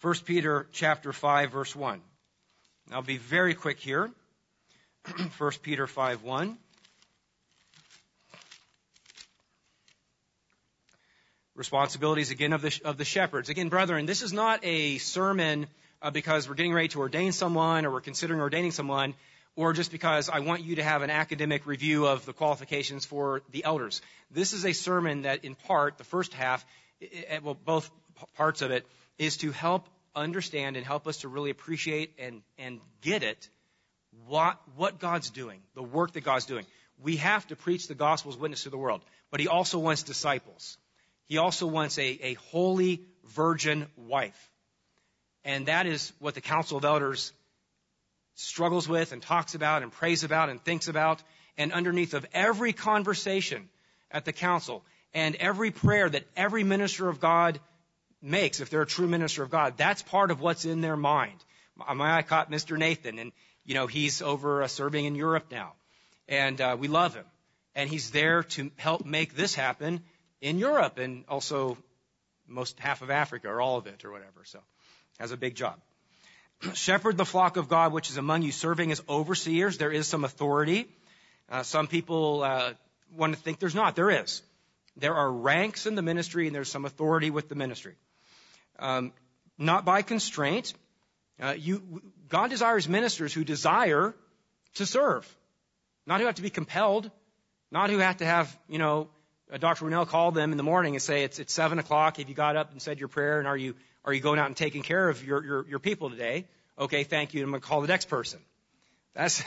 1 0.00 0.14
Peter 0.24 0.66
chapter 0.72 1.12
5 1.12 1.52
verse 1.52 1.76
1. 1.76 2.00
I'll 2.90 3.02
be 3.02 3.18
very 3.18 3.54
quick 3.54 3.78
here. 3.78 4.10
1 5.38 5.50
Peter 5.62 5.86
5 5.86 6.22
1. 6.22 6.58
Responsibilities 11.54 12.30
again 12.30 12.52
of 12.52 12.62
the, 12.62 12.80
of 12.84 12.96
the 12.96 13.04
shepherds. 13.04 13.48
Again, 13.48 13.68
brethren, 13.68 14.06
this 14.06 14.22
is 14.22 14.32
not 14.32 14.60
a 14.64 14.98
sermon 14.98 15.66
uh, 16.00 16.10
because 16.10 16.48
we're 16.48 16.54
getting 16.54 16.72
ready 16.72 16.88
to 16.88 17.00
ordain 17.00 17.32
someone 17.32 17.84
or 17.84 17.90
we're 17.90 18.00
considering 18.00 18.40
ordaining 18.40 18.70
someone 18.70 19.14
or 19.54 19.72
just 19.72 19.92
because 19.92 20.28
I 20.28 20.40
want 20.40 20.62
you 20.62 20.76
to 20.76 20.82
have 20.82 21.02
an 21.02 21.10
academic 21.10 21.66
review 21.66 22.06
of 22.06 22.24
the 22.24 22.32
qualifications 22.32 23.04
for 23.04 23.42
the 23.50 23.64
elders. 23.64 24.00
This 24.30 24.52
is 24.52 24.64
a 24.64 24.72
sermon 24.72 25.22
that 25.22 25.44
in 25.44 25.54
part, 25.54 25.98
the 25.98 26.04
first 26.04 26.32
half, 26.32 26.64
it, 27.00 27.42
well, 27.42 27.54
both 27.54 27.90
parts 28.36 28.62
of 28.62 28.70
it, 28.70 28.86
is 29.18 29.36
to 29.38 29.52
help 29.52 29.88
understand 30.14 30.76
and 30.76 30.86
help 30.86 31.06
us 31.06 31.18
to 31.18 31.28
really 31.28 31.50
appreciate 31.50 32.14
and, 32.18 32.42
and 32.58 32.80
get 33.02 33.22
it 33.22 33.48
what, 34.26 34.58
what 34.76 34.98
God's 34.98 35.30
doing, 35.30 35.60
the 35.74 35.82
work 35.82 36.12
that 36.12 36.22
God's 36.22 36.46
doing. 36.46 36.66
We 37.02 37.16
have 37.16 37.46
to 37.48 37.56
preach 37.56 37.88
the 37.88 37.94
gospel's 37.94 38.36
witness 38.36 38.62
to 38.64 38.70
the 38.70 38.78
world, 38.78 39.02
but 39.30 39.40
He 39.40 39.48
also 39.48 39.78
wants 39.78 40.02
disciples. 40.02 40.78
He 41.32 41.38
also 41.38 41.66
wants 41.66 41.98
a, 41.98 42.18
a 42.22 42.34
holy 42.50 43.00
virgin 43.24 43.86
wife. 43.96 44.50
And 45.44 45.64
that 45.64 45.86
is 45.86 46.12
what 46.18 46.34
the 46.34 46.42
Council 46.42 46.76
of 46.76 46.84
Elders 46.84 47.32
struggles 48.34 48.86
with 48.86 49.12
and 49.12 49.22
talks 49.22 49.54
about 49.54 49.82
and 49.82 49.90
prays 49.90 50.24
about 50.24 50.50
and 50.50 50.62
thinks 50.62 50.88
about. 50.88 51.22
And 51.56 51.72
underneath 51.72 52.12
of 52.12 52.26
every 52.34 52.74
conversation 52.74 53.70
at 54.10 54.26
the 54.26 54.34
council 54.34 54.84
and 55.14 55.34
every 55.36 55.70
prayer 55.70 56.10
that 56.10 56.24
every 56.36 56.64
minister 56.64 57.08
of 57.08 57.18
God 57.18 57.60
makes, 58.20 58.60
if 58.60 58.68
they're 58.68 58.82
a 58.82 58.86
true 58.86 59.08
minister 59.08 59.42
of 59.42 59.48
God, 59.48 59.78
that's 59.78 60.02
part 60.02 60.30
of 60.30 60.42
what's 60.42 60.66
in 60.66 60.82
their 60.82 60.98
mind. 60.98 61.42
My 61.94 62.18
eye 62.18 62.20
caught 62.20 62.50
Mr. 62.50 62.76
Nathan, 62.76 63.18
and 63.18 63.32
you 63.64 63.72
know 63.72 63.86
he's 63.86 64.20
over 64.20 64.64
uh, 64.64 64.68
serving 64.68 65.06
in 65.06 65.14
Europe 65.14 65.46
now, 65.50 65.72
and 66.28 66.60
uh, 66.60 66.76
we 66.78 66.88
love 66.88 67.14
him, 67.14 67.24
and 67.74 67.88
he's 67.88 68.10
there 68.10 68.42
to 68.42 68.70
help 68.76 69.06
make 69.06 69.34
this 69.34 69.54
happen 69.54 70.02
in 70.42 70.58
Europe 70.58 70.98
and 70.98 71.24
also 71.28 71.78
most 72.46 72.78
half 72.78 73.00
of 73.00 73.10
Africa 73.10 73.48
or 73.48 73.62
all 73.62 73.78
of 73.78 73.86
it 73.86 74.04
or 74.04 74.10
whatever. 74.10 74.44
So 74.44 74.58
has 75.18 75.30
a 75.30 75.36
big 75.38 75.54
job. 75.54 75.76
Shepherd 76.74 77.16
the 77.16 77.24
flock 77.24 77.56
of 77.56 77.68
God 77.68 77.92
which 77.92 78.10
is 78.10 78.18
among 78.18 78.42
you, 78.42 78.52
serving 78.52 78.92
as 78.92 79.00
overseers. 79.08 79.78
There 79.78 79.92
is 79.92 80.06
some 80.06 80.24
authority. 80.24 80.88
Uh, 81.48 81.62
some 81.62 81.86
people 81.86 82.42
uh, 82.42 82.72
want 83.16 83.34
to 83.34 83.40
think 83.40 83.60
there's 83.60 83.74
not. 83.74 83.96
There 83.96 84.10
is. 84.10 84.42
There 84.96 85.14
are 85.14 85.30
ranks 85.30 85.86
in 85.86 85.94
the 85.94 86.02
ministry 86.02 86.46
and 86.46 86.54
there's 86.54 86.70
some 86.70 86.84
authority 86.84 87.30
with 87.30 87.48
the 87.48 87.54
ministry. 87.54 87.94
Um, 88.78 89.12
not 89.56 89.84
by 89.84 90.02
constraint. 90.02 90.74
Uh, 91.40 91.54
you, 91.56 92.02
God 92.28 92.50
desires 92.50 92.88
ministers 92.88 93.32
who 93.32 93.44
desire 93.44 94.14
to 94.74 94.86
serve, 94.86 95.28
not 96.06 96.20
who 96.20 96.26
have 96.26 96.36
to 96.36 96.42
be 96.42 96.50
compelled, 96.50 97.10
not 97.70 97.90
who 97.90 97.98
have 97.98 98.18
to 98.18 98.24
have, 98.24 98.56
you 98.68 98.78
know, 98.78 99.08
Dr. 99.58 99.84
Winnail 99.84 100.06
called 100.06 100.34
them 100.34 100.52
in 100.52 100.56
the 100.56 100.62
morning 100.62 100.94
and 100.94 101.02
say, 101.02 101.24
it's, 101.24 101.38
it's 101.38 101.52
seven 101.52 101.78
o'clock. 101.78 102.16
Have 102.16 102.28
you 102.28 102.34
got 102.34 102.56
up 102.56 102.72
and 102.72 102.80
said 102.80 102.98
your 102.98 103.08
prayer? 103.08 103.38
And 103.38 103.46
are 103.46 103.56
you, 103.56 103.74
are 104.04 104.12
you 104.12 104.20
going 104.20 104.38
out 104.38 104.46
and 104.46 104.56
taking 104.56 104.82
care 104.82 105.08
of 105.08 105.24
your, 105.24 105.44
your, 105.44 105.68
your 105.68 105.78
people 105.78 106.10
today? 106.10 106.46
Okay, 106.78 107.04
thank 107.04 107.34
you. 107.34 107.42
I'm 107.42 107.50
going 107.50 107.60
to 107.60 107.66
call 107.66 107.82
the 107.82 107.88
next 107.88 108.06
person. 108.06 108.40
That's, 109.14 109.42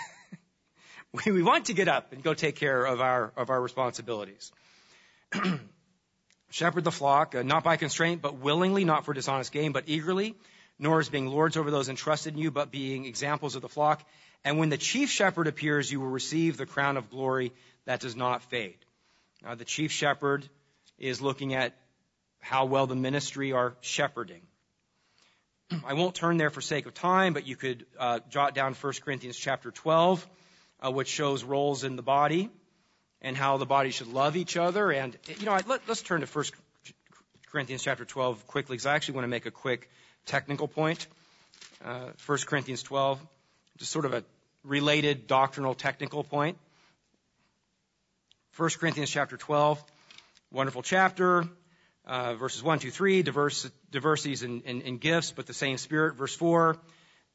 we, 1.25 1.31
we 1.31 1.43
want 1.43 1.65
to 1.65 1.73
get 1.73 1.87
up 1.87 2.13
and 2.13 2.23
go 2.23 2.33
take 2.33 2.55
care 2.55 2.85
of 2.85 3.01
our, 3.01 3.33
of 3.35 3.49
our 3.49 3.59
responsibilities. 3.59 4.51
Shepherd 6.51 6.83
the 6.83 6.91
flock, 6.91 7.33
uh, 7.35 7.41
not 7.41 7.63
by 7.63 7.75
constraint, 7.75 8.21
but 8.21 8.37
willingly, 8.37 8.85
not 8.85 9.05
for 9.05 9.13
dishonest 9.13 9.51
gain, 9.51 9.71
but 9.71 9.85
eagerly, 9.87 10.35
nor 10.77 10.99
as 10.99 11.09
being 11.09 11.27
lords 11.27 11.57
over 11.57 11.71
those 11.71 11.89
entrusted 11.89 12.35
in 12.35 12.39
you, 12.39 12.51
but 12.51 12.71
being 12.71 13.05
examples 13.05 13.55
of 13.55 13.61
the 13.63 13.69
flock. 13.69 14.03
And 14.43 14.59
when 14.59 14.69
the 14.69 14.77
chief 14.77 15.09
shepherd 15.09 15.47
appears, 15.47 15.91
you 15.91 15.99
will 15.99 16.07
receive 16.07 16.57
the 16.57 16.67
crown 16.67 16.97
of 16.97 17.09
glory 17.09 17.51
that 17.85 18.01
does 18.01 18.15
not 18.15 18.43
fade. 18.43 18.77
Uh, 19.45 19.53
the 19.55 19.65
chief 19.65 19.91
shepherd 19.91 20.47
is 20.97 21.21
looking 21.21 21.53
at 21.53 21.75
how 22.39 22.65
well 22.65 22.87
the 22.87 22.95
ministry 22.95 23.51
are 23.51 23.75
shepherding. 23.81 24.41
I 25.85 25.93
won't 25.93 26.15
turn 26.15 26.37
there 26.37 26.49
for 26.49 26.61
sake 26.61 26.87
of 26.87 26.93
time, 26.93 27.33
but 27.33 27.45
you 27.45 27.55
could 27.55 27.85
uh, 27.99 28.19
jot 28.29 28.55
down 28.55 28.73
1 28.73 28.93
Corinthians 29.03 29.37
chapter 29.37 29.69
12, 29.71 30.27
uh, 30.83 30.91
which 30.91 31.07
shows 31.07 31.43
roles 31.43 31.83
in 31.83 31.95
the 31.95 32.01
body 32.01 32.49
and 33.21 33.37
how 33.37 33.57
the 33.57 33.65
body 33.65 33.91
should 33.91 34.07
love 34.07 34.35
each 34.35 34.57
other. 34.57 34.91
And, 34.91 35.15
you 35.39 35.45
know, 35.45 35.59
let, 35.67 35.87
us 35.89 36.01
turn 36.01 36.21
to 36.21 36.27
1 36.27 36.45
Corinthians 37.51 37.83
chapter 37.83 38.05
12 38.05 38.47
quickly, 38.47 38.75
because 38.75 38.85
I 38.87 38.95
actually 38.95 39.15
want 39.15 39.25
to 39.25 39.29
make 39.29 39.45
a 39.45 39.51
quick 39.51 39.89
technical 40.25 40.67
point. 40.67 41.05
Uh, 41.83 42.09
1 42.25 42.37
Corinthians 42.47 42.81
12, 42.83 43.19
just 43.77 43.91
sort 43.91 44.05
of 44.05 44.13
a 44.13 44.23
related 44.63 45.27
doctrinal 45.27 45.75
technical 45.75 46.23
point. 46.23 46.57
1 48.57 48.69
Corinthians 48.79 49.09
chapter 49.09 49.35
12, 49.35 49.83
wonderful 50.49 50.81
chapter. 50.81 51.43
uh, 52.05 52.35
verses 52.35 52.63
1, 52.63 52.79
2, 52.79 52.89
3, 52.89 53.21
diverse, 53.21 53.69
diversities 53.91 54.43
in, 54.43 54.61
in, 54.61 54.81
in 54.83 54.97
gifts, 54.97 55.33
but 55.33 55.45
the 55.45 55.53
same 55.53 55.77
Spirit. 55.77 56.15
Verse 56.15 56.33
4, 56.33 56.77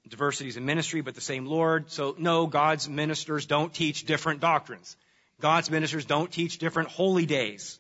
diversities 0.09 0.57
in 0.57 0.65
ministry, 0.65 1.03
but 1.03 1.15
the 1.15 1.21
same 1.21 1.45
Lord. 1.45 1.91
So 1.91 2.15
no, 2.17 2.47
God's 2.47 2.89
ministers 2.89 3.45
don't 3.45 3.75
teach 3.75 4.07
different 4.07 4.41
doctrines. 4.41 4.97
God's 5.43 5.71
ministers 5.71 6.07
don't 6.07 6.33
teach 6.33 6.57
different 6.57 6.89
holy 6.89 7.27
days, 7.27 7.79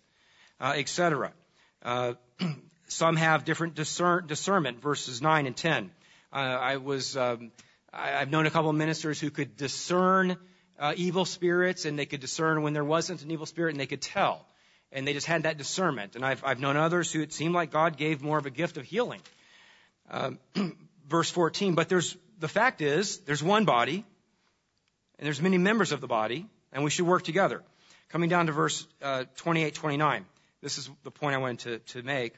uh, 0.60 0.74
etc. 0.76 1.32
Uh, 1.82 2.14
some 2.88 3.16
have 3.16 3.46
different 3.46 3.74
discern, 3.74 4.26
discernment, 4.26 4.82
verses 4.82 5.22
9 5.22 5.46
and 5.46 5.56
10. 5.56 5.90
Uh, 6.30 6.36
I 6.36 6.76
was, 6.76 7.16
um, 7.16 7.52
I, 7.90 8.08
have 8.18 8.30
known 8.30 8.44
a 8.44 8.50
couple 8.50 8.68
of 8.68 8.76
ministers 8.76 9.18
who 9.18 9.30
could 9.30 9.56
discern 9.56 10.36
uh, 10.80 10.94
evil 10.96 11.26
spirits, 11.26 11.84
and 11.84 11.98
they 11.98 12.06
could 12.06 12.20
discern 12.20 12.62
when 12.62 12.72
there 12.72 12.84
wasn't 12.84 13.22
an 13.22 13.30
evil 13.30 13.46
spirit, 13.46 13.72
and 13.72 13.80
they 13.80 13.86
could 13.86 14.00
tell. 14.00 14.46
And 14.90 15.06
they 15.06 15.12
just 15.12 15.26
had 15.26 15.44
that 15.44 15.58
discernment. 15.58 16.16
And 16.16 16.24
I've, 16.24 16.42
I've 16.42 16.58
known 16.58 16.76
others 16.76 17.12
who 17.12 17.20
it 17.20 17.32
seemed 17.32 17.54
like 17.54 17.70
God 17.70 17.96
gave 17.96 18.22
more 18.22 18.38
of 18.38 18.46
a 18.46 18.50
gift 18.50 18.78
of 18.78 18.84
healing. 18.84 19.20
Um, 20.10 20.38
verse 21.06 21.30
14, 21.30 21.74
but 21.74 21.88
there's, 21.88 22.16
the 22.40 22.48
fact 22.48 22.80
is, 22.80 23.18
there's 23.18 23.42
one 23.42 23.66
body, 23.66 24.04
and 25.18 25.26
there's 25.26 25.40
many 25.40 25.58
members 25.58 25.92
of 25.92 26.00
the 26.00 26.08
body, 26.08 26.46
and 26.72 26.82
we 26.82 26.90
should 26.90 27.06
work 27.06 27.22
together. 27.22 27.62
Coming 28.08 28.30
down 28.30 28.46
to 28.46 28.52
verse 28.52 28.86
uh, 29.02 29.24
28, 29.36 29.74
29. 29.74 30.24
This 30.62 30.78
is 30.78 30.90
the 31.04 31.10
point 31.10 31.34
I 31.34 31.38
wanted 31.38 31.84
to, 31.84 32.00
to 32.00 32.02
make. 32.02 32.34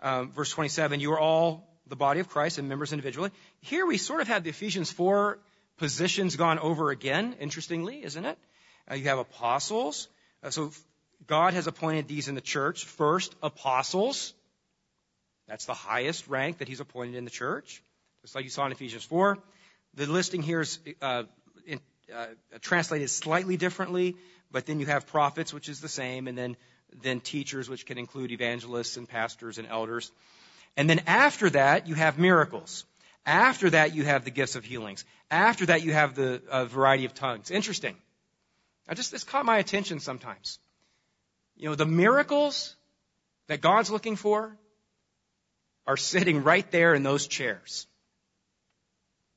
Um, 0.00 0.30
verse 0.30 0.50
27, 0.50 1.00
you 1.00 1.12
are 1.12 1.20
all 1.20 1.68
the 1.88 1.96
body 1.96 2.20
of 2.20 2.28
Christ 2.28 2.58
and 2.58 2.68
members 2.68 2.92
individually. 2.92 3.30
Here 3.60 3.84
we 3.84 3.98
sort 3.98 4.20
of 4.20 4.28
have 4.28 4.44
the 4.44 4.50
Ephesians 4.50 4.90
4 4.90 5.38
positions 5.82 6.36
gone 6.36 6.60
over 6.60 6.90
again, 6.90 7.34
interestingly, 7.40 8.04
isn't 8.04 8.24
it? 8.24 8.38
Uh, 8.88 8.94
you 8.94 9.06
have 9.06 9.18
apostles. 9.18 10.06
Uh, 10.40 10.50
so 10.50 10.70
God 11.26 11.54
has 11.54 11.66
appointed 11.66 12.06
these 12.06 12.28
in 12.28 12.36
the 12.36 12.40
church. 12.40 12.84
First, 12.84 13.34
apostles. 13.42 14.32
That's 15.48 15.66
the 15.66 15.74
highest 15.74 16.28
rank 16.28 16.58
that 16.58 16.68
he's 16.68 16.78
appointed 16.78 17.16
in 17.16 17.24
the 17.24 17.32
church. 17.32 17.82
Just 18.20 18.36
like 18.36 18.44
you 18.44 18.50
saw 18.50 18.64
in 18.66 18.70
Ephesians 18.70 19.02
4. 19.02 19.38
The 19.94 20.06
listing 20.06 20.40
here 20.40 20.60
is 20.60 20.78
uh, 21.00 21.24
in, 21.66 21.80
uh, 22.14 22.26
translated 22.60 23.10
slightly 23.10 23.56
differently, 23.56 24.14
but 24.52 24.66
then 24.66 24.78
you 24.78 24.86
have 24.86 25.08
prophets, 25.08 25.52
which 25.52 25.68
is 25.68 25.80
the 25.80 25.88
same, 25.88 26.28
and 26.28 26.38
then, 26.38 26.56
then 27.02 27.18
teachers, 27.18 27.68
which 27.68 27.86
can 27.86 27.98
include 27.98 28.30
evangelists 28.30 28.96
and 28.96 29.08
pastors 29.08 29.58
and 29.58 29.66
elders. 29.66 30.12
And 30.76 30.88
then 30.88 31.00
after 31.08 31.50
that, 31.50 31.88
you 31.88 31.96
have 31.96 32.20
miracles. 32.20 32.84
After 33.24 33.70
that, 33.70 33.94
you 33.94 34.04
have 34.04 34.24
the 34.24 34.30
gifts 34.30 34.56
of 34.56 34.64
healings. 34.64 35.04
After 35.30 35.66
that, 35.66 35.82
you 35.82 35.92
have 35.92 36.14
the 36.14 36.42
uh, 36.50 36.64
variety 36.64 37.04
of 37.04 37.14
tongues. 37.14 37.50
Interesting. 37.50 37.96
I 38.88 38.94
just, 38.94 39.12
this 39.12 39.24
caught 39.24 39.44
my 39.44 39.58
attention 39.58 40.00
sometimes. 40.00 40.58
You 41.56 41.68
know, 41.68 41.74
the 41.74 41.86
miracles 41.86 42.74
that 43.46 43.60
God's 43.60 43.90
looking 43.90 44.16
for 44.16 44.56
are 45.86 45.96
sitting 45.96 46.42
right 46.42 46.68
there 46.70 46.94
in 46.94 47.02
those 47.02 47.26
chairs. 47.26 47.86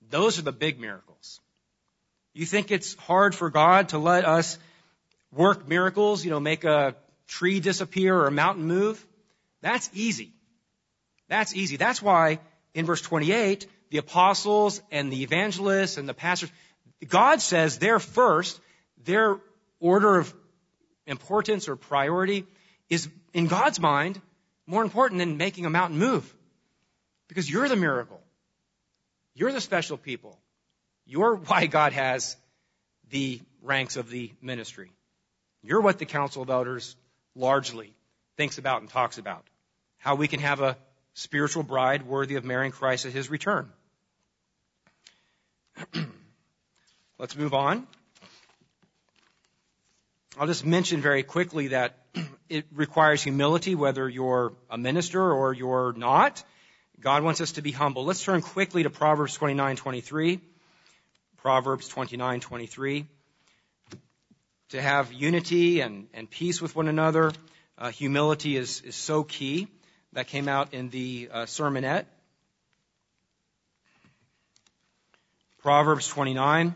Those 0.09 0.39
are 0.39 0.43
the 0.43 0.51
big 0.51 0.79
miracles. 0.79 1.39
You 2.33 2.45
think 2.45 2.71
it's 2.71 2.95
hard 2.95 3.33
for 3.33 3.49
God 3.49 3.89
to 3.89 3.97
let 3.97 4.25
us 4.25 4.57
work 5.31 5.67
miracles, 5.67 6.23
you 6.23 6.31
know, 6.31 6.39
make 6.39 6.63
a 6.63 6.95
tree 7.27 7.59
disappear 7.59 8.15
or 8.15 8.27
a 8.27 8.31
mountain 8.31 8.65
move? 8.65 9.03
That's 9.61 9.89
easy. 9.93 10.33
That's 11.27 11.55
easy. 11.55 11.77
That's 11.77 12.01
why 12.01 12.39
in 12.73 12.85
verse 12.85 13.01
28, 13.01 13.67
the 13.95 13.99
apostles 13.99 14.81
and 14.91 15.09
the 15.09 15.23
evangelists 15.23 15.95
and 15.95 16.09
the 16.09 16.13
pastors, 16.13 16.51
God 17.07 17.39
says 17.39 17.79
they're 17.79 17.97
first, 17.97 18.59
their 19.05 19.37
order 19.79 20.17
of 20.17 20.33
importance 21.07 21.69
or 21.69 21.77
priority 21.77 22.45
is, 22.89 23.07
in 23.33 23.47
God's 23.47 23.79
mind, 23.79 24.19
more 24.67 24.83
important 24.83 25.19
than 25.19 25.37
making 25.37 25.65
a 25.65 25.69
mountain 25.69 25.97
move. 25.97 26.29
Because 27.29 27.49
you're 27.49 27.69
the 27.69 27.77
miracle. 27.77 28.19
You're 29.33 29.53
the 29.53 29.61
special 29.61 29.95
people. 29.95 30.37
You're 31.05 31.35
why 31.35 31.67
God 31.67 31.93
has 31.93 32.35
the 33.11 33.39
ranks 33.61 33.95
of 33.95 34.09
the 34.09 34.29
ministry. 34.41 34.91
You're 35.63 35.79
what 35.79 35.99
the 35.99 36.05
Council 36.05 36.41
of 36.41 36.49
Elders 36.49 36.97
largely 37.33 37.95
thinks 38.35 38.57
about 38.57 38.81
and 38.81 38.89
talks 38.89 39.17
about. 39.17 39.45
How 39.99 40.15
we 40.15 40.27
can 40.27 40.41
have 40.41 40.59
a 40.59 40.75
spiritual 41.13 41.63
bride 41.63 42.05
worthy 42.05 42.35
of 42.35 42.43
marrying 42.43 42.73
Christ 42.73 43.05
at 43.05 43.13
his 43.13 43.29
return. 43.29 43.71
Let's 47.19 47.35
move 47.35 47.53
on. 47.53 47.87
I'll 50.37 50.47
just 50.47 50.65
mention 50.65 51.01
very 51.01 51.23
quickly 51.23 51.69
that 51.69 51.97
it 52.49 52.65
requires 52.73 53.23
humility 53.23 53.75
whether 53.75 54.07
you're 54.09 54.53
a 54.69 54.77
minister 54.77 55.31
or 55.31 55.53
you're 55.53 55.93
not. 55.93 56.43
God 56.99 57.23
wants 57.23 57.41
us 57.41 57.53
to 57.53 57.61
be 57.61 57.71
humble. 57.71 58.05
Let's 58.05 58.23
turn 58.23 58.41
quickly 58.41 58.83
to 58.83 58.89
Proverbs 58.89 59.37
29:23. 59.37 60.39
Proverbs 61.37 61.89
29:23. 61.89 63.05
To 64.69 64.81
have 64.81 65.13
unity 65.13 65.81
and, 65.81 66.07
and 66.13 66.29
peace 66.29 66.61
with 66.61 66.75
one 66.75 66.87
another, 66.87 67.31
uh, 67.77 67.91
humility 67.91 68.57
is, 68.57 68.81
is 68.81 68.95
so 68.95 69.23
key 69.23 69.67
that 70.13 70.27
came 70.27 70.47
out 70.47 70.73
in 70.73 70.89
the 70.89 71.29
uh, 71.31 71.43
sermonette. 71.43 72.05
Proverbs 75.65 76.07
29. 76.07 76.75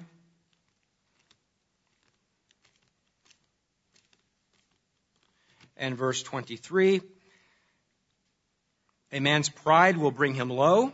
And 5.77 5.95
verse 5.95 6.23
23. 6.23 7.01
A 9.11 9.19
man's 9.19 9.47
pride 9.47 9.95
will 9.95 10.09
bring 10.09 10.33
him 10.33 10.49
low, 10.49 10.91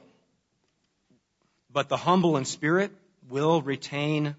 but 1.71 1.87
the 1.87 1.95
humble 1.95 2.35
in 2.35 2.43
spirit 2.43 2.91
will 3.29 3.61
retain 3.61 4.35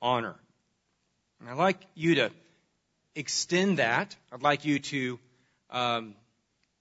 honor. 0.00 0.34
And 1.38 1.50
I'd 1.50 1.58
like 1.58 1.80
you 1.94 2.16
to 2.16 2.32
extend 3.14 3.78
that. 3.78 4.16
I'd 4.32 4.42
like 4.42 4.64
you 4.64 4.80
to 4.80 5.20
um, 5.70 6.16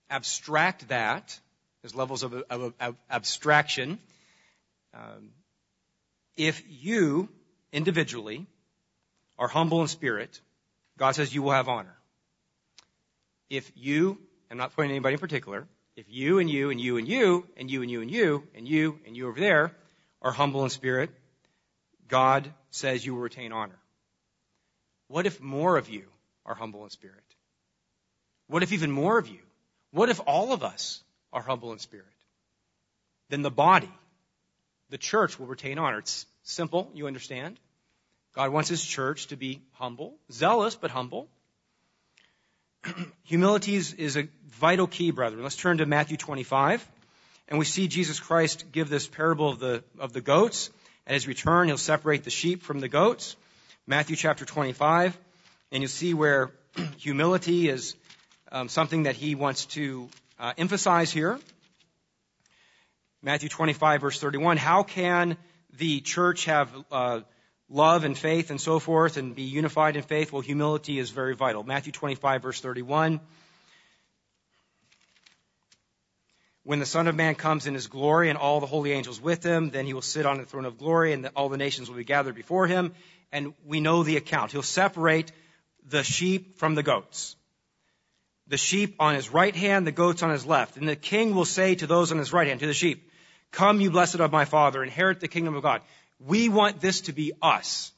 abstract 0.10 0.88
that, 0.88 1.40
there's 1.84 1.94
levels 1.94 2.24
of, 2.24 2.34
of, 2.50 2.74
of 2.80 2.96
abstraction. 3.08 4.00
Um, 4.96 5.30
if 6.48 6.64
you 6.68 7.30
individually 7.72 8.48
are 9.38 9.48
humble 9.48 9.82
in 9.82 9.88
spirit, 9.88 10.40
God 10.98 11.16
says 11.16 11.34
you 11.34 11.42
will 11.42 11.52
have 11.52 11.70
honor. 11.70 11.96
If 13.50 13.72
you, 13.76 14.18
I'm 14.50 14.58
not 14.58 14.76
pointing 14.76 14.92
anybody 14.92 15.14
in 15.14 15.20
particular, 15.20 15.68
if 15.96 16.06
you 16.10 16.40
and 16.40 16.50
you 16.50 16.70
and 16.70 16.80
you 16.80 16.98
and 16.98 17.08
you 17.08 17.46
and 17.58 17.70
you 17.70 17.82
and 17.82 17.92
you 17.92 18.02
and 18.02 18.12
you 18.12 18.44
and 18.56 18.68
you 18.68 19.00
and 19.06 19.18
you 19.18 19.28
over 19.28 19.40
there 19.40 19.72
are 20.22 20.32
humble 20.32 20.64
in 20.64 20.70
spirit, 20.70 21.10
God 22.08 22.52
says 22.70 23.06
you 23.06 23.14
will 23.14 23.22
retain 23.22 23.52
honor. 23.52 23.80
What 25.08 25.26
if 25.26 25.42
more 25.42 25.78
of 25.78 25.90
you 25.90 26.06
are 26.46 26.56
humble 26.56 26.84
in 26.84 26.90
spirit? 26.90 27.16
What 28.48 28.64
if 28.64 28.72
even 28.72 28.92
more 28.92 29.18
of 29.18 29.28
you 29.28 29.40
what 29.92 30.10
if 30.10 30.22
all 30.26 30.54
of 30.54 30.64
us 30.64 31.04
are 31.34 31.42
humble 31.42 31.74
in 31.74 31.80
spirit? 31.80 32.06
Then 33.30 33.42
the 33.42 33.52
body, 33.52 33.92
the 34.90 34.98
church 34.98 35.40
will 35.40 35.48
retain 35.48 35.78
honor. 35.78 36.00
It's 36.00 36.26
simple, 36.44 36.90
you 36.94 37.08
understand. 37.08 37.60
God 38.34 38.52
wants 38.52 38.70
his 38.70 38.84
church 38.84 39.28
to 39.28 39.36
be 39.36 39.62
humble, 39.74 40.16
zealous, 40.32 40.76
but 40.76 40.92
humble. 40.92 41.28
Humility 43.24 43.76
is, 43.76 43.94
is 43.94 44.18
a 44.18 44.28
vital 44.48 44.88
key, 44.88 45.12
brethren. 45.12 45.44
Let's 45.44 45.58
turn 45.58 45.80
to 45.80 45.86
Matthew 45.86 46.18
25. 46.18 46.88
And 47.50 47.60
we 47.60 47.66
see 47.66 47.88
Jesus 47.88 48.20
Christ 48.20 48.72
give 48.72 48.90
this 48.90 49.08
parable 49.08 49.50
of 49.50 49.60
the, 49.60 49.84
of 50.00 50.14
the 50.14 50.22
goats. 50.22 50.70
At 51.06 51.14
his 51.14 51.28
return, 51.28 51.68
he'll 51.68 51.78
separate 51.78 52.24
the 52.24 52.30
sheep 52.30 52.64
from 52.64 52.80
the 52.80 52.88
goats. 52.88 53.36
Matthew 53.86 54.16
chapter 54.16 54.46
25. 54.46 55.18
And 55.72 55.84
you'll 55.84 55.90
see 55.90 56.14
where 56.14 56.52
humility 56.98 57.68
is 57.68 57.96
um, 58.52 58.70
something 58.70 59.04
that 59.04 59.16
he 59.16 59.36
wants 59.36 59.66
to 59.68 60.08
uh, 60.40 60.54
emphasize 60.58 61.12
here. 61.12 61.40
Matthew 63.22 63.50
25 63.50 64.02
verse 64.02 64.20
31. 64.20 64.58
How 64.58 64.84
can 64.84 65.38
the 65.78 66.02
church 66.02 66.46
have 66.46 66.70
uh, 66.92 67.22
love 67.70 68.04
and 68.04 68.18
faith 68.18 68.50
and 68.50 68.60
so 68.60 68.80
forth 68.80 69.18
and 69.18 69.36
be 69.36 69.44
unified 69.44 69.96
in 69.96 70.04
faith? 70.04 70.32
Well, 70.32 70.42
humility 70.42 71.00
is 71.00 71.10
very 71.10 71.36
vital. 71.36 71.64
Matthew 71.64 71.92
25 71.92 72.42
verse 72.42 72.62
31. 72.62 73.20
When 76.64 76.80
the 76.80 76.86
Son 76.86 77.08
of 77.08 77.16
Man 77.16 77.34
comes 77.36 77.66
in 77.66 77.74
his 77.74 77.88
glory 77.88 78.30
and 78.30 78.38
all 78.38 78.60
the 78.60 78.68
holy 78.68 78.92
angels 78.92 79.20
with 79.20 79.44
him, 79.44 79.72
then 79.72 79.86
he 79.86 79.94
will 79.94 80.04
sit 80.04 80.26
on 80.26 80.38
the 80.38 80.46
throne 80.46 80.66
of 80.66 80.78
glory 80.78 81.12
and 81.14 81.28
all 81.36 81.50
the 81.50 81.58
nations 81.58 81.90
will 81.90 81.98
be 81.98 82.04
gathered 82.04 82.36
before 82.36 82.68
him. 82.68 82.94
And 83.32 83.54
we 83.66 83.80
know 83.80 84.04
the 84.04 84.18
account. 84.18 84.52
He'll 84.52 84.62
separate 84.62 85.32
the 85.88 86.04
sheep 86.04 86.58
from 86.60 86.76
the 86.76 86.84
goats 86.84 87.36
the 88.52 88.58
sheep 88.58 88.98
on 89.00 89.16
his 89.16 89.30
right 89.30 89.56
hand, 89.56 89.88
the 89.88 89.94
goats 89.94 90.24
on 90.24 90.30
his 90.30 90.46
left. 90.46 90.76
And 90.76 90.88
the 90.88 90.98
king 90.98 91.34
will 91.34 91.46
say 91.46 91.76
to 91.76 91.88
those 91.88 92.12
on 92.12 92.18
his 92.18 92.34
right 92.34 92.48
hand, 92.48 92.60
to 92.60 92.68
the 92.68 92.74
sheep, 92.74 93.10
Come, 93.52 93.82
you 93.82 93.92
blessed 93.92 94.16
of 94.16 94.32
my 94.32 94.46
father, 94.46 94.84
inherit 94.84 95.20
the 95.20 95.28
kingdom 95.28 95.56
of 95.56 95.64
God. 95.64 95.82
We 96.20 96.50
want 96.50 96.80
this 96.80 97.02
to 97.02 97.14
be 97.14 97.34
us. 97.42 97.92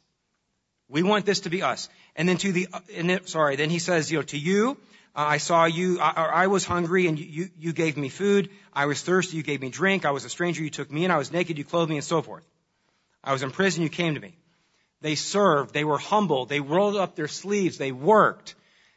We 0.90 1.04
want 1.04 1.26
this 1.26 1.42
to 1.42 1.50
be 1.50 1.62
us. 1.62 1.90
And 2.16 2.28
then 2.28 2.38
to 2.38 2.52
the, 2.52 2.68
and 2.96 3.10
then, 3.10 3.26
sorry, 3.28 3.56
then 3.56 3.70
he 3.70 3.80
says, 3.80 4.12
you 4.12 4.20
know, 4.20 4.24
to 4.24 4.38
you, 4.38 4.78
uh, 5.16 5.22
I 5.22 5.38
saw 5.38 5.66
you, 5.66 6.00
I, 6.00 6.44
I 6.44 6.48
was 6.48 6.66
hungry 6.66 7.08
and 7.08 7.20
you, 7.20 7.50
you 7.58 7.74
gave 7.74 7.98
me 7.98 8.10
food. 8.10 8.50
I 8.74 8.88
was 8.88 9.02
thirsty, 9.02 9.38
you 9.38 9.44
gave 9.44 9.62
me 9.62 9.70
drink. 9.70 10.06
I 10.06 10.12
was 10.12 10.26
a 10.26 10.30
stranger, 10.30 10.64
you 10.64 10.72
took 10.72 10.92
me 10.92 11.06
in. 11.06 11.12
I 11.12 11.18
was 11.18 11.32
naked, 11.32 11.58
you 11.58 11.64
clothed 11.64 11.90
me 11.90 11.98
and 11.98 12.06
so 12.06 12.22
forth. 12.22 12.46
I 13.24 13.32
was 13.32 13.44
in 13.44 13.52
prison, 13.52 13.84
you 13.84 13.90
came 13.90 14.16
to 14.16 14.20
me. 14.20 14.36
They 15.02 15.16
served, 15.16 15.74
they 15.74 15.84
were 15.84 15.98
humble, 15.98 16.46
they 16.46 16.62
rolled 16.62 16.96
up 16.96 17.16
their 17.16 17.28
sleeves, 17.28 17.78
they 17.78 17.92
worked. 17.92 18.56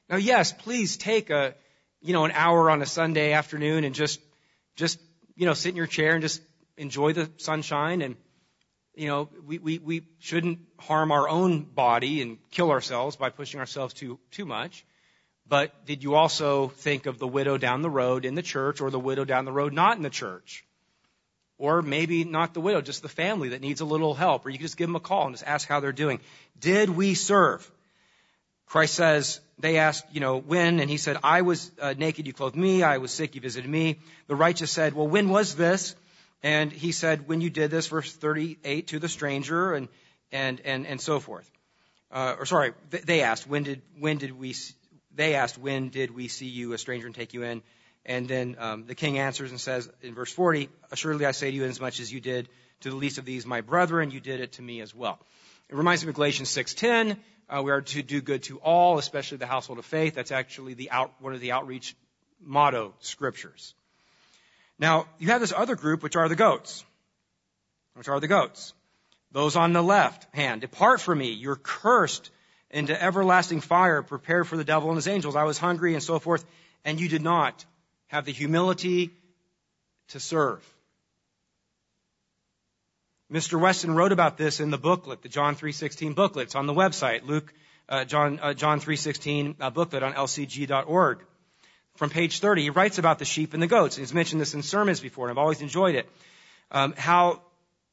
Now 0.09 0.17
yes, 0.17 0.53
please 0.53 0.97
take 0.97 1.31
a, 1.31 1.55
you 2.01 2.13
know, 2.13 2.25
an 2.25 2.33
hour 2.33 2.71
on 2.71 2.81
a 2.81 2.87
Sunday 2.87 3.33
afternoon 3.33 3.85
and 3.85 3.95
just, 3.95 4.21
just, 4.77 5.01
you 5.37 5.47
know, 5.47 5.55
sit 5.55 5.71
in 5.71 5.77
your 5.77 5.87
chair 5.87 6.15
and 6.15 6.23
just 6.23 6.43
enjoy 6.77 7.13
the 7.13 7.31
sunshine 7.37 8.03
and, 8.03 8.17
you 8.95 9.09
know, 9.09 9.29
we, 9.47 9.59
we, 9.59 9.79
we 9.79 10.03
shouldn't 10.19 10.59
harm 10.79 11.13
our 11.13 11.29
own 11.29 11.63
body 11.63 12.23
and 12.23 12.39
kill 12.51 12.71
ourselves 12.71 13.17
by 13.17 13.29
pushing 13.29 13.61
ourselves 13.61 13.93
too, 13.93 14.19
too 14.31 14.47
much. 14.47 14.85
But 15.49 15.85
did 15.85 16.03
you 16.03 16.15
also 16.15 16.69
think 16.69 17.07
of 17.07 17.19
the 17.19 17.29
widow 17.29 17.59
down 17.59 17.83
the 17.83 17.91
road 17.91 18.25
in 18.25 18.35
the 18.35 18.43
church 18.43 18.81
or 18.81 18.91
the 18.91 18.99
widow 18.99 19.25
down 19.25 19.45
the 19.45 19.53
road 19.53 19.73
not 19.73 19.97
in 19.97 20.03
the 20.03 20.11
church? 20.11 20.65
Or 21.59 21.83
maybe 21.83 22.25
not 22.25 22.53
the 22.53 22.61
widow, 22.61 22.81
just 22.81 23.03
the 23.03 23.09
family 23.09 23.51
that 23.51 23.61
needs 23.61 23.81
a 23.81 23.85
little 23.85 24.15
help. 24.15 24.45
Or 24.45 24.51
you 24.51 24.59
can 24.59 24.67
just 24.67 24.77
give 24.77 24.89
them 24.89 24.97
a 24.97 25.01
call 25.01 25.27
and 25.27 25.35
just 25.35 25.47
ask 25.47 25.69
how 25.69 25.81
they're 25.81 25.93
doing. 25.93 26.21
Did 26.59 26.91
we 26.91 27.15
serve? 27.15 27.71
Christ 28.67 28.95
says, 28.95 29.41
they 29.59 29.79
asked, 29.79 30.05
you 30.13 30.21
know, 30.21 30.39
when? 30.39 30.81
And 30.81 30.91
he 30.91 30.99
said, 30.99 31.17
I 31.25 31.43
was 31.43 31.71
uh, 31.81 31.95
naked, 31.97 32.27
you 32.27 32.33
clothed 32.33 32.57
me. 32.57 32.83
I 32.83 32.99
was 32.99 33.11
sick, 33.11 33.35
you 33.35 33.41
visited 33.41 33.69
me. 33.69 33.99
The 34.27 34.37
righteous 34.37 34.71
said, 34.71 34.95
well, 34.95 35.09
when 35.09 35.29
was 35.29 35.55
this? 35.55 35.95
And 36.43 36.71
he 36.71 36.93
said, 36.93 37.27
when 37.27 37.41
you 37.41 37.49
did 37.49 37.71
this, 37.71 37.87
verse 37.87 38.13
38, 38.13 38.89
to 38.89 38.99
the 38.99 39.09
stranger 39.09 39.75
and, 39.75 39.89
and, 40.31 40.61
and, 40.61 40.87
and 40.87 41.01
so 41.01 41.21
forth. 41.21 41.51
Uh, 42.11 42.37
or 42.39 42.47
sorry, 42.47 42.73
they 42.91 43.23
asked, 43.23 43.49
when 43.49 43.63
did, 43.63 43.83
when 43.99 44.19
did 44.19 44.39
we, 44.39 44.55
they 45.15 45.35
asked, 45.35 45.59
when 45.59 45.89
did 45.89 46.15
we 46.15 46.29
see 46.29 46.47
you 46.47 46.73
a 46.73 46.79
stranger 46.79 47.07
and 47.07 47.15
take 47.15 47.35
you 47.35 47.43
in? 47.43 47.63
And 48.05 48.29
then 48.29 48.57
um, 48.59 48.87
the 48.87 48.95
king 48.95 49.19
answers 49.19 49.51
and 49.51 49.61
says 49.61 49.91
in 50.03 50.15
verse 50.15 50.33
40, 50.33 50.69
assuredly 50.93 51.27
I 51.27 51.33
say 51.33 51.51
to 51.51 51.57
you, 51.57 51.65
as 51.65 51.81
much 51.81 51.99
as 51.99 52.13
you 52.13 52.21
did 52.21 52.49
to 52.81 52.91
the 52.91 52.97
least 52.97 53.19
of 53.19 53.25
these 53.25 53.47
my 53.47 53.63
brethren, 53.63 54.11
you 54.11 54.21
did 54.21 54.41
it 54.41 54.53
to 54.53 54.63
me 54.63 54.81
as 54.81 54.95
well. 54.95 55.19
It 55.69 55.75
reminds 55.75 56.05
me 56.05 56.11
of 56.11 56.15
Galatians 56.15 56.51
6.10. 56.51 57.17
Uh, 57.49 57.63
we 57.63 57.71
are 57.71 57.83
to 57.83 58.03
do 58.03 58.21
good 58.21 58.43
to 58.45 58.59
all, 58.59 58.99
especially 58.99 59.39
the 59.39 59.47
household 59.47 59.79
of 59.79 59.85
faith. 59.85 60.15
That's 60.15 60.33
actually 60.33 60.75
the 60.75 60.91
out, 60.91 61.13
one 61.21 61.33
of 61.33 61.41
the 61.41 61.53
outreach 61.53 61.95
motto 62.41 62.95
scriptures. 63.01 63.75
Now, 64.79 65.07
you 65.19 65.29
have 65.29 65.41
this 65.41 65.53
other 65.57 65.77
group, 65.77 66.03
which 66.03 66.17
are 66.17 66.29
the 66.29 66.37
goats. 66.37 66.85
Which 67.95 68.09
are 68.09 68.21
the 68.21 68.29
goats. 68.29 68.75
Those 69.33 69.57
on 69.57 69.73
the 69.73 69.83
left 69.83 70.27
hand, 70.35 70.61
depart 70.61 71.01
from 71.01 71.19
me, 71.19 71.33
you're 71.33 71.57
cursed 71.57 72.31
into 72.71 73.01
everlasting 73.01 73.61
fire, 73.61 74.03
prepared 74.03 74.49
for 74.49 74.57
the 74.57 74.65
devil 74.65 74.89
and 74.89 74.97
his 74.97 75.09
angels. 75.09 75.37
I 75.37 75.45
was 75.45 75.57
hungry 75.57 75.95
and 75.95 76.03
so 76.03 76.19
forth, 76.19 76.45
and 76.85 77.01
you 77.01 77.09
did 77.09 77.23
not 77.23 77.65
have 78.09 78.25
the 78.25 78.33
humility 78.33 79.11
to 80.09 80.21
serve. 80.21 80.65
Mr. 83.31 83.61
Weston 83.61 83.95
wrote 83.95 84.13
about 84.13 84.37
this 84.37 84.61
in 84.61 84.71
the 84.71 84.79
booklet, 84.79 85.23
the 85.23 85.29
John 85.29 85.57
3:16 85.57 86.15
booklet. 86.15 86.55
On 86.55 86.67
the 86.67 86.75
website, 86.75 87.27
Luke 87.27 87.53
uh, 87.89 88.05
John 88.05 88.39
uh, 88.41 88.55
John 88.55 88.81
3:16 88.81 89.57
uh, 89.61 89.71
booklet 89.71 90.03
on 90.03 90.13
lcg.org. 90.15 91.25
From 91.97 92.11
page 92.11 92.41
30, 92.41 92.63
he 92.63 92.71
writes 92.71 92.99
about 92.99 93.19
the 93.19 93.25
sheep 93.25 93.55
and 93.55 93.63
the 93.63 93.67
goats. 93.67 93.97
He's 93.97 94.13
mentioned 94.15 94.41
this 94.41 94.55
in 94.55 94.63
sermons 94.63 95.01
before, 95.01 95.29
and 95.29 95.37
I've 95.37 95.43
always 95.43 95.63
enjoyed 95.63 95.95
it. 95.95 96.09
Um, 96.71 96.95
how 96.97 97.43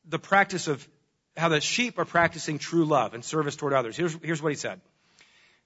the 0.06 0.20
practice 0.20 0.68
of 0.68 0.88
how 1.36 1.50
the 1.50 1.62
sheep 1.62 1.98
are 1.98 2.06
practicing 2.06 2.60
true 2.60 2.86
love 2.86 3.14
and 3.14 3.24
service 3.24 3.56
toward 3.56 3.74
others. 3.74 3.98
Here's, 3.98 4.14
here's 4.22 4.42
what 4.42 4.52
he 4.52 4.56
said. 4.56 4.82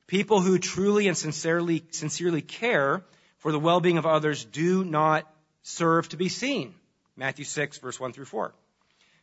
People 0.06 0.40
who 0.40 0.60
truly 0.60 1.08
and 1.08 1.18
sincerely, 1.18 1.84
sincerely 1.92 2.42
care 2.42 3.04
for 3.40 3.52
the 3.52 3.60
well-being 3.60 3.98
of 3.98 4.06
others 4.06 4.46
do 4.46 4.86
not 4.86 5.30
serve 5.64 6.08
to 6.10 6.18
be 6.18 6.30
seen. 6.30 6.74
Matthew 7.18 7.44
6 7.44 7.80
verse 7.80 8.00
1 8.00 8.14
through 8.14 8.26
4. 8.26 8.54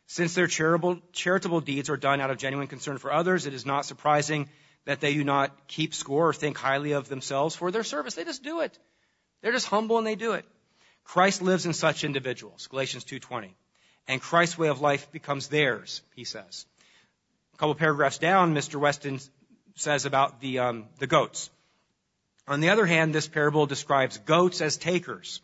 Since 0.07 0.35
their 0.35 0.47
charitable, 0.47 0.99
charitable 1.13 1.61
deeds 1.61 1.89
are 1.89 1.97
done 1.97 2.21
out 2.21 2.29
of 2.29 2.37
genuine 2.37 2.67
concern 2.67 2.97
for 2.97 3.11
others, 3.11 3.45
it 3.45 3.53
is 3.53 3.65
not 3.65 3.85
surprising 3.85 4.49
that 4.85 5.01
they 5.01 5.13
do 5.13 5.23
not 5.23 5.67
keep 5.67 5.95
score 5.95 6.29
or 6.29 6.33
think 6.33 6.57
highly 6.57 6.91
of 6.91 7.09
themselves 7.09 7.55
for 7.55 7.71
their 7.71 7.83
service. 7.83 8.13
They 8.13 8.23
just 8.23 8.43
do 8.43 8.59
it. 8.61 8.77
They're 9.41 9.51
just 9.51 9.67
humble 9.67 9.97
and 9.97 10.05
they 10.05 10.15
do 10.15 10.33
it. 10.33 10.45
Christ 11.03 11.41
lives 11.41 11.65
in 11.65 11.73
such 11.73 12.03
individuals. 12.03 12.67
Galatians 12.67 13.03
2.20 13.05 13.49
and 14.07 14.21
Christ's 14.21 14.57
way 14.57 14.67
of 14.67 14.81
life 14.81 15.11
becomes 15.11 15.47
theirs, 15.47 16.01
he 16.15 16.23
says. 16.23 16.65
A 17.53 17.57
couple 17.57 17.75
paragraphs 17.75 18.17
down, 18.17 18.53
Mr. 18.53 18.75
Weston 18.75 19.19
says 19.75 20.05
about 20.05 20.41
the, 20.41 20.59
um, 20.59 20.85
the 20.99 21.07
goats. 21.07 21.49
On 22.47 22.59
the 22.59 22.69
other 22.69 22.85
hand, 22.85 23.13
this 23.13 23.27
parable 23.27 23.65
describes 23.65 24.17
goats 24.19 24.61
as 24.61 24.77
takers, 24.77 25.41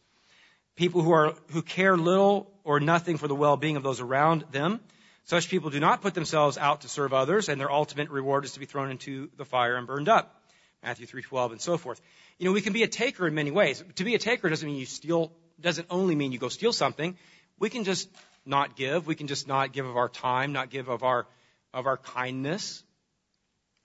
people 0.75 1.01
who 1.01 1.11
are 1.11 1.35
who 1.51 1.63
care 1.63 1.97
little 1.97 2.50
or 2.63 2.79
nothing 2.79 3.17
for 3.17 3.27
the 3.27 3.35
well-being 3.35 3.77
of 3.77 3.83
those 3.83 3.99
around 3.99 4.45
them. 4.51 4.79
Such 5.25 5.49
people 5.49 5.69
do 5.69 5.79
not 5.79 6.01
put 6.01 6.13
themselves 6.13 6.57
out 6.57 6.81
to 6.81 6.89
serve 6.89 7.13
others, 7.13 7.49
and 7.49 7.59
their 7.59 7.71
ultimate 7.71 8.09
reward 8.09 8.45
is 8.45 8.53
to 8.53 8.59
be 8.59 8.65
thrown 8.65 8.91
into 8.91 9.29
the 9.37 9.45
fire 9.45 9.75
and 9.75 9.87
burned 9.87 10.09
up. 10.09 10.41
Matthew 10.83 11.05
3:12 11.05 11.51
and 11.51 11.61
so 11.61 11.77
forth. 11.77 12.01
You 12.39 12.45
know, 12.45 12.53
we 12.53 12.61
can 12.61 12.73
be 12.73 12.83
a 12.83 12.87
taker 12.87 13.27
in 13.27 13.35
many 13.35 13.51
ways. 13.51 13.83
To 13.95 14.03
be 14.03 14.15
a 14.15 14.19
taker 14.19 14.49
doesn't 14.49 14.67
mean 14.67 14.79
you 14.79 14.85
steal, 14.85 15.31
doesn't 15.59 15.87
only 15.89 16.15
mean 16.15 16.31
you 16.31 16.39
go 16.39 16.49
steal 16.49 16.73
something. 16.73 17.15
We 17.59 17.69
can 17.69 17.83
just 17.83 18.09
not 18.45 18.75
give. 18.75 19.05
We 19.05 19.15
can 19.15 19.27
just 19.27 19.47
not 19.47 19.73
give 19.73 19.85
of 19.85 19.95
our 19.95 20.09
time, 20.09 20.53
not 20.53 20.71
give 20.71 20.89
of 20.89 21.03
our, 21.03 21.27
of 21.73 21.85
our 21.85 21.97
kindness. 21.97 22.83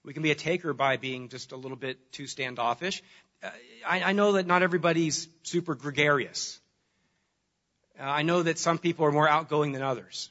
We 0.05 0.14
can 0.14 0.22
be 0.22 0.31
a 0.31 0.37
taker 0.37 0.72
by 0.72 0.97
being 0.97 1.29
just 1.29 1.53
a 1.53 1.57
little 1.57 1.77
bit 1.77 2.12
too 2.12 2.27
standoffish. 2.27 3.03
Uh, 3.43 3.51
I, 3.87 4.03
I 4.03 4.12
know 4.12 4.33
that 4.33 4.47
not 4.47 4.62
everybody's 4.62 5.29
super 5.43 5.74
gregarious. 5.74 6.59
Uh, 7.99 8.05
I 8.05 8.22
know 8.22 8.42
that 8.42 8.59
some 8.59 8.78
people 8.78 9.07
are 9.07 9.12
more 9.12 9.28
outgoing 9.28 9.72
than 9.72 9.82
others. 9.82 10.30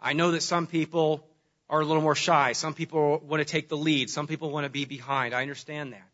I 0.00 0.12
know 0.12 0.32
that 0.32 0.42
some 0.42 0.66
people 0.66 1.24
are 1.70 1.80
a 1.80 1.84
little 1.84 2.02
more 2.02 2.14
shy. 2.14 2.52
Some 2.52 2.74
people 2.74 3.18
want 3.18 3.40
to 3.40 3.44
take 3.44 3.68
the 3.68 3.76
lead. 3.76 4.10
Some 4.10 4.26
people 4.26 4.50
want 4.50 4.64
to 4.64 4.70
be 4.70 4.84
behind. 4.84 5.34
I 5.34 5.42
understand 5.42 5.92
that. 5.92 6.08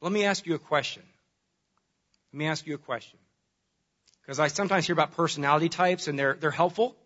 Let 0.00 0.12
me 0.12 0.24
ask 0.24 0.46
you 0.46 0.54
a 0.54 0.58
question. 0.58 1.02
Let 2.32 2.38
me 2.38 2.46
ask 2.46 2.66
you 2.66 2.74
a 2.74 2.78
question. 2.78 3.18
Because 4.22 4.38
I 4.38 4.48
sometimes 4.48 4.86
hear 4.86 4.94
about 4.94 5.16
personality 5.16 5.68
types 5.68 6.08
and 6.08 6.18
they're, 6.18 6.34
they're 6.34 6.50
helpful. 6.50 6.96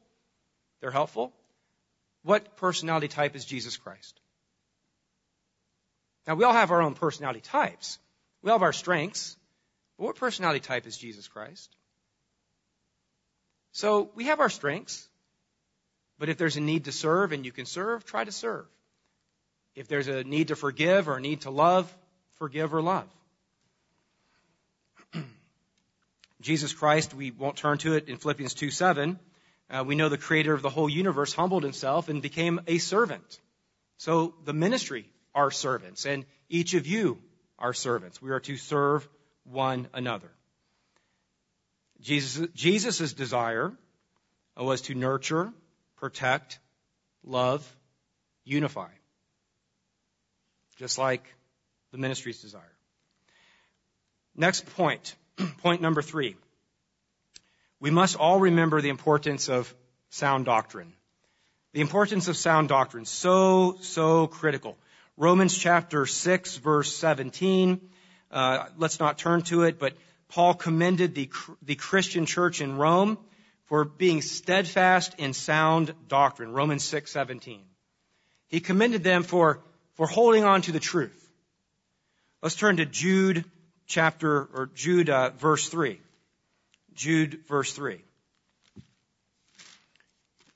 They're 0.80 0.90
helpful. 0.90 1.32
What 2.22 2.56
personality 2.56 3.08
type 3.08 3.34
is 3.34 3.44
Jesus 3.44 3.76
Christ? 3.76 4.20
Now, 6.26 6.34
we 6.34 6.44
all 6.44 6.52
have 6.52 6.70
our 6.70 6.82
own 6.82 6.94
personality 6.94 7.40
types. 7.40 7.98
We 8.42 8.50
all 8.50 8.58
have 8.58 8.62
our 8.62 8.72
strengths. 8.72 9.36
But 9.98 10.04
what 10.04 10.16
personality 10.16 10.60
type 10.60 10.86
is 10.86 10.96
Jesus 10.96 11.28
Christ? 11.28 11.74
So, 13.74 14.10
we 14.14 14.24
have 14.26 14.40
our 14.40 14.48
strengths. 14.48 15.08
But 16.18 16.28
if 16.28 16.38
there's 16.38 16.56
a 16.56 16.60
need 16.60 16.84
to 16.84 16.92
serve 16.92 17.32
and 17.32 17.44
you 17.44 17.52
can 17.52 17.66
serve, 17.66 18.04
try 18.04 18.24
to 18.24 18.32
serve. 18.32 18.66
If 19.74 19.88
there's 19.88 20.06
a 20.06 20.22
need 20.22 20.48
to 20.48 20.56
forgive 20.56 21.08
or 21.08 21.16
a 21.16 21.20
need 21.20 21.40
to 21.42 21.50
love, 21.50 21.92
forgive 22.34 22.72
or 22.72 22.80
love. 22.80 23.08
Jesus 26.40 26.72
Christ, 26.72 27.14
we 27.14 27.32
won't 27.32 27.56
turn 27.56 27.78
to 27.78 27.94
it 27.94 28.08
in 28.08 28.16
Philippians 28.16 28.54
2 28.54 28.70
7. 28.70 29.18
Uh, 29.68 29.82
we 29.84 29.96
know 29.96 30.08
the 30.08 30.18
creator 30.18 30.54
of 30.54 30.62
the 30.62 30.70
whole 30.70 30.88
universe 30.88 31.32
humbled 31.32 31.64
himself 31.64 32.08
and 32.08 32.22
became 32.22 32.60
a 32.68 32.78
servant. 32.78 33.40
So 33.96 34.34
the 34.44 34.52
ministry 34.52 35.08
are 35.34 35.50
servants, 35.50 36.06
and 36.06 36.26
each 36.48 36.74
of 36.74 36.86
you 36.86 37.18
are 37.58 37.72
servants. 37.72 38.22
We 38.22 38.30
are 38.30 38.40
to 38.40 38.56
serve 38.56 39.08
one 39.42 39.88
another. 39.92 40.30
Jesus' 42.04 42.46
Jesus's 42.54 43.14
desire 43.14 43.72
was 44.58 44.82
to 44.82 44.94
nurture, 44.94 45.50
protect, 45.96 46.58
love, 47.24 47.66
unify. 48.44 48.90
Just 50.76 50.98
like 50.98 51.24
the 51.92 51.98
ministry's 51.98 52.42
desire. 52.42 52.74
Next 54.36 54.66
point. 54.76 55.14
Point 55.62 55.80
number 55.80 56.02
three. 56.02 56.36
We 57.80 57.90
must 57.90 58.16
all 58.16 58.38
remember 58.38 58.82
the 58.82 58.90
importance 58.90 59.48
of 59.48 59.74
sound 60.10 60.44
doctrine. 60.44 60.92
The 61.72 61.80
importance 61.80 62.28
of 62.28 62.36
sound 62.36 62.68
doctrine. 62.68 63.06
So, 63.06 63.78
so 63.80 64.26
critical. 64.26 64.76
Romans 65.16 65.56
chapter 65.56 66.04
6 66.04 66.56
verse 66.58 66.94
17. 66.94 67.80
Uh, 68.30 68.66
let's 68.76 69.00
not 69.00 69.16
turn 69.16 69.40
to 69.42 69.62
it, 69.62 69.78
but 69.78 69.94
Paul 70.28 70.54
commended 70.54 71.14
the, 71.14 71.30
the 71.62 71.74
Christian 71.74 72.26
church 72.26 72.60
in 72.60 72.76
Rome 72.76 73.18
for 73.66 73.84
being 73.84 74.22
steadfast 74.22 75.14
in 75.18 75.32
sound 75.32 75.94
doctrine. 76.08 76.52
Romans 76.52 76.84
6:17. 76.84 77.60
He 78.48 78.60
commended 78.60 79.02
them 79.02 79.22
for, 79.22 79.60
for 79.94 80.06
holding 80.06 80.44
on 80.44 80.62
to 80.62 80.72
the 80.72 80.80
truth. 80.80 81.20
Let's 82.42 82.56
turn 82.56 82.76
to 82.76 82.86
Jude 82.86 83.44
chapter, 83.86 84.42
or 84.42 84.70
Jude 84.74 85.10
uh, 85.10 85.30
verse 85.30 85.68
3. 85.68 86.00
Jude 86.94 87.40
verse 87.48 87.72
3. 87.72 88.00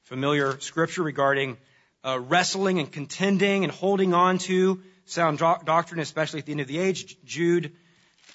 Familiar 0.04 0.58
scripture 0.60 1.02
regarding 1.02 1.56
uh, 2.04 2.18
wrestling 2.20 2.78
and 2.78 2.90
contending 2.90 3.64
and 3.64 3.72
holding 3.72 4.14
on 4.14 4.38
to 4.38 4.80
sound 5.04 5.38
do- 5.38 5.56
doctrine, 5.64 6.00
especially 6.00 6.40
at 6.40 6.46
the 6.46 6.52
end 6.52 6.60
of 6.60 6.68
the 6.68 6.78
age. 6.78 7.16
Jude, 7.24 7.72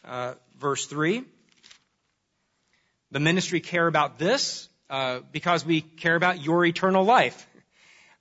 uh, 0.05 0.33
verse 0.63 0.85
3. 0.85 1.25
The 3.11 3.19
ministry 3.19 3.59
care 3.59 3.85
about 3.85 4.17
this 4.17 4.69
uh, 4.89 5.19
because 5.31 5.65
we 5.65 5.81
care 5.81 6.15
about 6.15 6.41
your 6.41 6.65
eternal 6.65 7.03
life. 7.03 7.45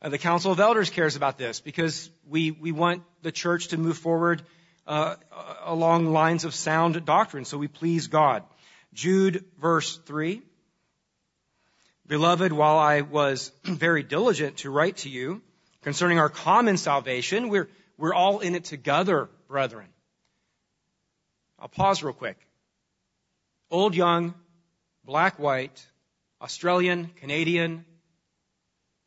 Uh, 0.03 0.09
the 0.09 0.19
Council 0.19 0.51
of 0.51 0.59
Elders 0.59 0.91
cares 0.91 1.15
about 1.15 1.39
this 1.39 1.61
because 1.61 2.11
we, 2.29 2.51
we 2.51 2.73
want 2.73 3.05
the 3.23 3.31
church 3.31 3.69
to 3.69 3.79
move 3.79 3.97
forward 3.97 4.43
uh, 4.89 5.15
along 5.65 6.13
lines 6.13 6.45
of 6.45 6.53
sound 6.53 7.05
doctrine, 7.05 7.45
so 7.45 7.57
we 7.57 7.69
please 7.69 8.09
God. 8.09 8.43
Jude, 8.93 9.45
verse 9.61 9.99
3. 10.05 10.43
Beloved, 12.09 12.53
while 12.53 12.77
I 12.77 13.03
was 13.03 13.53
very 13.65 14.03
diligent 14.03 14.57
to 14.59 14.71
write 14.71 14.97
to 14.99 15.09
you 15.09 15.43
concerning 15.83 16.19
our 16.19 16.29
common 16.29 16.77
salvation, 16.77 17.49
we're, 17.49 17.69
we're 17.97 18.15
all 18.15 18.41
in 18.41 18.57
it 18.57 18.65
together, 18.65 19.31
brethren. 19.47 19.87
I'll 21.63 21.69
pause 21.69 22.03
real 22.03 22.13
quick. 22.13 22.37
Old, 23.71 23.95
young, 23.95 24.35
black, 25.05 25.39
white, 25.39 25.87
Australian, 26.41 27.13
Canadian, 27.21 27.85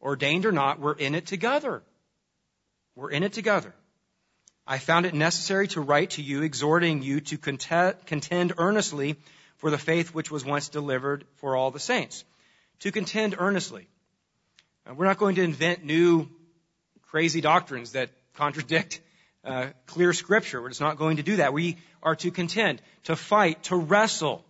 ordained 0.01 0.45
or 0.45 0.53
not, 0.53 0.79
we're 0.79 0.93
in 0.93 1.15
it 1.15 1.25
together. 1.25 1.83
We're 2.95 3.11
in 3.11 3.23
it 3.23 3.33
together. 3.33 3.75
I 4.65 4.77
found 4.77 5.05
it 5.05 5.13
necessary 5.13 5.67
to 5.69 5.81
write 5.81 6.11
to 6.11 6.21
you, 6.21 6.43
exhorting 6.43 7.03
you 7.03 7.19
to 7.19 7.37
contend 7.37 8.53
earnestly 8.57 9.17
for 9.57 9.69
the 9.69 9.77
faith 9.77 10.13
which 10.13 10.31
was 10.31 10.45
once 10.45 10.69
delivered 10.69 11.25
for 11.35 11.57
all 11.57 11.71
the 11.71 11.79
saints. 11.79 12.23
To 12.79 12.91
contend 12.93 13.35
earnestly. 13.37 13.89
we're 14.95 15.05
not 15.05 15.17
going 15.17 15.35
to 15.35 15.43
invent 15.43 15.83
new 15.83 16.29
crazy 17.01 17.41
doctrines 17.41 17.91
that 17.91 18.11
contradict 18.33 19.01
uh, 19.45 19.67
clear 19.85 20.13
scripture. 20.13 20.67
Just 20.67 20.81
not 20.81 20.97
going 20.97 21.17
to 21.17 21.23
do 21.23 21.37
that. 21.37 21.53
We 21.53 21.77
are 22.01 22.15
to 22.17 22.31
contend, 22.31 22.81
to 23.05 23.15
fight, 23.15 23.63
to 23.63 23.75
wrestle, 23.75 24.43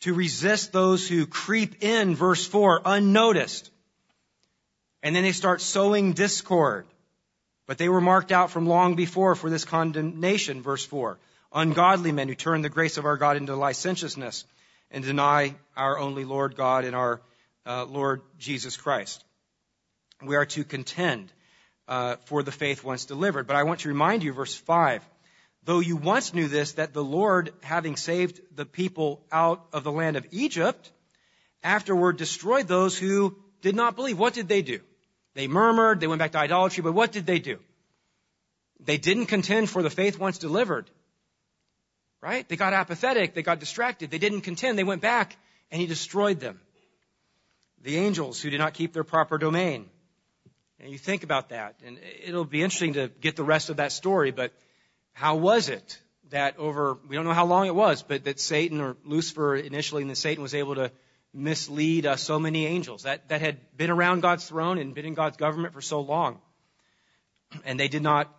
to 0.00 0.14
resist 0.14 0.72
those 0.72 1.08
who 1.08 1.26
creep 1.26 1.82
in, 1.82 2.14
verse 2.14 2.46
4, 2.46 2.82
unnoticed. 2.84 3.70
And 5.02 5.16
then 5.16 5.22
they 5.22 5.32
start 5.32 5.60
sowing 5.60 6.12
discord. 6.12 6.86
But 7.66 7.78
they 7.78 7.88
were 7.88 8.00
marked 8.00 8.32
out 8.32 8.50
from 8.50 8.66
long 8.66 8.96
before 8.96 9.34
for 9.34 9.48
this 9.48 9.64
condemnation, 9.64 10.62
verse 10.62 10.84
4. 10.84 11.18
Ungodly 11.52 12.12
men 12.12 12.28
who 12.28 12.34
turn 12.34 12.62
the 12.62 12.68
grace 12.68 12.96
of 12.96 13.04
our 13.04 13.16
God 13.16 13.36
into 13.36 13.54
licentiousness 13.54 14.44
and 14.90 15.04
deny 15.04 15.54
our 15.76 15.98
only 15.98 16.24
Lord 16.24 16.56
God 16.56 16.84
and 16.84 16.96
our 16.96 17.20
uh, 17.64 17.84
Lord 17.84 18.22
Jesus 18.38 18.76
Christ. 18.76 19.24
We 20.22 20.36
are 20.36 20.46
to 20.46 20.64
contend 20.64 21.32
uh, 21.92 22.16
for 22.24 22.42
the 22.42 22.50
faith 22.50 22.82
once 22.82 23.04
delivered. 23.04 23.46
But 23.46 23.56
I 23.56 23.64
want 23.64 23.80
to 23.80 23.88
remind 23.88 24.22
you, 24.22 24.32
verse 24.32 24.54
5, 24.54 25.04
though 25.64 25.80
you 25.80 25.96
once 25.96 26.32
knew 26.32 26.48
this, 26.48 26.72
that 26.72 26.94
the 26.94 27.04
Lord, 27.04 27.52
having 27.62 27.96
saved 27.96 28.40
the 28.56 28.64
people 28.64 29.20
out 29.30 29.66
of 29.74 29.84
the 29.84 29.92
land 29.92 30.16
of 30.16 30.26
Egypt, 30.30 30.90
afterward 31.62 32.16
destroyed 32.16 32.66
those 32.66 32.96
who 32.96 33.36
did 33.60 33.76
not 33.76 33.94
believe. 33.94 34.18
What 34.18 34.32
did 34.32 34.48
they 34.48 34.62
do? 34.62 34.80
They 35.34 35.48
murmured, 35.48 36.00
they 36.00 36.06
went 36.06 36.18
back 36.18 36.32
to 36.32 36.38
idolatry, 36.38 36.82
but 36.82 36.94
what 36.94 37.12
did 37.12 37.26
they 37.26 37.40
do? 37.40 37.58
They 38.80 38.96
didn't 38.96 39.26
contend 39.26 39.68
for 39.68 39.82
the 39.82 39.90
faith 39.90 40.18
once 40.18 40.38
delivered. 40.38 40.90
Right? 42.22 42.48
They 42.48 42.56
got 42.56 42.72
apathetic, 42.72 43.34
they 43.34 43.42
got 43.42 43.60
distracted, 43.60 44.10
they 44.10 44.22
didn't 44.26 44.48
contend, 44.48 44.78
they 44.78 44.90
went 44.92 45.02
back 45.02 45.36
and 45.70 45.78
he 45.78 45.86
destroyed 45.86 46.40
them. 46.40 46.58
The 47.82 47.96
angels 47.96 48.40
who 48.40 48.48
did 48.48 48.60
not 48.60 48.72
keep 48.72 48.94
their 48.94 49.04
proper 49.04 49.36
domain. 49.36 49.90
And 50.82 50.90
you 50.90 50.98
think 50.98 51.22
about 51.22 51.50
that, 51.50 51.76
and 51.86 51.96
it'll 52.26 52.44
be 52.44 52.60
interesting 52.60 52.94
to 52.94 53.08
get 53.20 53.36
the 53.36 53.44
rest 53.44 53.70
of 53.70 53.76
that 53.76 53.92
story, 53.92 54.32
but 54.32 54.52
how 55.12 55.36
was 55.36 55.68
it 55.68 56.00
that 56.30 56.58
over, 56.58 56.98
we 57.08 57.14
don't 57.14 57.24
know 57.24 57.32
how 57.32 57.46
long 57.46 57.68
it 57.68 57.74
was, 57.74 58.02
but 58.02 58.24
that 58.24 58.40
Satan 58.40 58.80
or 58.80 58.96
Lucifer 59.04 59.54
initially, 59.54 60.02
and 60.02 60.10
then 60.10 60.16
Satan 60.16 60.42
was 60.42 60.56
able 60.56 60.74
to 60.74 60.90
mislead 61.32 62.04
uh, 62.04 62.16
so 62.16 62.40
many 62.40 62.66
angels 62.66 63.04
that, 63.04 63.28
that 63.28 63.40
had 63.40 63.58
been 63.76 63.90
around 63.90 64.22
God's 64.22 64.48
throne 64.48 64.78
and 64.78 64.92
been 64.92 65.04
in 65.04 65.14
God's 65.14 65.36
government 65.36 65.72
for 65.72 65.80
so 65.80 66.00
long. 66.00 66.40
And 67.64 67.78
they 67.78 67.88
did 67.88 68.02
not 68.02 68.34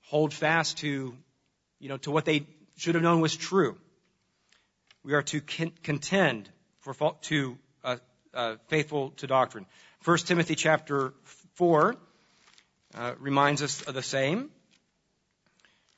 hold 0.00 0.34
fast 0.34 0.78
to, 0.78 1.14
you 1.78 1.88
know, 1.88 1.98
to 1.98 2.10
what 2.10 2.24
they 2.24 2.46
should 2.76 2.96
have 2.96 3.04
known 3.04 3.20
was 3.20 3.36
true. 3.36 3.78
We 5.04 5.14
are 5.14 5.22
to 5.22 5.40
contend 5.40 6.48
for 6.80 7.12
to 7.22 7.58
uh, 7.84 7.96
uh, 8.34 8.56
faithful 8.66 9.10
to 9.18 9.28
doctrine. 9.28 9.66
1 10.04 10.18
Timothy 10.18 10.54
chapter 10.54 11.12
4 11.54 11.96
uh, 12.94 13.14
reminds 13.18 13.62
us 13.62 13.82
of 13.82 13.94
the 13.94 14.02
same. 14.02 14.48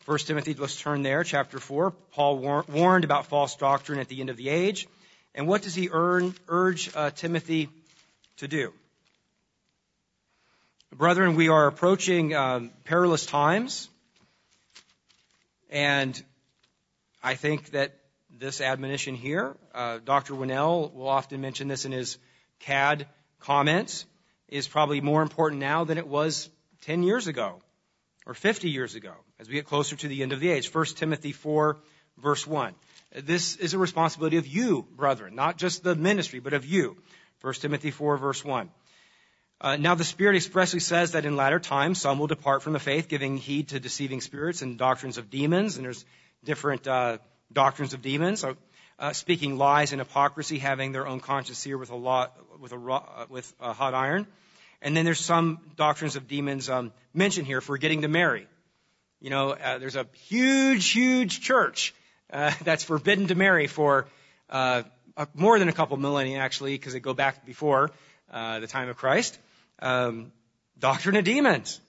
1 0.07 0.19
Timothy, 0.21 0.55
let's 0.55 0.81
turn 0.81 1.03
there, 1.03 1.23
chapter 1.23 1.59
4. 1.59 1.91
Paul 1.91 2.39
war- 2.39 2.65
warned 2.67 3.05
about 3.05 3.27
false 3.27 3.57
doctrine 3.57 3.99
at 3.99 4.09
the 4.09 4.21
end 4.21 4.31
of 4.31 4.39
the 4.39 4.49
age. 4.49 4.89
And 5.35 5.47
what 5.47 5.63
does 5.63 5.75
he 5.75 5.91
earn, 5.93 6.35
urge 6.49 6.91
uh, 6.97 7.11
Timothy 7.11 7.69
to 8.39 8.49
do? 8.49 8.73
Brethren, 10.93 11.37
we 11.37 11.49
are 11.49 11.67
approaching 11.67 12.35
um, 12.35 12.71
perilous 12.85 13.27
times, 13.27 13.89
and 15.69 16.21
I 17.23 17.35
think 17.35 17.71
that 17.73 17.95
this 18.31 18.61
admonition 18.61 19.15
here, 19.15 19.57
uh, 19.75 19.99
Dr. 20.05 20.35
Winnail 20.35 20.93
will 20.93 21.09
often 21.09 21.43
mention 21.43 21.69
this 21.69 21.85
in 21.85 21.93
his 21.93 22.19
CAD 22.61 23.07
comments, 23.41 24.07
is 24.49 24.69
probably 24.69 25.01
more 25.01 25.23
important 25.23 25.61
now 25.61 25.85
than 25.85 25.99
it 25.99 26.07
was 26.07 26.49
10 26.83 27.03
years 27.03 27.27
ago 27.27 27.61
or 28.27 28.35
50 28.35 28.71
years 28.71 28.95
ago 28.95 29.13
as 29.39 29.49
we 29.49 29.55
get 29.55 29.67
closer 29.67 29.97
to 29.97 30.09
the 30.09 30.23
end 30.23 30.33
of 30.33 30.41
the 30.41 30.51
age. 30.51 30.73
1 30.73 30.85
Timothy 30.97 31.33
4, 31.33 31.79
verse 32.19 32.47
1. 32.47 32.75
This 33.25 33.57
is 33.57 33.75
a 33.75 33.79
responsibility 33.79 34.37
of 34.37 34.47
you, 34.47 34.87
brethren, 34.97 35.35
not 35.35 35.57
just 35.57 35.83
the 35.83 35.95
ministry, 35.95 36.41
but 36.41 36.53
of 36.53 36.65
you. 36.65 36.97
1 37.41 37.55
Timothy 37.55 37.91
4 37.91 38.17
verse 38.19 38.45
1. 38.45 38.71
Uh, 39.63 39.77
now 39.77 39.95
the 39.95 40.05
Spirit 40.05 40.37
expressly 40.37 40.81
says 40.81 41.13
that 41.13 41.27
in 41.27 41.37
latter 41.37 41.59
times 41.59 42.01
some 42.01 42.19
will 42.19 42.27
depart 42.27 42.63
from 42.63 42.73
the 42.73 42.79
faith, 42.79 43.09
giving 43.09 43.37
heed 43.37 43.69
to 43.69 43.81
deceiving 43.81 44.21
spirits 44.21 44.63
and 44.63 44.79
doctrines 44.79 45.19
of 45.19 45.31
demons, 45.31 45.77
and 45.77 45.85
there's 45.85 46.05
different 46.45 46.87
uh, 46.87 47.19
doctrines 47.53 47.93
of 47.93 48.01
demons, 48.01 48.41
so, 48.41 48.57
uh, 49.01 49.15
speaking 49.15 49.57
lies 49.57 49.93
and 49.93 50.01
hypocrisy, 50.01 50.59
having 50.59 50.93
their 50.93 51.07
own 51.07 51.21
conscience 51.21 51.65
here 51.65 51.79
with 51.79 51.91
a 51.91 51.97
lot, 51.97 52.37
with 52.61 52.73
a 52.73 52.77
uh, 52.77 53.27
with 53.31 53.53
a 53.59 53.73
hot 53.73 53.95
iron. 53.95 54.27
And 54.83 54.97
then 54.97 55.05
there's 55.05 55.21
some 55.21 55.59
doctrines 55.77 56.17
of 56.17 56.29
demons 56.29 56.69
um, 56.69 56.93
mentioned 57.13 57.47
here, 57.47 57.61
forgetting 57.61 58.03
to 58.03 58.09
marry. 58.09 58.47
You 59.21 59.31
know, 59.31 59.51
uh, 59.51 59.79
there's 59.79 59.97
a 59.97 60.07
huge, 60.29 60.91
huge 60.91 61.41
church 61.41 61.95
uh, 62.31 62.53
that's 62.65 62.85
forbidden 62.85 63.29
to 63.29 63.35
marry 63.35 63.67
for 63.67 64.07
uh, 64.51 64.83
more 65.35 65.59
than 65.59 65.69
a 65.69 65.73
couple 65.73 65.97
millennia, 65.97 66.39
actually, 66.39 66.75
because 66.75 66.93
they 66.93 67.01
go 67.01 67.15
back 67.15 67.45
before 67.45 67.91
uh, 68.31 68.61
the 68.61 68.67
time 68.67 68.89
of 68.89 68.97
Christ. 68.97 69.39
Um, 69.81 70.33
doctrine 70.79 71.17
of 71.17 71.25
demons. 71.25 71.81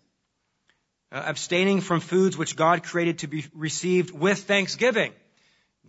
Uh, 1.11 1.23
abstaining 1.25 1.81
from 1.81 1.99
foods 1.99 2.37
which 2.37 2.55
God 2.55 2.83
created 2.83 3.19
to 3.19 3.27
be 3.27 3.45
received 3.53 4.11
with 4.11 4.43
thanksgiving. 4.43 5.11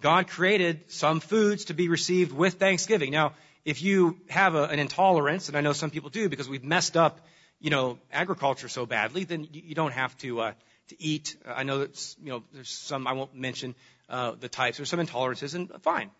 God 0.02 0.28
created 0.28 0.90
some 0.90 1.20
foods 1.20 1.66
to 1.66 1.74
be 1.74 1.88
received 1.88 2.32
with 2.32 2.54
thanksgiving. 2.54 3.12
Now, 3.12 3.32
if 3.64 3.82
you 3.82 4.18
have 4.28 4.54
a, 4.56 4.64
an 4.64 4.80
intolerance, 4.80 5.48
and 5.48 5.56
I 5.56 5.60
know 5.60 5.72
some 5.72 5.90
people 5.90 6.10
do 6.10 6.28
because 6.28 6.48
we've 6.48 6.64
messed 6.64 6.96
up, 6.96 7.20
you 7.60 7.70
know, 7.70 7.98
agriculture 8.12 8.68
so 8.68 8.84
badly, 8.84 9.24
then 9.24 9.46
you, 9.52 9.74
don't 9.74 9.92
have 9.92 10.16
to 10.18 10.40
uh, 10.40 10.52
to 10.88 11.02
eat. 11.02 11.36
I 11.46 11.62
know 11.62 11.78
that 11.78 12.16
you 12.20 12.30
know 12.30 12.42
there's 12.52 12.68
some 12.68 13.06
I 13.06 13.12
won't 13.12 13.34
mention 13.34 13.76
uh, 14.08 14.32
the 14.32 14.48
types. 14.48 14.78
There's 14.78 14.90
some 14.90 14.98
intolerances, 14.98 15.54
and 15.54 15.70
fine. 15.82 16.10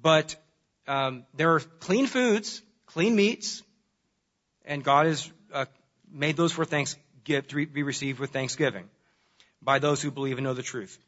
But 0.00 0.36
um, 0.88 1.24
there 1.34 1.54
are 1.54 1.60
clean 1.60 2.06
foods, 2.06 2.62
clean 2.86 3.14
meats, 3.14 3.62
and 4.64 4.82
God 4.82 5.06
has 5.06 5.30
uh, 5.52 5.66
made 6.10 6.38
those 6.38 6.52
for 6.52 6.64
thanks 6.64 6.96
to 7.26 7.42
be 7.42 7.82
received 7.82 8.18
with 8.18 8.30
thanksgiving 8.30 8.88
by 9.60 9.78
those 9.78 10.00
who 10.00 10.10
believe 10.10 10.38
and 10.38 10.44
know 10.44 10.54
the 10.54 10.62
truth. 10.62 10.98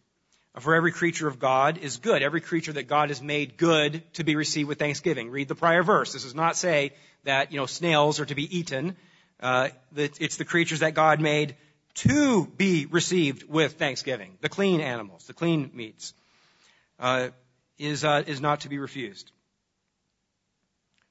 For 0.58 0.74
every 0.74 0.92
creature 0.92 1.28
of 1.28 1.38
God 1.38 1.78
is 1.78 1.96
good. 1.96 2.22
Every 2.22 2.42
creature 2.42 2.74
that 2.74 2.86
God 2.86 3.08
has 3.08 3.22
made 3.22 3.56
good 3.56 4.02
to 4.14 4.24
be 4.24 4.36
received 4.36 4.68
with 4.68 4.78
thanksgiving. 4.78 5.30
Read 5.30 5.48
the 5.48 5.54
prior 5.54 5.82
verse. 5.82 6.12
This 6.12 6.24
does 6.24 6.34
not 6.34 6.56
say 6.56 6.92
that, 7.24 7.52
you 7.52 7.58
know, 7.58 7.66
snails 7.66 8.20
are 8.20 8.26
to 8.26 8.34
be 8.34 8.58
eaten. 8.58 8.96
Uh, 9.40 9.70
it's 9.96 10.36
the 10.36 10.44
creatures 10.44 10.80
that 10.80 10.92
God 10.94 11.20
made 11.20 11.56
to 11.94 12.46
be 12.46 12.86
received 12.86 13.48
with 13.48 13.74
thanksgiving. 13.74 14.36
The 14.40 14.48
clean 14.48 14.80
animals, 14.80 15.26
the 15.26 15.32
clean 15.32 15.70
meats, 15.72 16.12
uh, 16.98 17.30
is 17.78 18.04
uh, 18.04 18.22
is 18.26 18.40
not 18.40 18.60
to 18.60 18.68
be 18.68 18.78
refused. 18.78 19.30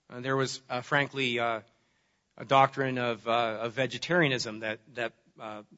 Uh, 0.09 0.21
there 0.21 0.35
was, 0.35 0.61
uh, 0.69 0.81
frankly, 0.81 1.39
uh, 1.39 1.61
a 2.37 2.45
doctrine 2.45 2.97
of, 2.97 3.27
of 3.27 3.73
vegetarianism 3.73 4.61
that 4.61 4.79
that 4.93 5.13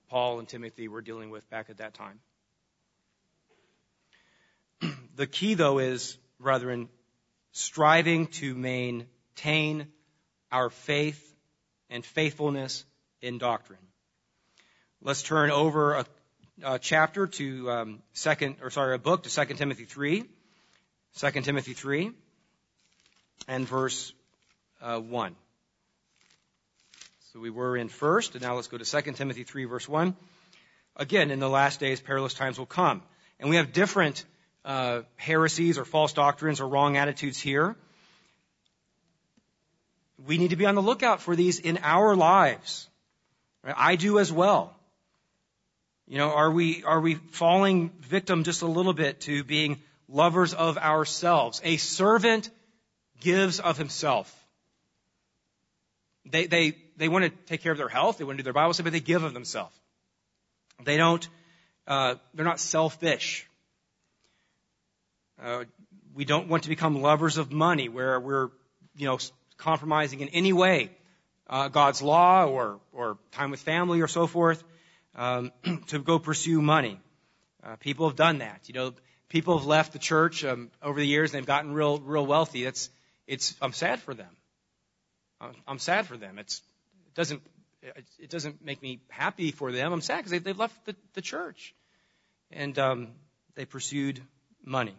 Paul 0.09 0.39
and 0.39 0.47
Timothy 0.47 0.87
were 0.87 1.01
dealing 1.01 1.29
with 1.29 1.49
back 1.49 1.69
at 1.69 1.77
that 1.77 1.93
time. 1.93 2.19
The 5.15 5.27
key, 5.27 5.53
though, 5.53 5.79
is, 5.79 6.17
brethren, 6.39 6.89
striving 7.51 8.27
to 8.27 8.55
maintain 8.55 9.87
our 10.51 10.69
faith 10.69 11.35
and 11.89 12.05
faithfulness 12.05 12.85
in 13.21 13.37
doctrine. 13.37 13.79
Let's 15.01 15.21
turn 15.21 15.51
over 15.51 15.93
a, 15.93 16.05
a 16.63 16.79
chapter 16.79 17.27
to 17.27 17.71
um, 17.71 17.99
second, 18.13 18.57
or 18.61 18.69
sorry, 18.69 18.95
a 18.95 18.99
book 18.99 19.23
to 19.23 19.29
Second 19.29 19.57
Timothy 19.57 19.85
three. 19.85 20.25
2 21.19 21.29
Timothy 21.41 21.73
3 21.73 22.11
and 23.47 23.67
verse 23.67 24.13
uh, 24.81 24.99
1. 24.99 25.35
So 27.31 27.39
we 27.39 27.51
were 27.51 27.77
in 27.77 27.87
first, 27.87 28.33
and 28.33 28.43
now 28.43 28.55
let's 28.55 28.67
go 28.67 28.79
to 28.79 28.85
2 28.85 29.11
Timothy 29.11 29.43
3 29.43 29.65
verse 29.65 29.87
1. 29.87 30.15
Again, 30.95 31.29
in 31.29 31.39
the 31.39 31.49
last 31.49 31.79
days, 31.79 32.01
perilous 32.01 32.33
times 32.33 32.57
will 32.57 32.65
come. 32.65 33.03
And 33.39 33.49
we 33.49 33.57
have 33.57 33.73
different 33.73 34.25
uh, 34.65 35.01
heresies 35.15 35.77
or 35.77 35.85
false 35.85 36.13
doctrines 36.13 36.61
or 36.61 36.67
wrong 36.67 36.97
attitudes 36.97 37.39
here. 37.39 37.75
We 40.25 40.37
need 40.37 40.51
to 40.51 40.55
be 40.55 40.65
on 40.65 40.75
the 40.75 40.81
lookout 40.81 41.21
for 41.21 41.35
these 41.35 41.59
in 41.59 41.79
our 41.83 42.15
lives. 42.15 42.87
I 43.63 43.95
do 43.95 44.19
as 44.19 44.31
well. 44.31 44.75
You 46.07 46.17
know, 46.17 46.31
are 46.31 46.51
we, 46.51 46.83
are 46.83 46.99
we 46.99 47.15
falling 47.15 47.91
victim 48.01 48.43
just 48.43 48.61
a 48.61 48.67
little 48.67 48.93
bit 48.93 49.21
to 49.21 49.43
being 49.43 49.79
lovers 50.13 50.53
of 50.53 50.77
ourselves. 50.77 51.59
A 51.63 51.77
servant 51.77 52.49
gives 53.19 53.59
of 53.59 53.77
himself. 53.77 54.33
They, 56.25 56.45
they, 56.45 56.77
they 56.97 57.09
want 57.09 57.25
to 57.25 57.29
take 57.47 57.61
care 57.61 57.71
of 57.71 57.77
their 57.77 57.89
health. 57.89 58.17
They 58.17 58.23
want 58.23 58.37
to 58.37 58.43
do 58.43 58.45
their 58.45 58.53
Bible 58.53 58.73
study, 58.73 58.85
but 58.85 58.93
they 58.93 58.99
give 59.01 59.23
of 59.23 59.33
themselves. 59.33 59.75
They 60.83 60.97
don't, 60.97 61.27
uh, 61.87 62.15
they're 62.33 62.45
not 62.45 62.59
selfish. 62.59 63.47
Uh, 65.41 65.65
we 66.13 66.25
don't 66.25 66.47
want 66.47 66.63
to 66.63 66.69
become 66.69 67.01
lovers 67.01 67.37
of 67.37 67.51
money 67.51 67.89
where 67.89 68.19
we're, 68.19 68.49
you 68.95 69.07
know, 69.07 69.17
compromising 69.57 70.21
in 70.21 70.29
any 70.29 70.53
way 70.53 70.91
uh, 71.47 71.67
God's 71.67 72.01
law 72.01 72.45
or, 72.45 72.79
or 72.91 73.17
time 73.31 73.51
with 73.51 73.59
family 73.59 74.01
or 74.01 74.07
so 74.07 74.27
forth 74.27 74.63
um, 75.15 75.51
to 75.87 75.99
go 75.99 76.19
pursue 76.19 76.61
money. 76.61 76.99
Uh, 77.63 77.75
people 77.77 78.07
have 78.07 78.15
done 78.15 78.39
that. 78.39 78.61
You 78.67 78.73
know, 78.73 78.93
people 79.29 79.57
have 79.57 79.67
left 79.67 79.93
the 79.93 79.99
church 79.99 80.43
um, 80.45 80.69
over 80.81 80.99
the 80.99 81.07
years 81.07 81.33
and 81.33 81.39
they've 81.39 81.47
gotten 81.47 81.73
real, 81.73 81.99
real 81.99 82.25
wealthy. 82.25 82.65
It's, 82.65 82.89
it's, 83.27 83.55
I'm 83.61 83.73
sad 83.73 83.99
for 84.01 84.13
them. 84.13 84.35
I'm 85.67 85.79
sad 85.79 86.05
for 86.05 86.15
them. 86.15 86.39
It's, 86.39 86.61
it 87.07 87.15
doesn't, 87.15 87.41
it 88.17 88.29
doesn't 88.29 88.63
make 88.63 88.81
me 88.81 89.01
happy 89.09 89.51
for 89.51 89.73
them. 89.73 89.91
I'm 89.91 90.01
sad 90.01 90.17
because 90.17 90.31
they, 90.31 90.37
they've 90.39 90.57
left 90.57 90.85
the, 90.85 90.95
the 91.15 91.21
church 91.21 91.75
and 92.49 92.77
um, 92.79 93.09
they 93.55 93.65
pursued 93.65 94.21
money. 94.63 94.95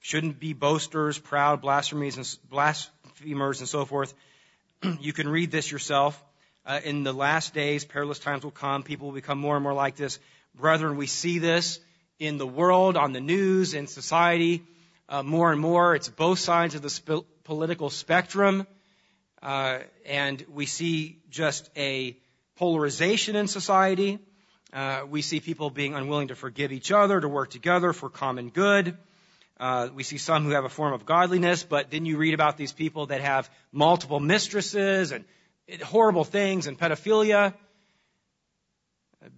Shouldn't 0.00 0.38
be 0.38 0.52
boasters, 0.52 1.18
proud, 1.18 1.60
blasphemers, 1.60 2.16
and 2.16 2.38
blasphemers, 2.48 3.60
and 3.60 3.68
so 3.68 3.84
forth. 3.84 4.14
you 5.00 5.12
can 5.12 5.28
read 5.28 5.50
this 5.50 5.70
yourself. 5.70 6.22
Uh, 6.64 6.80
in 6.84 7.04
the 7.04 7.12
last 7.12 7.54
days, 7.54 7.84
perilous 7.84 8.18
times 8.18 8.42
will 8.42 8.50
come. 8.50 8.82
People 8.82 9.08
will 9.08 9.14
become 9.14 9.38
more 9.38 9.56
and 9.56 9.62
more 9.62 9.74
like 9.74 9.96
this. 9.96 10.18
Brethren, 10.54 10.96
we 10.96 11.06
see 11.06 11.38
this 11.38 11.80
in 12.18 12.38
the 12.38 12.46
world, 12.46 12.96
on 12.96 13.12
the 13.12 13.20
news, 13.20 13.74
in 13.74 13.86
society, 13.86 14.64
uh, 15.08 15.22
more 15.22 15.52
and 15.52 15.60
more. 15.60 15.94
It's 15.94 16.08
both 16.08 16.38
sides 16.38 16.74
of 16.74 16.82
the 16.82 16.90
sp- 16.90 17.26
political 17.44 17.90
spectrum. 17.90 18.66
Uh, 19.42 19.78
and 20.06 20.44
we 20.52 20.66
see 20.66 21.18
just 21.30 21.70
a 21.76 22.16
polarization 22.56 23.36
in 23.36 23.46
society. 23.46 24.18
Uh, 24.72 25.02
we 25.08 25.22
see 25.22 25.40
people 25.40 25.70
being 25.70 25.94
unwilling 25.94 26.28
to 26.28 26.34
forgive 26.34 26.72
each 26.72 26.90
other, 26.90 27.20
to 27.20 27.28
work 27.28 27.50
together 27.50 27.92
for 27.92 28.08
common 28.08 28.48
good. 28.48 28.96
Uh, 29.58 29.88
we 29.94 30.02
see 30.02 30.18
some 30.18 30.44
who 30.44 30.50
have 30.50 30.64
a 30.64 30.68
form 30.68 30.92
of 30.92 31.06
godliness, 31.06 31.62
but 31.62 31.90
then 31.90 32.04
you 32.04 32.18
read 32.18 32.34
about 32.34 32.58
these 32.58 32.72
people 32.72 33.06
that 33.06 33.22
have 33.22 33.48
multiple 33.72 34.20
mistresses 34.20 35.12
and 35.12 35.24
horrible 35.82 36.24
things 36.24 36.66
and 36.66 36.78
pedophilia. 36.78 37.54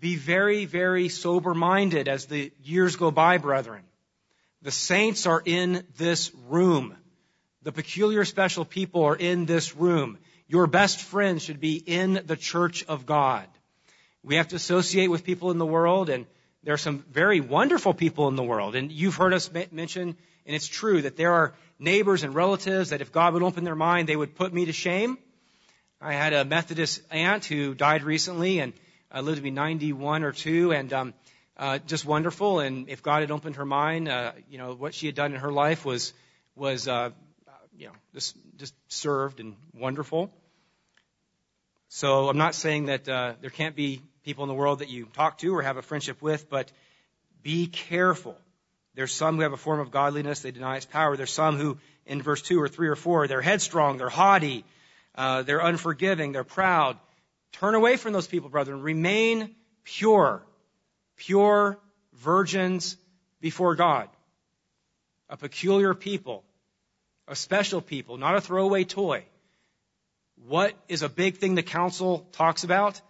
Be 0.01 0.17
very, 0.17 0.65
very 0.65 1.09
sober 1.09 1.55
minded 1.55 2.09
as 2.09 2.27
the 2.27 2.53
years 2.63 2.97
go 2.97 3.11
by, 3.11 3.39
brethren. 3.39 3.83
The 4.63 4.73
saints 4.73 5.27
are 5.27 5.41
in 5.45 5.87
this 5.97 6.33
room. 6.49 6.97
The 7.63 7.73
peculiar 7.73 8.25
special 8.25 8.65
people 8.65 9.05
are 9.05 9.17
in 9.17 9.47
this 9.47 9.77
room. 9.77 10.19
Your 10.49 10.67
best 10.67 11.01
friends 11.01 11.45
should 11.45 11.61
be 11.61 11.77
in 11.77 12.23
the 12.27 12.37
church 12.37 12.85
of 12.89 13.07
God. 13.07 13.47
We 14.25 14.35
have 14.35 14.49
to 14.49 14.57
associate 14.57 15.09
with 15.09 15.25
people 15.25 15.53
in 15.53 15.59
the 15.59 15.67
world, 15.67 16.09
and 16.09 16.27
there 16.65 16.75
are 16.75 16.79
some 16.79 17.05
very 17.11 17.41
wonderful 17.41 17.95
people 17.95 18.29
in 18.29 18.37
the 18.37 18.43
world. 18.43 18.75
And 18.75 18.91
you've 18.91 19.17
heard 19.17 19.33
us 19.33 19.51
mention, 19.71 20.17
and 20.47 20.57
it's 20.57 20.67
true, 20.67 21.03
that 21.03 21.17
there 21.17 21.33
are 21.33 21.55
neighbors 21.79 22.25
and 22.25 22.35
relatives 22.35 22.91
that 22.91 23.01
if 23.01 23.13
God 23.13 23.35
would 23.35 23.43
open 23.43 23.65
their 23.65 23.77
mind, 23.77 24.09
they 24.09 24.17
would 24.17 24.35
put 24.35 24.53
me 24.53 24.67
to 24.67 24.73
shame. 24.73 25.19
I 26.01 26.13
had 26.15 26.33
a 26.33 26.45
Methodist 26.45 27.03
aunt 27.11 27.45
who 27.45 27.75
died 27.75 28.03
recently, 28.03 28.59
and 28.61 28.73
uh, 29.15 29.21
lived 29.21 29.37
to 29.37 29.43
be 29.43 29.51
91 29.51 30.23
or 30.23 30.33
2, 30.33 30.73
and 30.73 30.93
um, 30.93 31.15
uh, 31.57 31.79
just 31.79 32.05
wonderful. 32.05 32.61
And 32.61 32.89
if 32.89 33.03
God 33.03 33.21
had 33.21 33.31
opened 33.31 33.57
her 33.57 33.65
mind, 33.65 34.09
uh, 34.09 34.33
you 34.51 34.59
know, 34.59 34.75
what 34.75 34.95
she 34.95 35.07
had 35.07 35.15
done 35.15 35.35
in 35.35 35.41
her 35.41 35.53
life 35.53 35.85
was, 35.85 36.13
was 36.55 36.89
uh, 36.89 37.11
you 37.77 37.87
know, 37.87 37.93
just, 38.13 38.37
just 38.57 38.75
served 38.89 39.41
and 39.41 39.55
wonderful. 39.73 40.31
So 41.89 42.29
I'm 42.29 42.37
not 42.37 42.55
saying 42.55 42.87
that 42.87 43.09
uh, 43.09 43.35
there 43.41 43.51
can't 43.51 43.75
be 43.75 44.03
people 44.29 44.45
in 44.45 44.49
the 44.49 44.55
world 44.55 44.81
that 44.81 44.91
you 44.91 45.07
talk 45.15 45.39
to 45.39 45.57
or 45.57 45.63
have 45.63 45.79
a 45.79 45.83
friendship 45.83 46.21
with, 46.21 46.51
but 46.51 46.71
be 47.43 47.67
careful. 47.67 48.37
There's 48.95 49.11
some 49.11 49.37
who 49.37 49.41
have 49.41 49.55
a 49.55 49.57
form 49.57 49.81
of 49.81 49.91
godliness, 49.91 50.41
they 50.41 50.51
deny 50.51 50.77
its 50.77 50.85
power. 50.85 51.17
There's 51.17 51.33
some 51.33 51.57
who, 51.57 51.79
in 52.05 52.21
verse 52.21 52.43
2 52.43 52.61
or 52.61 52.69
3 52.69 52.89
or 52.89 52.95
4, 52.95 53.27
they're 53.27 53.41
headstrong, 53.41 53.97
they're 53.97 54.11
haughty, 54.11 54.67
uh, 55.15 55.45
they're 55.45 55.61
unforgiving, 55.61 56.33
they're 56.33 56.45
proud. 56.45 56.99
Turn 57.53 57.75
away 57.75 57.97
from 57.97 58.13
those 58.13 58.27
people, 58.27 58.51
brethren. 58.51 58.83
Remain 58.83 59.55
pure. 59.83 60.45
Pure 61.17 61.79
virgins 62.13 62.99
before 63.41 63.77
God. 63.77 64.11
A 65.31 65.39
peculiar 65.39 65.95
people. 65.95 66.45
A 67.29 67.35
special 67.35 67.81
people, 67.81 68.19
not 68.19 68.37
a 68.37 68.43
throwaway 68.43 68.85
toy. 68.85 69.25
What 70.47 70.75
is 70.87 71.01
a 71.01 71.09
big 71.09 71.39
thing 71.39 71.55
the 71.55 71.63
council 71.63 72.29
talks 72.33 72.63
about? 72.63 73.01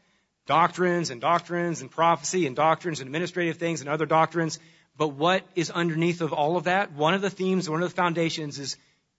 Doctrines 0.49 1.11
and 1.11 1.21
doctrines 1.21 1.81
and 1.81 1.91
prophecy 1.91 2.47
and 2.47 2.57
doctrines 2.57 2.99
and 2.99 3.07
administrative 3.07 3.59
things 3.59 3.81
and 3.81 3.89
other 3.89 4.07
doctrines. 4.07 4.59
But 4.97 5.09
what 5.09 5.45
is 5.55 5.71
underneath 5.71 6.23
of 6.23 6.33
all 6.33 6.57
of 6.57 6.65
that? 6.65 6.91
One 6.93 7.15
of 7.15 7.21
the 7.21 7.31
themes, 7.31 7.71
one 7.71 7.83
of 7.83 7.89
the 7.89 7.95
foundations 7.95 8.59
is 8.59 8.77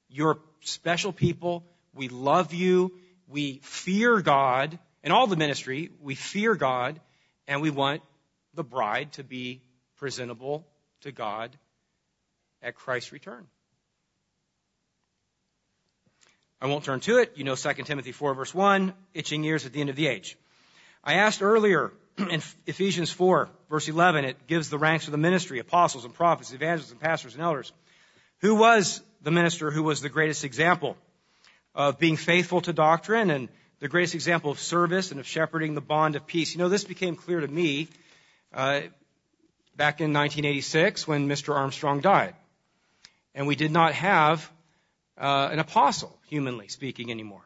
you're 0.09 0.39
special 0.59 1.13
people. 1.13 1.63
We 1.93 2.09
love 2.09 2.53
you. 2.53 2.91
We 3.27 3.61
fear 3.63 4.21
God 4.21 4.77
in 5.03 5.11
all 5.11 5.27
the 5.27 5.35
ministry, 5.35 5.91
we 6.01 6.15
fear 6.15 6.55
God 6.55 6.99
and 7.47 7.61
we 7.61 7.69
want 7.69 8.01
the 8.53 8.63
bride 8.63 9.13
to 9.13 9.23
be 9.23 9.61
presentable 9.97 10.67
to 11.01 11.11
God 11.11 11.55
at 12.61 12.75
Christ's 12.75 13.11
return. 13.11 13.47
I 16.61 16.67
won't 16.67 16.83
turn 16.83 16.99
to 17.01 17.19
it. 17.19 17.33
You 17.35 17.45
know 17.45 17.55
2 17.55 17.73
Timothy 17.83 18.11
4 18.11 18.33
verse 18.33 18.53
1, 18.53 18.93
itching 19.13 19.43
ears 19.45 19.65
at 19.65 19.71
the 19.71 19.79
end 19.79 19.89
of 19.89 19.95
the 19.95 20.07
age. 20.07 20.37
I 21.03 21.15
asked 21.15 21.41
earlier 21.41 21.91
in 22.17 22.41
Ephesians 22.65 23.11
4 23.11 23.49
verse 23.69 23.87
11, 23.87 24.25
it 24.25 24.47
gives 24.47 24.69
the 24.69 24.77
ranks 24.77 25.05
of 25.05 25.11
the 25.11 25.17
ministry, 25.17 25.59
apostles 25.59 26.05
and 26.05 26.13
prophets, 26.13 26.53
evangelists 26.53 26.91
and 26.91 26.99
pastors 26.99 27.35
and 27.35 27.43
elders. 27.43 27.71
Who 28.41 28.55
was 28.55 29.01
the 29.21 29.31
minister 29.31 29.71
who 29.71 29.83
was 29.83 30.01
the 30.01 30.09
greatest 30.09 30.43
example 30.43 30.97
of 31.75 31.99
being 31.99 32.17
faithful 32.17 32.61
to 32.61 32.73
doctrine 32.73 33.29
and 33.29 33.49
the 33.79 33.87
greatest 33.87 34.15
example 34.15 34.51
of 34.51 34.59
service 34.59 35.11
and 35.11 35.19
of 35.19 35.27
shepherding 35.27 35.73
the 35.73 35.81
bond 35.81 36.15
of 36.15 36.27
peace. 36.27 36.53
You 36.53 36.59
know, 36.59 36.69
this 36.69 36.83
became 36.83 37.15
clear 37.15 37.39
to 37.39 37.47
me 37.47 37.87
uh, 38.53 38.81
back 39.75 40.01
in 40.01 40.11
1986 40.13 41.07
when 41.07 41.27
Mr. 41.27 41.55
Armstrong 41.55 42.01
died. 42.01 42.35
And 43.33 43.47
we 43.47 43.55
did 43.55 43.71
not 43.71 43.93
have 43.93 44.49
uh, 45.17 45.49
an 45.51 45.59
apostle, 45.59 46.17
humanly 46.27 46.67
speaking, 46.67 47.11
anymore. 47.11 47.45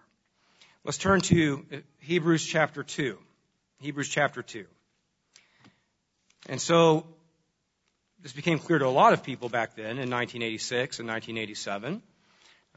Let's 0.84 0.97
turn 0.97 1.22
to 1.22 1.66
Hebrews 1.99 2.45
chapter 2.45 2.84
2. 2.84 3.18
Hebrews 3.84 4.08
chapter 4.08 4.42
2. 4.42 4.66
And 6.48 6.62
so, 6.62 7.06
this 8.22 8.32
became 8.32 8.58
clear 8.58 8.80
to 8.80 8.88
a 8.88 8.88
lot 8.88 9.12
of 9.12 9.24
people 9.24 9.50
back 9.50 9.76
then 9.76 10.00
in 10.00 10.10
1986 10.10 11.00
and 11.00 11.10
1987. 11.10 12.02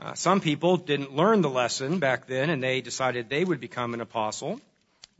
Uh, 0.00 0.14
some 0.14 0.40
people 0.40 0.76
didn't 0.76 1.14
learn 1.14 1.42
the 1.42 1.48
lesson 1.48 2.00
back 2.00 2.26
then 2.26 2.50
and 2.50 2.60
they 2.60 2.80
decided 2.80 3.28
they 3.28 3.44
would 3.44 3.60
become 3.60 3.94
an 3.94 4.00
apostle, 4.00 4.60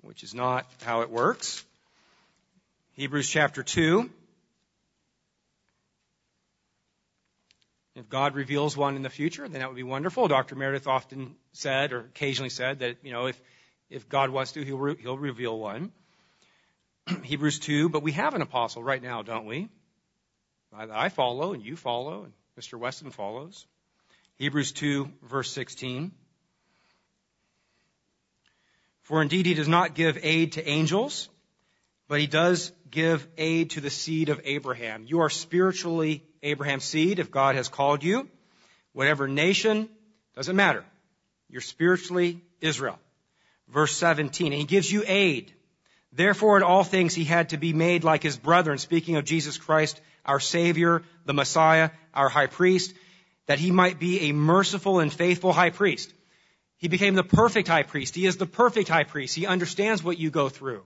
which 0.03 0.24
is 0.24 0.34
not 0.34 0.66
how 0.82 1.03
it 1.03 1.11
works. 1.11 1.64
Hebrews 2.95 3.28
chapter 3.28 3.62
2. 3.62 4.11
If 7.95 8.09
God 8.09 8.34
reveals 8.34 8.76
one 8.76 8.97
in 8.97 9.03
the 9.03 9.09
future, 9.09 9.47
then 9.49 9.61
that 9.61 9.68
would 9.68 9.76
be 9.76 9.84
wonderful. 9.84 10.26
Dr. 10.26 10.57
Meredith 10.57 10.89
often 10.89 11.37
said, 11.53 11.93
or 11.93 12.01
occasionally 12.01 12.51
said, 12.51 12.80
that, 12.80 12.97
you 13.05 13.12
know, 13.12 13.26
if, 13.26 13.41
if 13.91 14.09
God 14.09 14.30
wants 14.30 14.53
to, 14.53 14.64
he'll, 14.64 14.78
re- 14.78 14.97
he'll 15.01 15.18
reveal 15.18 15.59
one. 15.59 15.93
Hebrews 17.22 17.59
2, 17.61 17.89
but 17.89 18.03
we 18.03 18.12
have 18.12 18.34
an 18.34 18.43
apostle 18.43 18.82
right 18.82 19.03
now, 19.03 19.22
don't 19.22 19.47
we? 19.47 19.68
I, 20.72 21.07
I 21.07 21.09
follow, 21.09 21.53
and 21.53 21.62
you 21.62 21.76
follow, 21.76 22.24
and 22.24 22.32
Mr. 22.59 22.78
Weston 22.78 23.11
follows. 23.11 23.66
Hebrews 24.37 24.72
2 24.72 25.11
verse 25.22 25.51
16. 25.53 26.12
For 29.03 29.22
indeed 29.22 29.47
he 29.47 29.55
does 29.55 29.68
not 29.68 29.95
give 29.95 30.18
aid 30.22 30.53
to 30.53 30.68
angels, 30.68 31.28
but 32.09 32.20
he 32.20 32.26
does 32.26 32.72
give 32.91 33.26
aid 33.39 33.70
to 33.70 33.80
the 33.80 33.91
seed 33.91 34.28
of 34.28 34.41
Abraham. 34.45 35.05
You 35.07 35.20
are 35.20 35.30
spiritually 35.30 36.24
Abraham's 36.43 36.84
seed 36.84 37.18
if 37.18 37.30
God 37.30 37.55
has 37.55 37.68
called 37.68 38.03
you. 38.03 38.28
Whatever 38.93 39.28
nation, 39.28 39.89
doesn't 40.34 40.57
matter. 40.57 40.84
You're 41.49 41.61
spiritually 41.61 42.41
Israel. 42.61 42.99
Verse 43.68 43.96
17, 43.96 44.52
and 44.52 44.60
he 44.60 44.66
gives 44.66 44.90
you 44.90 45.02
aid. 45.06 45.52
Therefore 46.12 46.56
in 46.56 46.62
all 46.62 46.84
things 46.84 47.14
he 47.14 47.24
had 47.24 47.50
to 47.50 47.56
be 47.56 47.72
made 47.72 48.04
like 48.04 48.22
his 48.22 48.36
brethren, 48.36 48.78
speaking 48.78 49.16
of 49.16 49.24
Jesus 49.24 49.58
Christ, 49.58 50.00
our 50.24 50.40
Savior, 50.40 51.02
the 51.24 51.34
Messiah, 51.34 51.90
our 52.14 52.28
high 52.28 52.46
priest, 52.46 52.94
that 53.46 53.58
he 53.58 53.70
might 53.70 53.98
be 53.98 54.28
a 54.28 54.32
merciful 54.32 55.00
and 55.00 55.12
faithful 55.12 55.52
high 55.52 55.70
priest. 55.70 56.12
He 56.78 56.88
became 56.88 57.14
the 57.14 57.24
perfect 57.24 57.68
high 57.68 57.82
priest. 57.82 58.14
He 58.14 58.26
is 58.26 58.36
the 58.36 58.46
perfect 58.46 58.88
high 58.88 59.04
priest. 59.04 59.34
He 59.34 59.46
understands 59.46 60.02
what 60.02 60.18
you 60.18 60.30
go 60.30 60.48
through. 60.48 60.84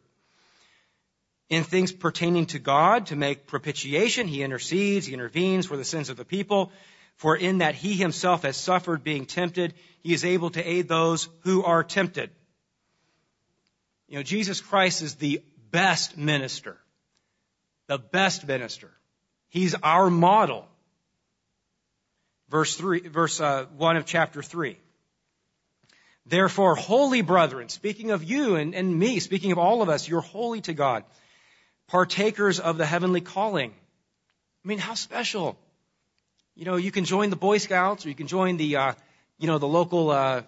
In 1.48 1.64
things 1.64 1.90
pertaining 1.90 2.46
to 2.46 2.60
God, 2.60 3.06
to 3.06 3.16
make 3.16 3.46
propitiation, 3.46 4.28
he 4.28 4.42
intercedes, 4.42 5.06
he 5.06 5.14
intervenes 5.14 5.66
for 5.66 5.76
the 5.76 5.84
sins 5.84 6.08
of 6.08 6.16
the 6.16 6.24
people. 6.24 6.72
For 7.16 7.36
in 7.36 7.58
that 7.58 7.74
he 7.74 7.94
himself 7.94 8.44
has 8.44 8.56
suffered 8.56 9.02
being 9.02 9.26
tempted, 9.26 9.74
he 10.00 10.14
is 10.14 10.24
able 10.24 10.50
to 10.50 10.62
aid 10.62 10.88
those 10.88 11.28
who 11.40 11.64
are 11.64 11.82
tempted. 11.82 12.30
You 14.10 14.16
know, 14.16 14.22
Jesus 14.24 14.60
Christ 14.60 15.02
is 15.02 15.14
the 15.14 15.40
best 15.70 16.18
minister. 16.18 16.76
The 17.86 17.98
best 17.98 18.46
minister. 18.46 18.90
He's 19.48 19.74
our 19.82 20.10
model. 20.10 20.66
Verse 22.48 22.74
three, 22.74 23.00
verse 23.00 23.40
uh, 23.40 23.66
one 23.76 23.96
of 23.96 24.04
chapter 24.04 24.42
three. 24.42 24.78
Therefore, 26.26 26.74
holy 26.74 27.22
brethren, 27.22 27.68
speaking 27.68 28.10
of 28.10 28.24
you 28.24 28.56
and, 28.56 28.74
and 28.74 28.98
me, 28.98 29.20
speaking 29.20 29.52
of 29.52 29.58
all 29.58 29.80
of 29.80 29.88
us, 29.88 30.08
you're 30.08 30.20
holy 30.20 30.60
to 30.62 30.74
God, 30.74 31.04
partakers 31.86 32.58
of 32.58 32.78
the 32.78 32.86
heavenly 32.86 33.20
calling. 33.20 33.72
I 34.64 34.68
mean, 34.68 34.78
how 34.78 34.94
special. 34.94 35.56
You 36.56 36.64
know, 36.64 36.76
you 36.76 36.90
can 36.90 37.04
join 37.04 37.30
the 37.30 37.36
Boy 37.36 37.58
Scouts 37.58 38.04
or 38.04 38.08
you 38.08 38.14
can 38.16 38.26
join 38.26 38.56
the, 38.56 38.76
uh, 38.76 38.92
you 39.38 39.46
know, 39.46 39.58
the 39.58 39.68
local, 39.68 40.10
uh, 40.10 40.42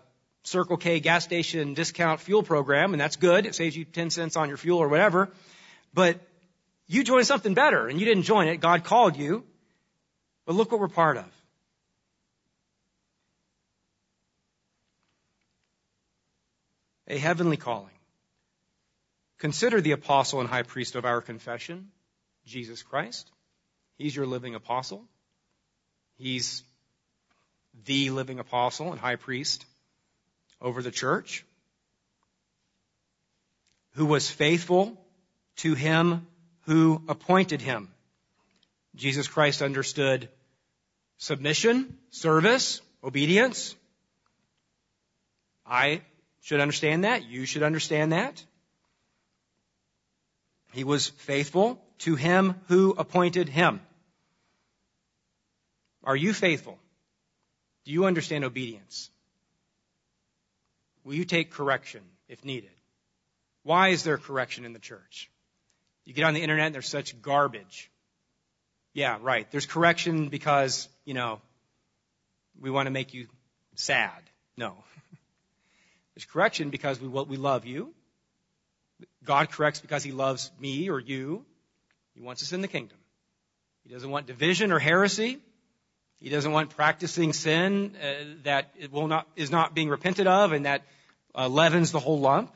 Circle 0.44 0.76
K 0.76 1.00
gas 1.00 1.24
station 1.24 1.74
discount 1.74 2.20
fuel 2.20 2.42
program, 2.42 2.94
and 2.94 3.00
that's 3.00 3.16
good. 3.16 3.46
It 3.46 3.54
saves 3.54 3.76
you 3.76 3.84
10 3.84 4.10
cents 4.10 4.36
on 4.36 4.48
your 4.48 4.56
fuel 4.56 4.78
or 4.78 4.88
whatever. 4.88 5.30
But 5.94 6.18
you 6.86 7.04
joined 7.04 7.26
something 7.26 7.54
better 7.54 7.86
and 7.86 8.00
you 8.00 8.06
didn't 8.06 8.24
join 8.24 8.48
it. 8.48 8.56
God 8.58 8.84
called 8.84 9.16
you. 9.16 9.44
But 10.44 10.54
look 10.54 10.72
what 10.72 10.80
we're 10.80 10.88
part 10.88 11.16
of. 11.16 11.24
a 17.12 17.18
heavenly 17.18 17.58
calling. 17.58 17.92
Consider 19.38 19.80
the 19.80 19.92
apostle 19.92 20.40
and 20.40 20.48
high 20.48 20.62
priest 20.62 20.94
of 20.94 21.04
our 21.04 21.20
confession, 21.20 21.88
Jesus 22.46 22.82
Christ. 22.82 23.30
He's 23.98 24.16
your 24.16 24.26
living 24.26 24.54
apostle. 24.54 25.04
He's 26.16 26.62
the 27.84 28.10
living 28.10 28.38
apostle 28.38 28.92
and 28.92 29.00
high 29.00 29.16
priest 29.16 29.66
over 30.62 30.80
the 30.82 30.90
church, 30.90 31.44
who 33.94 34.06
was 34.06 34.30
faithful 34.30 34.96
to 35.56 35.74
him 35.74 36.26
who 36.62 37.02
appointed 37.08 37.60
him. 37.60 37.88
Jesus 38.94 39.26
Christ 39.28 39.62
understood 39.62 40.28
submission, 41.18 41.98
service, 42.10 42.80
obedience. 43.02 43.74
I 45.66 46.02
should 46.42 46.60
understand 46.60 47.04
that. 47.04 47.24
You 47.24 47.44
should 47.44 47.62
understand 47.62 48.12
that. 48.12 48.42
He 50.72 50.84
was 50.84 51.08
faithful 51.08 51.82
to 51.98 52.16
him 52.16 52.54
who 52.68 52.94
appointed 52.96 53.48
him. 53.48 53.80
Are 56.04 56.16
you 56.16 56.32
faithful? 56.32 56.78
Do 57.84 57.92
you 57.92 58.06
understand 58.06 58.44
obedience? 58.44 59.10
Will 61.04 61.14
you 61.14 61.24
take 61.24 61.50
correction 61.50 62.02
if 62.28 62.44
needed? 62.44 62.70
Why 63.62 63.88
is 63.88 64.02
there 64.02 64.18
correction 64.18 64.64
in 64.64 64.72
the 64.72 64.78
church? 64.78 65.30
You 66.04 66.14
get 66.14 66.24
on 66.24 66.34
the 66.34 66.42
internet 66.42 66.66
and 66.66 66.74
there's 66.74 66.88
such 66.88 67.20
garbage. 67.22 67.90
Yeah, 68.92 69.18
right. 69.20 69.50
There's 69.50 69.66
correction 69.66 70.28
because, 70.28 70.88
you 71.04 71.14
know, 71.14 71.40
we 72.60 72.70
want 72.70 72.86
to 72.86 72.90
make 72.90 73.14
you 73.14 73.26
sad. 73.74 74.22
No. 74.56 74.74
There's 76.14 76.26
correction 76.26 76.68
because 76.68 77.00
we, 77.00 77.08
we 77.08 77.38
love 77.38 77.64
you. 77.64 77.94
God 79.24 79.50
corrects 79.50 79.80
because 79.80 80.02
he 80.02 80.12
loves 80.12 80.50
me 80.60 80.90
or 80.90 81.00
you. 81.00 81.44
He 82.14 82.20
wants 82.20 82.42
us 82.42 82.52
in 82.52 82.60
the 82.60 82.68
kingdom. 82.68 82.98
He 83.84 83.92
doesn't 83.92 84.10
want 84.10 84.26
division 84.26 84.72
or 84.72 84.78
heresy. 84.78 85.38
He 86.22 86.30
doesn't 86.30 86.52
want 86.52 86.70
practicing 86.70 87.32
sin 87.32 87.96
uh, 88.02 88.24
that 88.44 88.72
will 88.90 89.08
not, 89.08 89.26
is 89.36 89.50
not 89.50 89.74
being 89.74 89.88
repented 89.88 90.26
of 90.26 90.52
and 90.52 90.66
that 90.66 90.82
uh, 91.34 91.48
leavens 91.48 91.92
the 91.92 92.00
whole 92.00 92.20
lump. 92.20 92.52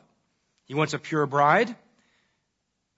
He 0.64 0.74
wants 0.74 0.94
a 0.94 0.98
pure 0.98 1.26
bride. 1.26 1.74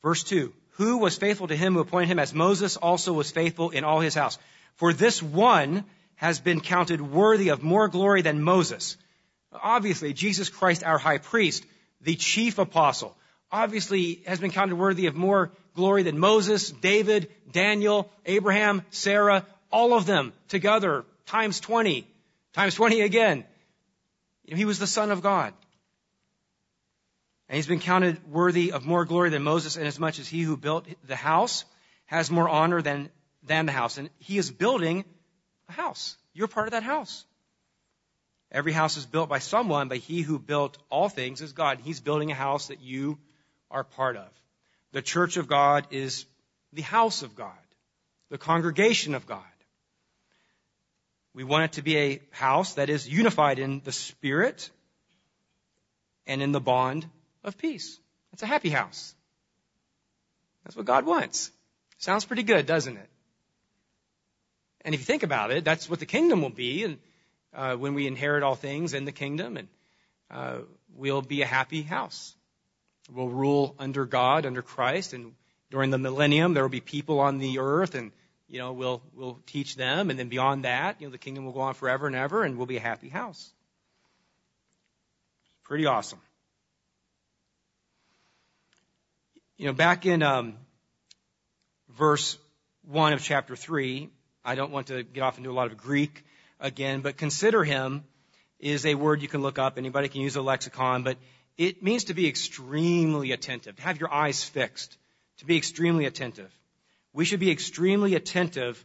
Verse 0.03 0.23
2. 0.25 0.53
Who 0.73 0.99
was 0.99 1.17
faithful 1.17 1.49
to 1.49 1.57
him 1.57 1.75
who 1.75 1.81
appointed 1.81 2.09
him 2.09 2.19
as 2.21 2.33
Moses 2.33 2.77
also 2.77 3.13
was 3.13 3.31
faithful 3.31 3.71
in 3.71 3.83
all 3.83 4.01
his 4.01 4.15
house? 4.15 4.39
For 4.77 4.93
this 4.93 5.21
one 5.23 5.85
has 6.15 6.39
been 6.39 6.61
counted 6.61 7.01
worthy 7.01 7.49
of 7.49 7.63
more 7.63 7.89
glory 7.89 8.23
than 8.23 8.43
Moses 8.43 8.97
Obviously, 9.53 10.13
Jesus 10.13 10.49
Christ, 10.49 10.85
our 10.85 10.99
high 10.99 11.19
priest, 11.19 11.65
the 12.03 12.17
chief 12.17 12.59
apostle, 12.59 13.17
obviously 13.51 14.23
has 14.27 14.41
been 14.41 14.51
counted 14.51 14.77
worthy 14.77 15.07
of 15.07 15.15
more 15.15 15.51
glory 15.75 16.03
than 16.03 16.19
Moses, 16.19 16.71
David, 16.71 17.31
Daniel, 17.51 18.11
Abraham, 18.27 18.83
Sarah, 18.91 19.47
all 19.71 19.95
of 19.95 20.07
them 20.07 20.33
together, 20.49 21.05
times 21.27 21.61
20, 21.61 22.07
times 22.53 22.75
20 22.75 23.01
again. 23.03 23.45
He 24.45 24.65
was 24.65 24.79
the 24.79 24.87
son 24.87 25.11
of 25.11 25.23
God. 25.23 25.53
And 27.49 27.57
he's 27.57 27.67
been 27.67 27.81
counted 27.81 28.31
worthy 28.31 28.73
of 28.73 28.85
more 28.85 29.05
glory 29.05 29.31
than 29.31 29.43
Moses 29.43 29.77
inasmuch 29.77 30.19
as 30.19 30.29
he 30.29 30.43
who 30.43 30.57
built 30.57 30.87
the 31.07 31.17
house 31.17 31.65
has 32.07 32.31
more 32.31 32.49
honor 32.49 32.83
than, 32.83 33.11
than 33.43 33.67
the 33.67 33.73
house. 33.73 33.99
And 33.99 34.11
he 34.19 34.39
is 34.39 34.51
building 34.51 35.05
a 35.69 35.73
house. 35.73 36.17
You're 36.35 36.49
part 36.49 36.69
of 36.69 36.73
that 36.73 36.83
house. 36.83 37.25
Every 38.51 38.73
house 38.73 38.97
is 38.97 39.05
built 39.05 39.29
by 39.29 39.41
someone, 39.41 39.89
but 39.89 39.99
he 39.99 40.23
who 40.23 40.39
built 40.39 40.79
all 40.89 41.09
things 41.09 41.43
is 41.43 41.53
God. 41.53 41.81
He's 41.83 42.01
building 42.01 42.31
a 42.31 42.35
house 42.35 42.69
that 42.69 42.81
you 42.81 43.19
are 43.71 43.85
part 43.85 44.17
of. 44.17 44.29
The 44.93 45.03
church 45.03 45.37
of 45.37 45.49
God 45.49 45.87
is 45.91 46.25
the 46.73 46.83
house 46.83 47.23
of 47.23 47.35
God, 47.35 47.53
the 48.31 48.39
congregation 48.39 49.15
of 49.15 49.27
God. 49.27 49.43
We 51.39 51.45
want 51.45 51.67
it 51.67 51.73
to 51.75 51.83
be 51.83 51.97
a 51.99 52.21
house 52.33 52.75
that 52.75 52.91
is 52.91 53.09
unified 53.09 53.61
in 53.61 53.81
the 53.85 53.93
Spirit 53.93 54.71
and 56.27 56.43
in 56.43 56.51
the 56.51 56.59
bond 56.59 57.07
of 57.45 57.57
peace. 57.57 58.01
It's 58.33 58.43
a 58.43 58.47
happy 58.47 58.71
house. 58.71 59.15
That's 60.65 60.75
what 60.75 60.85
God 60.85 61.07
wants. 61.07 61.53
Sounds 61.99 62.25
pretty 62.25 62.43
good, 62.43 62.67
doesn't 62.67 62.97
it? 62.97 63.09
And 64.81 64.97
if 64.97 65.01
you 65.01 65.05
think 65.05 65.23
about 65.23 65.53
it, 65.53 65.65
that's 65.65 65.89
what 65.89 66.01
the 66.01 66.07
kingdom 66.07 66.43
will 66.43 66.51
be. 66.51 66.83
And 66.83 66.99
uh, 67.55 67.77
when 67.77 67.95
we 67.95 68.09
inherit 68.09 68.43
all 68.43 68.57
things 68.57 68.93
in 68.93 69.05
the 69.05 69.13
kingdom, 69.13 69.59
and 69.59 69.69
uh, 70.33 70.59
we'll 70.97 71.23
be 71.23 71.43
a 71.43 71.47
happy 71.47 71.83
house. 71.83 72.35
We'll 73.13 73.29
rule 73.29 73.77
under 73.79 74.07
God, 74.07 74.45
under 74.45 74.63
Christ, 74.63 75.13
and 75.13 75.35
during 75.71 75.91
the 75.91 75.99
millennium 75.99 76.55
there 76.55 76.65
will 76.65 76.69
be 76.69 76.81
people 76.81 77.21
on 77.21 77.39
the 77.39 77.61
earth, 77.61 77.95
and 77.95 78.11
you 78.49 78.59
know 78.59 78.73
we'll 78.73 79.03
we'll 79.15 79.39
teach 79.47 79.77
them, 79.77 80.11
and 80.11 80.19
then 80.19 80.29
beyond 80.29 80.65
that, 80.65 81.01
you 81.01 81.07
know 81.07 81.11
the 81.11 81.19
kingdom 81.19 81.45
will 81.45 81.53
go 81.53 81.61
on 81.61 81.75
forever 81.75 82.07
and 82.07 82.17
ever, 82.17 82.43
and 82.43 82.57
we'll 82.57 82.67
be 82.67 82.77
a 82.77 82.81
happy 82.81 83.09
house. 83.09 83.39
It's 85.43 85.65
Pretty 85.65 85.87
awesome. 85.87 86.21
You 89.57 89.67
know, 89.67 89.73
back 89.73 90.07
in 90.07 90.23
um, 90.23 90.55
verse 91.97 92.39
one 92.87 93.13
of 93.13 93.23
chapter 93.23 93.57
three, 93.57 94.09
I 94.45 94.55
don't 94.55 94.71
want 94.71 94.87
to 94.87 95.03
get 95.03 95.23
off 95.23 95.37
into 95.37 95.51
a 95.51 95.53
lot 95.53 95.67
of 95.67 95.77
Greek 95.77 96.25
again, 96.59 97.01
but 97.01 97.17
consider 97.17 97.65
him 97.65 98.05
is 98.59 98.87
a 98.87 98.95
word 98.95 99.21
you 99.23 99.29
can 99.29 99.43
look 99.43 99.59
up. 99.59 99.79
Anybody 99.79 100.09
can 100.09 100.21
use 100.21 100.37
a 100.37 100.43
lexicon, 100.43 101.03
but 101.03 101.19
it 101.57 101.83
means 101.83 102.05
to 102.05 102.15
be 102.15 102.29
extremely 102.29 103.33
attentive, 103.33 103.77
to 103.77 103.83
have 103.83 104.01
your 104.01 104.13
eyes 104.13 104.43
fixed, 104.43 104.97
to 105.39 105.45
be 105.45 105.57
extremely 105.57 106.07
attentive. 106.07 106.53
We 107.13 107.25
should 107.25 107.41
be 107.41 107.51
extremely 107.51 108.15
attentive, 108.15 108.85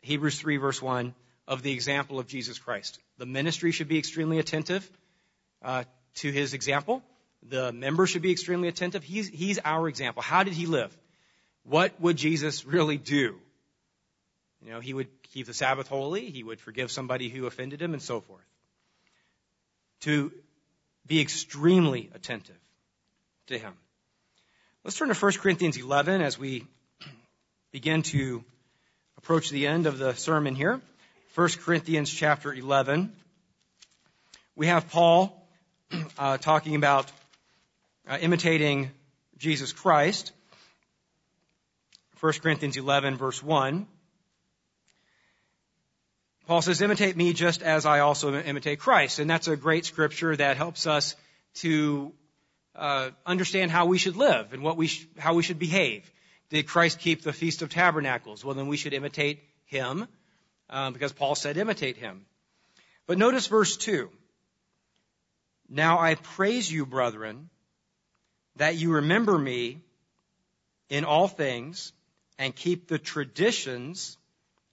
Hebrews 0.00 0.38
3 0.38 0.56
verse 0.58 0.82
1, 0.82 1.14
of 1.46 1.62
the 1.62 1.72
example 1.72 2.18
of 2.18 2.26
Jesus 2.26 2.58
Christ. 2.58 2.98
The 3.18 3.26
ministry 3.26 3.70
should 3.72 3.88
be 3.88 3.98
extremely 3.98 4.38
attentive 4.38 4.88
uh, 5.62 5.84
to 6.16 6.30
his 6.30 6.54
example. 6.54 7.02
The 7.42 7.72
members 7.72 8.10
should 8.10 8.22
be 8.22 8.32
extremely 8.32 8.68
attentive. 8.68 9.04
He's, 9.04 9.28
he's 9.28 9.58
our 9.64 9.88
example. 9.88 10.22
How 10.22 10.42
did 10.42 10.54
he 10.54 10.66
live? 10.66 10.96
What 11.64 11.98
would 12.00 12.16
Jesus 12.16 12.64
really 12.64 12.96
do? 12.96 13.38
You 14.62 14.70
know, 14.70 14.80
he 14.80 14.94
would 14.94 15.08
keep 15.32 15.46
the 15.46 15.54
Sabbath 15.54 15.88
holy, 15.88 16.30
he 16.30 16.42
would 16.42 16.60
forgive 16.60 16.90
somebody 16.90 17.28
who 17.28 17.46
offended 17.46 17.82
him, 17.82 17.92
and 17.92 18.02
so 18.02 18.20
forth. 18.20 18.44
To 20.02 20.32
be 21.06 21.20
extremely 21.20 22.10
attentive 22.14 22.56
to 23.48 23.58
him. 23.58 23.74
Let's 24.82 24.96
turn 24.96 25.08
to 25.08 25.14
1 25.14 25.32
Corinthians 25.32 25.76
11 25.76 26.22
as 26.22 26.38
we 26.38 26.66
begin 27.74 28.02
to 28.02 28.44
approach 29.18 29.50
the 29.50 29.66
end 29.66 29.86
of 29.86 29.98
the 29.98 30.14
sermon 30.14 30.54
here. 30.54 30.80
1 31.34 31.48
Corinthians 31.64 32.08
chapter 32.08 32.54
11. 32.54 33.12
We 34.54 34.68
have 34.68 34.88
Paul 34.90 35.44
uh, 36.16 36.38
talking 36.38 36.76
about 36.76 37.10
uh, 38.08 38.16
imitating 38.20 38.92
Jesus 39.38 39.72
Christ. 39.72 40.30
1 42.20 42.34
Corinthians 42.34 42.76
11 42.76 43.16
verse 43.16 43.42
1. 43.42 43.88
Paul 46.46 46.62
says, 46.62 46.80
imitate 46.80 47.16
me 47.16 47.32
just 47.32 47.60
as 47.60 47.86
I 47.86 48.00
also 48.00 48.40
imitate 48.40 48.78
Christ. 48.78 49.18
And 49.18 49.28
that's 49.28 49.48
a 49.48 49.56
great 49.56 49.84
scripture 49.84 50.36
that 50.36 50.56
helps 50.56 50.86
us 50.86 51.16
to 51.54 52.12
uh, 52.76 53.10
understand 53.26 53.72
how 53.72 53.86
we 53.86 53.98
should 53.98 54.14
live 54.14 54.52
and 54.52 54.62
what 54.62 54.76
we 54.76 54.86
sh- 54.86 55.08
how 55.18 55.34
we 55.34 55.42
should 55.42 55.58
behave. 55.58 56.08
Did 56.54 56.68
Christ 56.68 57.00
keep 57.00 57.22
the 57.22 57.32
Feast 57.32 57.62
of 57.62 57.68
Tabernacles? 57.68 58.44
Well, 58.44 58.54
then 58.54 58.68
we 58.68 58.76
should 58.76 58.92
imitate 58.92 59.42
him 59.64 60.06
um, 60.70 60.92
because 60.92 61.12
Paul 61.12 61.34
said 61.34 61.56
imitate 61.56 61.96
him. 61.96 62.26
But 63.08 63.18
notice 63.18 63.48
verse 63.48 63.76
2. 63.76 64.08
Now 65.68 65.98
I 65.98 66.14
praise 66.14 66.70
you, 66.70 66.86
brethren, 66.86 67.50
that 68.54 68.76
you 68.76 68.92
remember 68.92 69.36
me 69.36 69.80
in 70.88 71.04
all 71.04 71.26
things 71.26 71.92
and 72.38 72.54
keep 72.54 72.86
the 72.86 73.00
traditions 73.00 74.16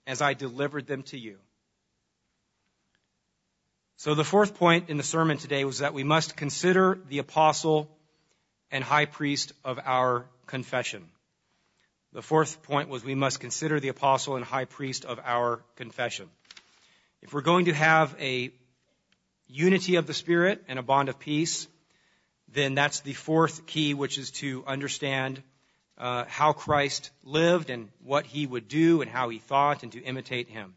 as 0.06 0.22
I 0.22 0.34
delivered 0.34 0.86
them 0.86 1.02
to 1.10 1.18
you. 1.18 1.36
So 3.96 4.14
the 4.14 4.22
fourth 4.22 4.54
point 4.54 4.88
in 4.88 4.98
the 4.98 5.02
sermon 5.02 5.36
today 5.36 5.64
was 5.64 5.80
that 5.80 5.94
we 5.94 6.04
must 6.04 6.36
consider 6.36 7.00
the 7.08 7.18
apostle 7.18 7.90
and 8.70 8.84
high 8.84 9.06
priest 9.06 9.52
of 9.64 9.80
our 9.84 10.26
confession. 10.46 11.08
The 12.12 12.22
fourth 12.22 12.62
point 12.62 12.90
was 12.90 13.02
we 13.02 13.14
must 13.14 13.40
consider 13.40 13.80
the 13.80 13.88
apostle 13.88 14.36
and 14.36 14.44
high 14.44 14.66
priest 14.66 15.06
of 15.06 15.18
our 15.24 15.62
confession. 15.76 16.28
If 17.22 17.32
we're 17.32 17.40
going 17.40 17.66
to 17.66 17.72
have 17.72 18.14
a 18.20 18.50
unity 19.46 19.96
of 19.96 20.06
the 20.06 20.12
Spirit 20.12 20.62
and 20.68 20.78
a 20.78 20.82
bond 20.82 21.08
of 21.08 21.18
peace, 21.18 21.66
then 22.48 22.74
that's 22.74 23.00
the 23.00 23.14
fourth 23.14 23.64
key, 23.64 23.94
which 23.94 24.18
is 24.18 24.30
to 24.32 24.62
understand 24.66 25.42
uh, 25.96 26.24
how 26.28 26.52
Christ 26.52 27.10
lived 27.24 27.70
and 27.70 27.88
what 28.04 28.26
he 28.26 28.46
would 28.46 28.68
do 28.68 29.00
and 29.00 29.10
how 29.10 29.30
he 29.30 29.38
thought 29.38 29.82
and 29.82 29.92
to 29.92 30.02
imitate 30.02 30.48
him. 30.48 30.74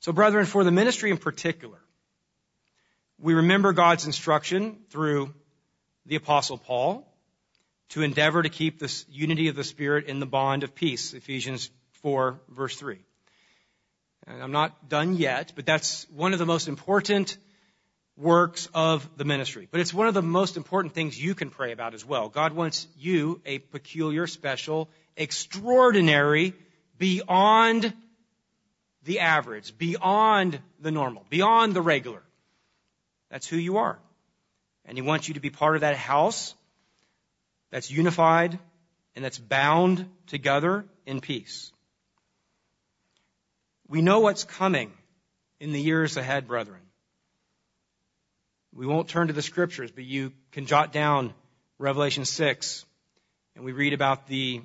So, 0.00 0.12
brethren, 0.12 0.44
for 0.44 0.62
the 0.62 0.70
ministry 0.70 1.10
in 1.10 1.16
particular, 1.16 1.78
we 3.18 3.32
remember 3.32 3.72
God's 3.72 4.04
instruction 4.04 4.76
through 4.90 5.32
the 6.04 6.16
Apostle 6.16 6.58
Paul 6.58 7.10
to 7.90 8.02
endeavor 8.02 8.42
to 8.42 8.48
keep 8.48 8.78
this 8.78 9.04
unity 9.10 9.48
of 9.48 9.56
the 9.56 9.64
Spirit 9.64 10.06
in 10.06 10.20
the 10.20 10.26
bond 10.26 10.62
of 10.62 10.74
peace, 10.74 11.14
Ephesians 11.14 11.70
4, 12.02 12.40
verse 12.48 12.76
3. 12.76 12.98
And 14.26 14.42
I'm 14.42 14.52
not 14.52 14.88
done 14.88 15.16
yet, 15.16 15.52
but 15.54 15.66
that's 15.66 16.06
one 16.10 16.32
of 16.32 16.38
the 16.38 16.46
most 16.46 16.68
important 16.68 17.36
works 18.16 18.68
of 18.74 19.08
the 19.16 19.24
ministry. 19.24 19.68
But 19.70 19.80
it's 19.80 19.92
one 19.92 20.06
of 20.06 20.14
the 20.14 20.22
most 20.22 20.56
important 20.56 20.94
things 20.94 21.20
you 21.20 21.34
can 21.34 21.50
pray 21.50 21.72
about 21.72 21.94
as 21.94 22.04
well. 22.04 22.28
God 22.28 22.52
wants 22.52 22.86
you 22.96 23.40
a 23.44 23.58
peculiar, 23.58 24.26
special, 24.26 24.88
extraordinary, 25.16 26.54
beyond 26.98 27.92
the 29.02 29.20
average, 29.20 29.76
beyond 29.76 30.58
the 30.80 30.90
normal, 30.90 31.26
beyond 31.28 31.74
the 31.74 31.82
regular. 31.82 32.22
That's 33.30 33.46
who 33.46 33.56
you 33.56 33.78
are. 33.78 33.98
And 34.86 34.96
He 34.96 35.02
wants 35.02 35.28
you 35.28 35.34
to 35.34 35.40
be 35.40 35.50
part 35.50 35.74
of 35.74 35.80
that 35.82 35.96
house 35.96 36.54
that's 37.74 37.90
unified 37.90 38.56
and 39.16 39.24
that's 39.24 39.36
bound 39.36 40.08
together 40.28 40.84
in 41.06 41.20
peace. 41.20 41.72
We 43.88 44.00
know 44.00 44.20
what's 44.20 44.44
coming 44.44 44.92
in 45.58 45.72
the 45.72 45.80
years 45.80 46.16
ahead, 46.16 46.46
brethren. 46.46 46.82
We 48.72 48.86
won't 48.86 49.08
turn 49.08 49.26
to 49.26 49.32
the 49.32 49.42
scriptures, 49.42 49.90
but 49.90 50.04
you 50.04 50.32
can 50.52 50.66
jot 50.66 50.92
down 50.92 51.34
Revelation 51.80 52.24
6, 52.24 52.84
and 53.56 53.64
we 53.64 53.72
read 53.72 53.92
about 53.92 54.28
the 54.28 54.62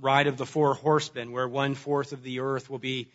ride 0.00 0.28
of 0.28 0.36
the 0.36 0.46
four 0.46 0.74
horsemen, 0.74 1.32
where 1.32 1.48
one 1.48 1.74
fourth 1.74 2.12
of 2.12 2.22
the 2.22 2.38
earth 2.38 2.70
will 2.70 2.78
be 2.78 3.08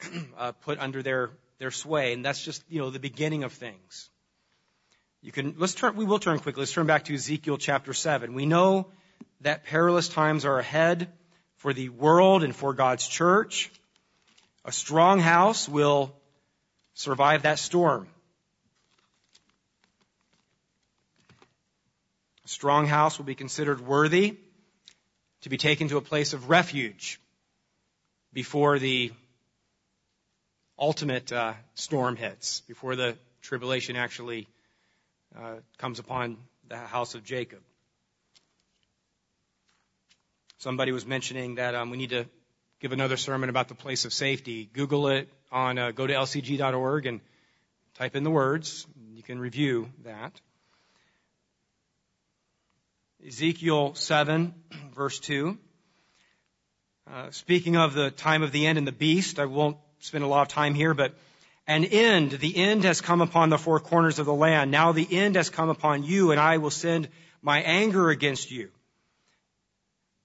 uh, 0.38 0.52
put 0.52 0.78
under 0.78 1.02
their, 1.02 1.30
their 1.58 1.72
sway. 1.72 2.12
And 2.12 2.24
that's 2.24 2.44
just, 2.44 2.62
you 2.68 2.78
know, 2.78 2.90
the 2.90 3.00
beginning 3.00 3.42
of 3.42 3.52
things. 3.52 4.10
You 5.22 5.32
can, 5.32 5.54
let's 5.58 5.74
turn, 5.74 5.96
we 5.96 6.06
will 6.06 6.18
turn 6.18 6.38
quickly. 6.38 6.62
Let's 6.62 6.72
turn 6.72 6.86
back 6.86 7.04
to 7.04 7.14
Ezekiel 7.14 7.58
chapter 7.58 7.92
7. 7.92 8.32
We 8.32 8.46
know 8.46 8.86
that 9.42 9.64
perilous 9.64 10.08
times 10.08 10.46
are 10.46 10.58
ahead 10.58 11.12
for 11.56 11.74
the 11.74 11.90
world 11.90 12.42
and 12.42 12.56
for 12.56 12.72
God's 12.72 13.06
church. 13.06 13.70
A 14.64 14.72
strong 14.72 15.20
house 15.20 15.68
will 15.68 16.14
survive 16.94 17.42
that 17.42 17.58
storm. 17.58 18.08
A 22.46 22.48
strong 22.48 22.86
house 22.86 23.18
will 23.18 23.26
be 23.26 23.34
considered 23.34 23.86
worthy 23.86 24.38
to 25.42 25.50
be 25.50 25.58
taken 25.58 25.88
to 25.88 25.98
a 25.98 26.02
place 26.02 26.32
of 26.32 26.48
refuge 26.48 27.20
before 28.32 28.78
the 28.78 29.12
ultimate 30.78 31.30
uh, 31.30 31.52
storm 31.74 32.16
hits, 32.16 32.62
before 32.62 32.96
the 32.96 33.18
tribulation 33.42 33.96
actually 33.96 34.48
uh, 35.38 35.56
comes 35.78 35.98
upon 35.98 36.36
the 36.68 36.76
house 36.76 37.14
of 37.14 37.24
Jacob. 37.24 37.60
Somebody 40.58 40.92
was 40.92 41.06
mentioning 41.06 41.54
that 41.56 41.74
um, 41.74 41.90
we 41.90 41.96
need 41.96 42.10
to 42.10 42.26
give 42.80 42.92
another 42.92 43.16
sermon 43.16 43.48
about 43.48 43.68
the 43.68 43.74
place 43.74 44.04
of 44.04 44.12
safety. 44.12 44.68
Google 44.72 45.08
it 45.08 45.28
on, 45.50 45.78
uh, 45.78 45.90
go 45.90 46.06
to 46.06 46.12
lcg.org 46.12 47.06
and 47.06 47.20
type 47.94 48.16
in 48.16 48.24
the 48.24 48.30
words. 48.30 48.86
You 49.12 49.22
can 49.22 49.38
review 49.38 49.90
that. 50.04 50.40
Ezekiel 53.26 53.94
7, 53.94 54.54
verse 54.94 55.18
2. 55.20 55.58
Uh, 57.10 57.30
speaking 57.30 57.76
of 57.76 57.94
the 57.94 58.10
time 58.10 58.42
of 58.42 58.52
the 58.52 58.66
end 58.66 58.78
and 58.78 58.86
the 58.86 58.92
beast, 58.92 59.38
I 59.38 59.46
won't 59.46 59.76
spend 59.98 60.24
a 60.24 60.26
lot 60.26 60.42
of 60.42 60.48
time 60.48 60.74
here, 60.74 60.94
but 60.94 61.14
an 61.70 61.84
end, 61.84 62.32
the 62.32 62.56
end 62.56 62.82
has 62.82 63.00
come 63.00 63.20
upon 63.20 63.48
the 63.48 63.56
four 63.56 63.78
corners 63.78 64.18
of 64.18 64.26
the 64.26 64.34
land. 64.34 64.72
Now 64.72 64.90
the 64.90 65.06
end 65.08 65.36
has 65.36 65.50
come 65.50 65.68
upon 65.68 66.02
you, 66.02 66.32
and 66.32 66.40
I 66.40 66.56
will 66.56 66.70
send 66.70 67.08
my 67.42 67.60
anger 67.60 68.10
against 68.10 68.50
you. 68.50 68.70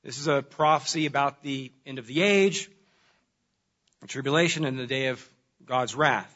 This 0.04 0.18
is 0.18 0.28
a 0.28 0.42
prophecy 0.42 1.06
about 1.06 1.44
the 1.44 1.72
end 1.86 2.00
of 2.00 2.08
the 2.08 2.24
age, 2.24 2.68
the 4.02 4.08
tribulation, 4.08 4.66
and 4.66 4.80
the 4.80 4.88
day 4.88 5.08
of 5.10 5.30
God's 5.64 5.94
wrath. 5.94 6.36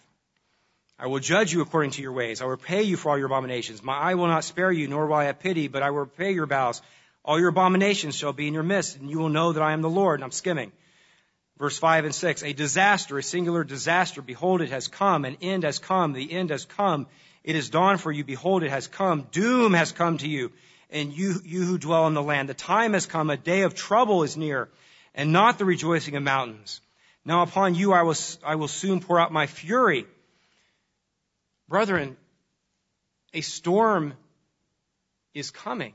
I 0.99 1.07
will 1.07 1.19
judge 1.19 1.51
you 1.51 1.61
according 1.61 1.91
to 1.91 2.03
your 2.03 2.11
ways. 2.11 2.39
I 2.39 2.43
will 2.43 2.51
repay 2.51 2.83
you 2.83 2.95
for 2.95 3.09
all 3.09 3.17
your 3.17 3.25
abominations. 3.25 3.81
My 3.81 3.97
eye 3.97 4.13
will 4.13 4.27
not 4.27 4.43
spare 4.43 4.71
you, 4.71 4.87
nor 4.87 5.07
will 5.07 5.15
I 5.15 5.23
have 5.23 5.39
pity, 5.39 5.69
but 5.69 5.81
I 5.81 5.89
will 5.89 6.01
repay 6.01 6.33
your 6.33 6.45
vows. 6.45 6.83
All 7.25 7.39
your 7.39 7.49
abominations 7.49 8.15
shall 8.15 8.33
be 8.33 8.47
in 8.47 8.53
your 8.53 8.61
midst, 8.61 8.97
and 8.97 9.09
you 9.09 9.17
will 9.17 9.29
know 9.29 9.53
that 9.53 9.63
I 9.63 9.71
am 9.71 9.81
the 9.81 9.89
Lord. 9.89 10.19
And 10.19 10.23
I'm 10.23 10.31
skimming. 10.31 10.71
Verse 11.59 11.77
5 11.77 12.05
and 12.05 12.15
6, 12.15 12.43
a 12.43 12.53
disaster, 12.53 13.17
a 13.17 13.23
singular 13.23 13.65
disaster. 13.65 14.21
Behold, 14.21 14.61
it 14.61 14.69
has 14.69 14.87
come. 14.87 15.25
An 15.25 15.37
end 15.41 15.63
has 15.63 15.77
come. 15.77 16.13
The 16.13 16.31
end 16.31 16.51
has 16.51 16.63
come. 16.63 17.05
It 17.43 17.57
is 17.57 17.69
dawn 17.69 17.97
for 17.97 18.11
you. 18.13 18.23
Behold, 18.23 18.63
it 18.63 18.69
has 18.69 18.87
come. 18.87 19.27
Doom 19.31 19.73
has 19.73 19.91
come 19.91 20.17
to 20.19 20.27
you. 20.27 20.53
And 20.89 21.11
you, 21.11 21.41
you 21.43 21.63
who 21.63 21.77
dwell 21.77 22.07
in 22.07 22.13
the 22.13 22.23
land, 22.23 22.47
the 22.47 22.53
time 22.53 22.93
has 22.93 23.05
come. 23.05 23.29
A 23.29 23.35
day 23.35 23.63
of 23.63 23.75
trouble 23.75 24.23
is 24.23 24.37
near 24.37 24.69
and 25.13 25.33
not 25.33 25.57
the 25.57 25.65
rejoicing 25.65 26.15
of 26.15 26.23
mountains. 26.23 26.79
Now 27.25 27.43
upon 27.43 27.75
you 27.75 27.91
I 27.91 28.03
will, 28.03 28.15
I 28.43 28.55
will 28.55 28.69
soon 28.69 29.01
pour 29.01 29.19
out 29.19 29.33
my 29.33 29.45
fury. 29.45 30.05
Brethren, 31.67 32.15
a 33.33 33.41
storm 33.41 34.13
is 35.33 35.51
coming. 35.51 35.93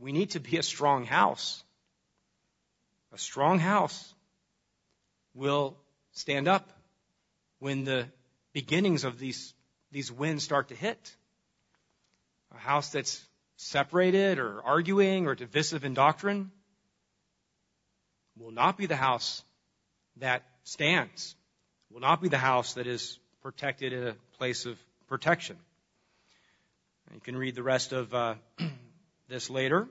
We 0.00 0.10
need 0.10 0.30
to 0.30 0.40
be 0.40 0.56
a 0.56 0.62
strong 0.62 1.06
house. 1.06 1.62
A 3.12 3.18
strong 3.18 3.60
house 3.60 4.14
will 5.34 5.76
stand 6.12 6.48
up 6.48 6.70
when 7.58 7.84
the 7.84 8.06
beginnings 8.52 9.04
of 9.04 9.18
these, 9.18 9.54
these 9.92 10.10
winds 10.10 10.44
start 10.44 10.68
to 10.68 10.74
hit. 10.74 11.16
A 12.54 12.58
house 12.58 12.90
that's 12.90 13.24
separated 13.56 14.38
or 14.38 14.62
arguing 14.62 15.26
or 15.26 15.34
divisive 15.34 15.84
in 15.84 15.94
doctrine 15.94 16.50
will 18.38 18.50
not 18.50 18.76
be 18.76 18.86
the 18.86 18.96
house 18.96 19.42
that 20.16 20.42
stands, 20.64 21.36
will 21.90 22.00
not 22.00 22.22
be 22.22 22.28
the 22.28 22.38
house 22.38 22.74
that 22.74 22.86
is 22.86 23.18
protected 23.42 23.92
in 23.92 24.08
a 24.08 24.14
place 24.38 24.66
of 24.66 24.78
protection. 25.08 25.56
You 27.14 27.20
can 27.20 27.36
read 27.36 27.54
the 27.54 27.62
rest 27.62 27.92
of 27.92 28.14
uh, 28.14 28.34
this 29.28 29.50
later. 29.50 29.88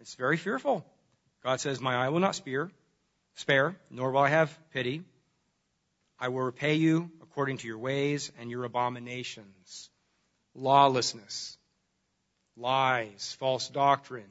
It's 0.00 0.14
very 0.14 0.36
fearful. 0.36 0.84
God 1.42 1.60
says, 1.60 1.80
My 1.80 1.94
eye 1.94 2.10
will 2.10 2.20
not 2.20 2.34
spear, 2.34 2.70
spare, 3.34 3.76
nor 3.90 4.10
will 4.12 4.20
I 4.20 4.28
have 4.28 4.56
pity. 4.72 5.02
I 6.18 6.28
will 6.28 6.42
repay 6.42 6.74
you 6.74 7.10
according 7.22 7.58
to 7.58 7.66
your 7.66 7.78
ways 7.78 8.30
and 8.38 8.50
your 8.50 8.64
abominations. 8.64 9.90
Lawlessness, 10.54 11.56
lies, 12.56 13.36
false 13.38 13.68
doctrine, 13.68 14.30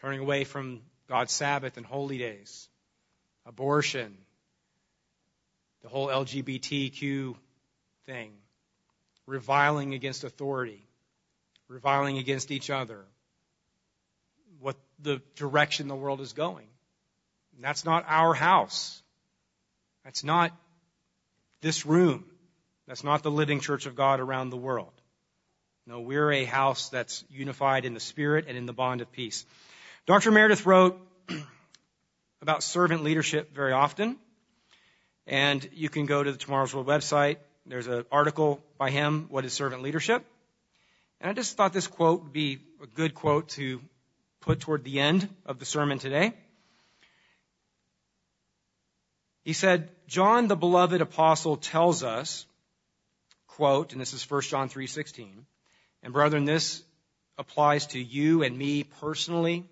turning 0.00 0.20
away 0.20 0.44
from 0.44 0.82
God's 1.08 1.32
Sabbath 1.32 1.76
and 1.76 1.86
holy 1.86 2.18
days, 2.18 2.68
abortion, 3.46 4.16
the 5.82 5.88
whole 5.88 6.08
LGBTQ 6.08 7.34
thing, 8.06 8.32
reviling 9.26 9.94
against 9.94 10.24
authority, 10.24 10.86
reviling 11.68 12.18
against 12.18 12.50
each 12.50 12.68
other, 12.68 13.04
what 14.60 14.76
the 14.98 15.22
direction 15.36 15.88
the 15.88 15.94
world 15.94 16.20
is 16.20 16.32
going. 16.32 16.66
That's 17.60 17.84
not 17.84 18.04
our 18.06 18.34
house. 18.34 19.02
That's 20.04 20.22
not 20.24 20.52
this 21.60 21.84
room. 21.84 22.24
That's 22.86 23.04
not 23.04 23.22
the 23.22 23.30
living 23.30 23.60
church 23.60 23.86
of 23.86 23.94
God 23.94 24.20
around 24.20 24.50
the 24.50 24.56
world. 24.56 24.92
No, 25.86 26.00
we're 26.00 26.30
a 26.30 26.44
house 26.44 26.88
that's 26.90 27.24
unified 27.30 27.84
in 27.84 27.94
the 27.94 28.00
spirit 28.00 28.44
and 28.48 28.56
in 28.56 28.66
the 28.66 28.72
bond 28.72 29.00
of 29.00 29.10
peace. 29.10 29.44
Dr. 30.06 30.30
Meredith 30.30 30.66
wrote 30.66 31.00
about 32.42 32.62
servant 32.62 33.02
leadership 33.02 33.54
very 33.54 33.72
often. 33.72 34.16
And 35.26 35.68
you 35.74 35.88
can 35.90 36.06
go 36.06 36.22
to 36.22 36.32
the 36.32 36.38
Tomorrow's 36.38 36.74
World 36.74 36.86
website. 36.86 37.36
There's 37.66 37.86
an 37.86 38.04
article 38.10 38.62
by 38.78 38.90
him, 38.90 39.26
What 39.28 39.44
is 39.44 39.52
Servant 39.52 39.82
Leadership? 39.82 40.24
And 41.20 41.30
I 41.30 41.34
just 41.34 41.56
thought 41.56 41.74
this 41.74 41.86
quote 41.86 42.22
would 42.22 42.32
be 42.32 42.60
a 42.82 42.86
good 42.86 43.14
quote 43.14 43.50
to 43.50 43.82
put 44.40 44.60
toward 44.60 44.84
the 44.84 45.00
end 45.00 45.28
of 45.44 45.58
the 45.58 45.66
sermon 45.66 45.98
today. 45.98 46.32
He 49.48 49.54
said, 49.54 49.88
John 50.06 50.46
the 50.46 50.56
beloved 50.56 51.00
apostle 51.00 51.56
tells 51.56 52.02
us, 52.02 52.44
quote, 53.46 53.92
and 53.92 54.00
this 54.00 54.12
is 54.12 54.30
1 54.30 54.42
John 54.42 54.68
3:16, 54.68 55.26
and 56.02 56.12
brethren, 56.12 56.44
this 56.44 56.82
applies 57.38 57.86
to 57.86 57.98
you 57.98 58.42
and 58.42 58.58
me 58.58 58.84
personally 58.84 59.64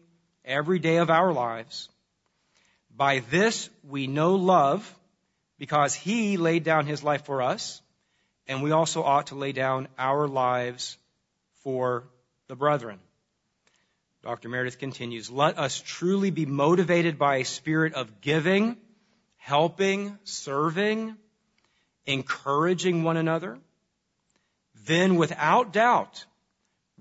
every 0.47 0.79
day 0.79 0.97
of 0.97 1.11
our 1.11 1.31
lives. 1.31 1.91
By 2.97 3.19
this 3.19 3.69
we 3.87 4.07
know 4.07 4.37
love 4.37 4.91
because 5.59 5.95
he 5.95 6.39
laid 6.39 6.65
down 6.65 6.87
his 6.87 7.03
life 7.03 7.27
for 7.27 7.43
us, 7.43 7.83
and 8.49 8.63
we 8.63 8.71
also 8.71 9.03
ought 9.03 9.27
to 9.27 9.35
lay 9.35 9.53
down 9.53 9.89
our 9.99 10.27
lives 10.27 10.97
for 11.65 12.05
the 12.49 12.57
brethren. 12.57 12.99
Dr. 14.23 14.49
Meredith 14.49 14.79
continues, 14.79 15.31
let 15.31 15.59
us 15.59 15.83
truly 15.85 16.31
be 16.31 16.47
motivated 16.47 17.19
by 17.19 17.37
a 17.37 17.45
spirit 17.45 17.93
of 17.93 18.23
giving, 18.23 18.79
helping, 19.47 20.19
serving, 20.25 21.17
encouraging 22.05 23.05
one 23.05 23.17
another. 23.17 23.57
Then 24.87 25.15
without 25.15 25.73
doubt, 25.73 26.25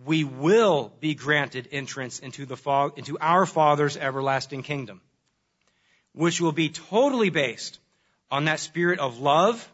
we 0.06 0.24
will 0.24 0.93
be 1.00 1.16
granted 1.16 1.68
entrance 1.72 2.20
into 2.20 2.46
the, 2.46 2.91
into 2.98 3.18
our 3.18 3.48
Father's 3.48 3.98
everlasting 3.98 4.62
kingdom, 4.62 5.02
which 6.14 6.39
will 6.39 6.52
be 6.52 6.70
totally 6.70 7.32
based 7.32 7.80
on 8.30 8.46
that 8.46 8.60
spirit 8.60 9.00
of 9.00 9.20
love, 9.20 9.68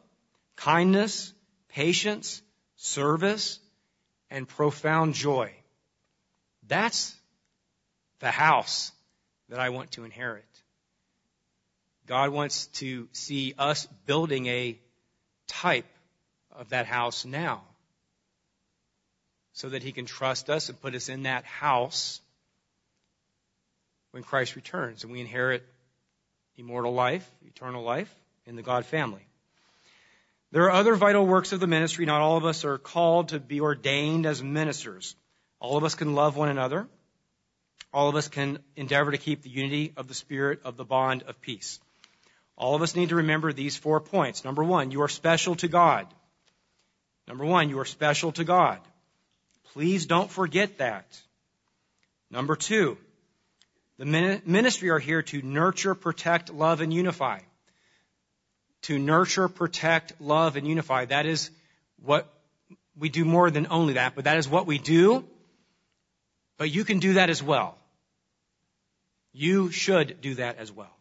kindness, 0.56 1.34
patience, 1.68 2.42
service, 2.78 3.60
and 4.30 4.48
profound 4.48 5.14
joy. 5.14 5.52
That's 6.70 7.14
the 8.20 8.32
house 8.32 8.94
that 9.50 9.60
I 9.60 9.72
want 9.72 9.92
to 9.92 10.06
inherit. 10.06 10.46
God 12.08 12.32
wants 12.32 12.68
to 12.68 13.08
see 13.12 13.54
us 13.58 13.88
building 14.06 14.48
a 14.48 14.78
type 15.48 15.86
of 16.52 16.70
that 16.70 16.86
house 16.86 17.26
now 17.26 17.62
so 19.54 19.70
that 19.70 19.84
he 19.84 19.92
can 19.92 20.06
trust 20.06 20.50
us 20.50 20.70
and 20.70 20.82
put 20.82 20.96
us 20.96 21.10
in 21.10 21.24
that 21.24 21.46
house 21.46 22.22
when 24.12 24.24
Christ 24.24 24.56
returns 24.56 25.04
and 25.04 25.12
we 25.12 25.22
inherit 25.22 25.64
immortal 26.58 26.94
life, 26.94 27.30
eternal 27.46 27.84
life 27.84 28.14
in 28.46 28.56
the 28.56 28.62
God 28.62 28.86
family. 28.86 29.26
There 30.52 30.64
are 30.64 30.72
other 30.72 30.96
vital 30.96 31.26
works 31.26 31.54
of 31.54 31.62
the 31.62 31.68
ministry. 31.68 32.06
Not 32.06 32.22
all 32.22 32.38
of 32.38 32.46
us 32.46 32.66
are 32.66 32.78
called 32.78 33.30
to 33.30 33.40
be 33.40 33.62
ordained 33.62 34.26
as 34.26 34.44
ministers. 34.44 35.16
All 35.60 35.78
of 35.78 35.84
us 35.84 35.96
can 35.96 36.14
love 36.14 36.36
one 36.36 36.50
another. 36.50 36.88
All 37.94 38.10
of 38.10 38.16
us 38.16 38.28
can 38.28 38.60
endeavor 38.76 39.12
to 39.12 39.18
keep 39.18 39.44
the 39.44 39.50
unity 39.50 39.94
of 39.96 40.08
the 40.08 40.14
Spirit 40.14 40.62
of 40.66 40.76
the 40.76 40.86
bond 40.86 41.24
of 41.24 41.40
peace. 41.40 41.80
All 42.58 42.76
of 42.76 42.82
us 42.82 42.96
need 42.96 43.10
to 43.10 43.16
remember 43.16 43.54
these 43.54 43.76
four 43.76 44.00
points. 44.00 44.44
Number 44.44 44.64
one, 44.64 44.92
you 44.92 45.02
are 45.02 45.08
special 45.08 45.56
to 45.56 45.68
God. 45.68 46.08
Number 47.28 47.46
one, 47.46 47.70
you 47.70 47.80
are 47.80 47.86
special 47.86 48.32
to 48.34 48.44
God. 48.44 48.80
Please 49.74 50.06
don't 50.06 50.30
forget 50.30 50.78
that. 50.78 51.06
Number 52.30 52.56
two, 52.56 52.98
the 53.98 54.06
ministry 54.46 54.90
are 54.90 55.00
here 55.00 55.22
to 55.22 55.42
nurture, 55.42 55.96
protect, 55.96 56.52
love, 56.54 56.82
and 56.82 56.94
unify. 56.94 57.40
To 58.84 58.98
nurture, 59.00 59.48
protect, 59.48 60.20
love, 60.20 60.56
and 60.56 60.68
unify. 60.68 61.06
That 61.06 61.26
is 61.26 61.52
what 62.02 62.28
we 62.98 63.10
do 63.10 63.26
more 63.26 63.52
than 63.52 63.68
only 63.70 63.94
that, 63.94 64.16
but 64.16 64.26
that 64.26 64.38
is 64.38 64.50
what 64.50 64.66
we 64.66 64.78
do. 64.78 65.24
But 66.58 66.70
you 66.72 66.84
can 66.84 67.00
do 67.00 67.14
that 67.14 67.30
as 67.30 67.42
well. 67.42 67.78
You 69.34 69.72
should 69.72 70.20
do 70.22 70.36
that 70.36 70.58
as 70.58 70.72
well. 70.72 70.96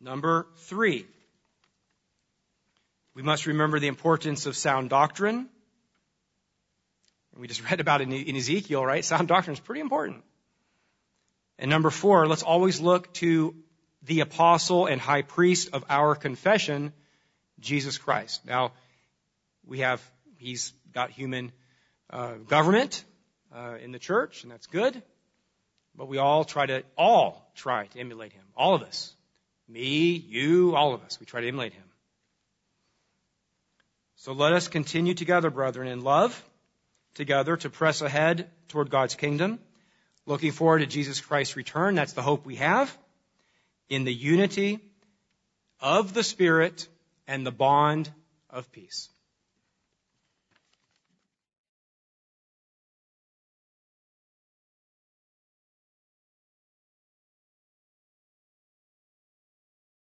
Number 0.00 0.46
three, 0.56 1.06
we 3.14 3.22
must 3.22 3.46
remember 3.46 3.80
the 3.80 3.88
importance 3.88 4.46
of 4.46 4.56
sound 4.56 4.90
doctrine. 4.90 5.48
We 7.36 7.48
just 7.48 7.64
read 7.70 7.80
about 7.80 8.00
it 8.00 8.08
in 8.12 8.36
Ezekiel, 8.36 8.84
right? 8.84 9.04
Sound 9.04 9.28
doctrine 9.28 9.54
is 9.54 9.60
pretty 9.60 9.80
important. 9.80 10.22
And 11.58 11.70
number 11.70 11.90
four, 11.90 12.28
let's 12.28 12.44
always 12.44 12.80
look 12.80 13.12
to 13.14 13.56
the 14.04 14.20
apostle 14.20 14.86
and 14.86 15.00
high 15.00 15.22
priest 15.22 15.70
of 15.72 15.84
our 15.88 16.14
confession, 16.14 16.92
Jesus 17.58 17.98
Christ. 17.98 18.46
Now, 18.46 18.72
we 19.66 19.80
have, 19.80 20.00
he's 20.36 20.72
got 20.92 21.10
human 21.10 21.50
uh, 22.08 22.34
government 22.34 23.04
uh, 23.52 23.74
in 23.82 23.90
the 23.90 23.98
church, 23.98 24.44
and 24.44 24.52
that's 24.52 24.66
good. 24.66 25.02
But 25.96 26.06
we 26.06 26.18
all 26.18 26.44
try 26.44 26.66
to, 26.66 26.84
all 26.96 27.50
try 27.56 27.86
to 27.86 27.98
emulate 27.98 28.32
him. 28.32 28.44
All 28.56 28.74
of 28.74 28.82
us. 28.82 29.12
Me, 29.68 30.12
you, 30.28 30.74
all 30.74 30.94
of 30.94 31.02
us. 31.02 31.20
We 31.20 31.26
try 31.26 31.42
to 31.42 31.48
emulate 31.48 31.74
him. 31.74 31.84
So 34.16 34.32
let 34.32 34.52
us 34.52 34.68
continue 34.68 35.14
together, 35.14 35.50
brethren, 35.50 35.88
in 35.88 36.02
love, 36.02 36.42
together 37.14 37.56
to 37.58 37.70
press 37.70 38.00
ahead 38.00 38.50
toward 38.68 38.90
God's 38.90 39.14
kingdom, 39.14 39.58
looking 40.26 40.52
forward 40.52 40.80
to 40.80 40.86
Jesus 40.86 41.20
Christ's 41.20 41.56
return. 41.56 41.94
That's 41.94 42.14
the 42.14 42.22
hope 42.22 42.44
we 42.44 42.56
have 42.56 42.96
in 43.88 44.04
the 44.04 44.14
unity 44.14 44.80
of 45.80 46.14
the 46.14 46.24
Spirit 46.24 46.88
and 47.26 47.46
the 47.46 47.52
bond 47.52 48.10
of 48.50 48.72
peace. 48.72 49.08